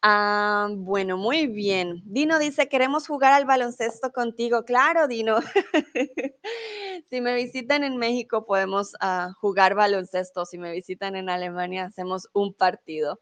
Ah, 0.00 0.68
bueno, 0.70 1.16
muy 1.16 1.48
bien. 1.48 2.02
Dino 2.04 2.38
dice, 2.38 2.68
queremos 2.68 3.08
jugar 3.08 3.32
al 3.32 3.46
baloncesto 3.46 4.12
contigo. 4.12 4.64
Claro, 4.64 5.08
Dino. 5.08 5.40
si 7.10 7.20
me 7.20 7.34
visitan 7.34 7.82
en 7.82 7.96
México 7.96 8.46
podemos 8.46 8.92
uh, 8.94 9.32
jugar 9.40 9.74
baloncesto. 9.74 10.44
Si 10.46 10.56
me 10.56 10.70
visitan 10.72 11.16
en 11.16 11.28
Alemania 11.28 11.86
hacemos 11.86 12.28
un 12.32 12.54
partido. 12.54 13.18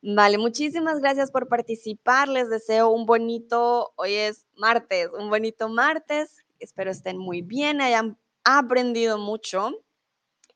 Vale, 0.00 0.38
muchísimas 0.38 1.00
gracias 1.00 1.32
por 1.32 1.48
participar. 1.48 2.28
Les 2.28 2.48
deseo 2.48 2.90
un 2.90 3.04
bonito, 3.04 3.92
hoy 3.96 4.14
es 4.14 4.46
martes, 4.56 5.08
un 5.18 5.28
bonito 5.28 5.68
martes. 5.68 6.41
Espero 6.62 6.92
estén 6.92 7.18
muy 7.18 7.42
bien, 7.42 7.80
hayan 7.80 8.16
aprendido 8.44 9.18
mucho. 9.18 9.72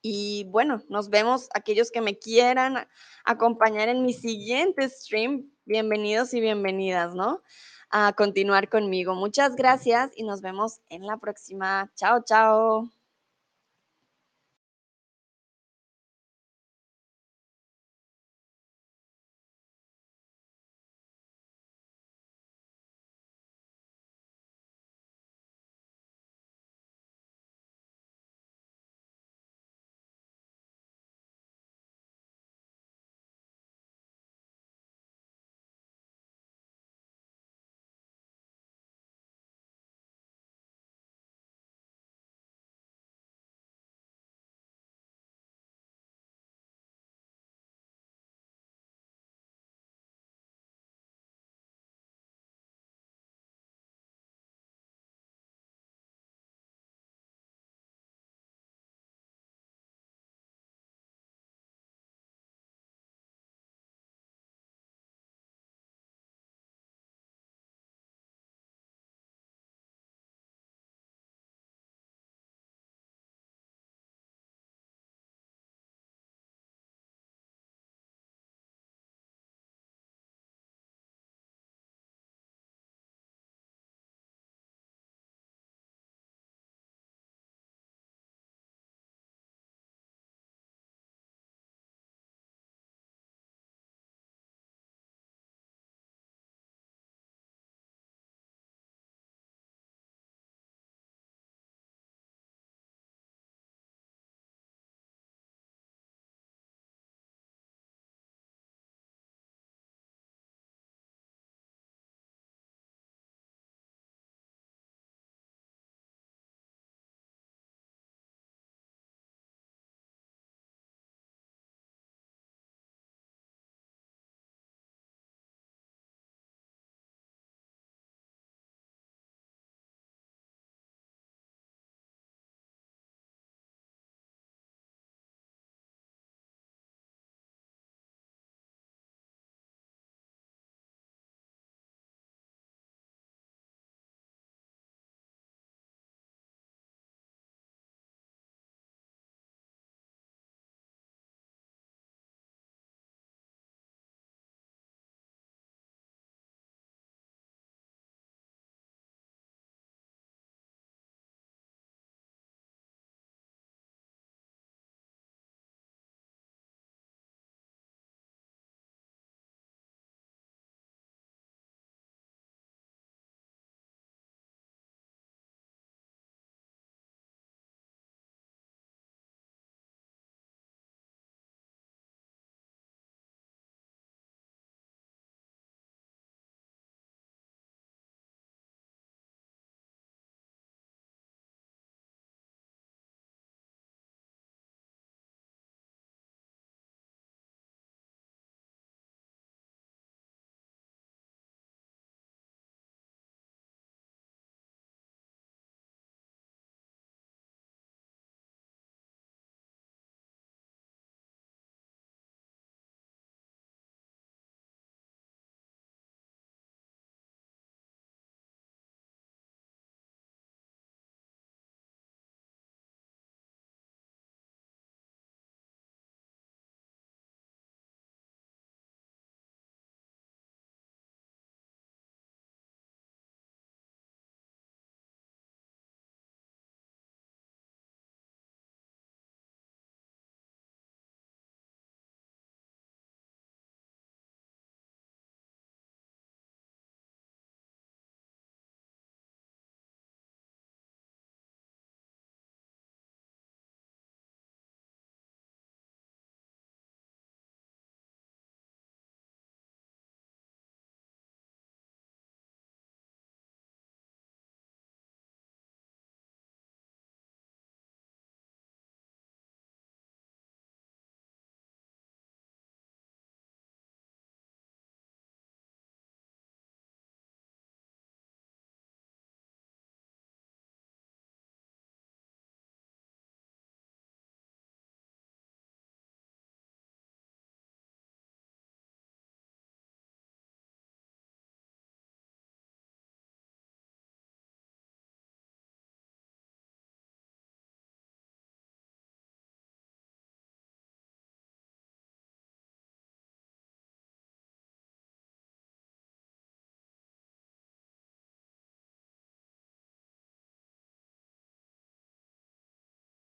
Y 0.02 0.44
bueno, 0.50 0.80
nos 0.88 1.11
vemos 1.11 1.48
aquellos 1.52 1.90
que 1.90 2.00
me 2.00 2.16
quieran 2.16 2.86
acompañar 3.24 3.88
en 3.88 4.04
mi 4.04 4.12
siguiente 4.12 4.88
stream. 4.88 5.50
Bienvenidos 5.64 6.32
y 6.32 6.40
bienvenidas, 6.40 7.14
¿no? 7.16 7.42
A 7.90 8.12
continuar 8.12 8.68
conmigo. 8.68 9.16
Muchas 9.16 9.57
gracias 9.57 10.12
y 10.14 10.22
nos 10.22 10.42
vemos 10.42 10.78
en 10.90 11.07
la 11.07 11.16
próxima. 11.16 11.90
Chao, 11.96 12.22
chao. 12.24 12.95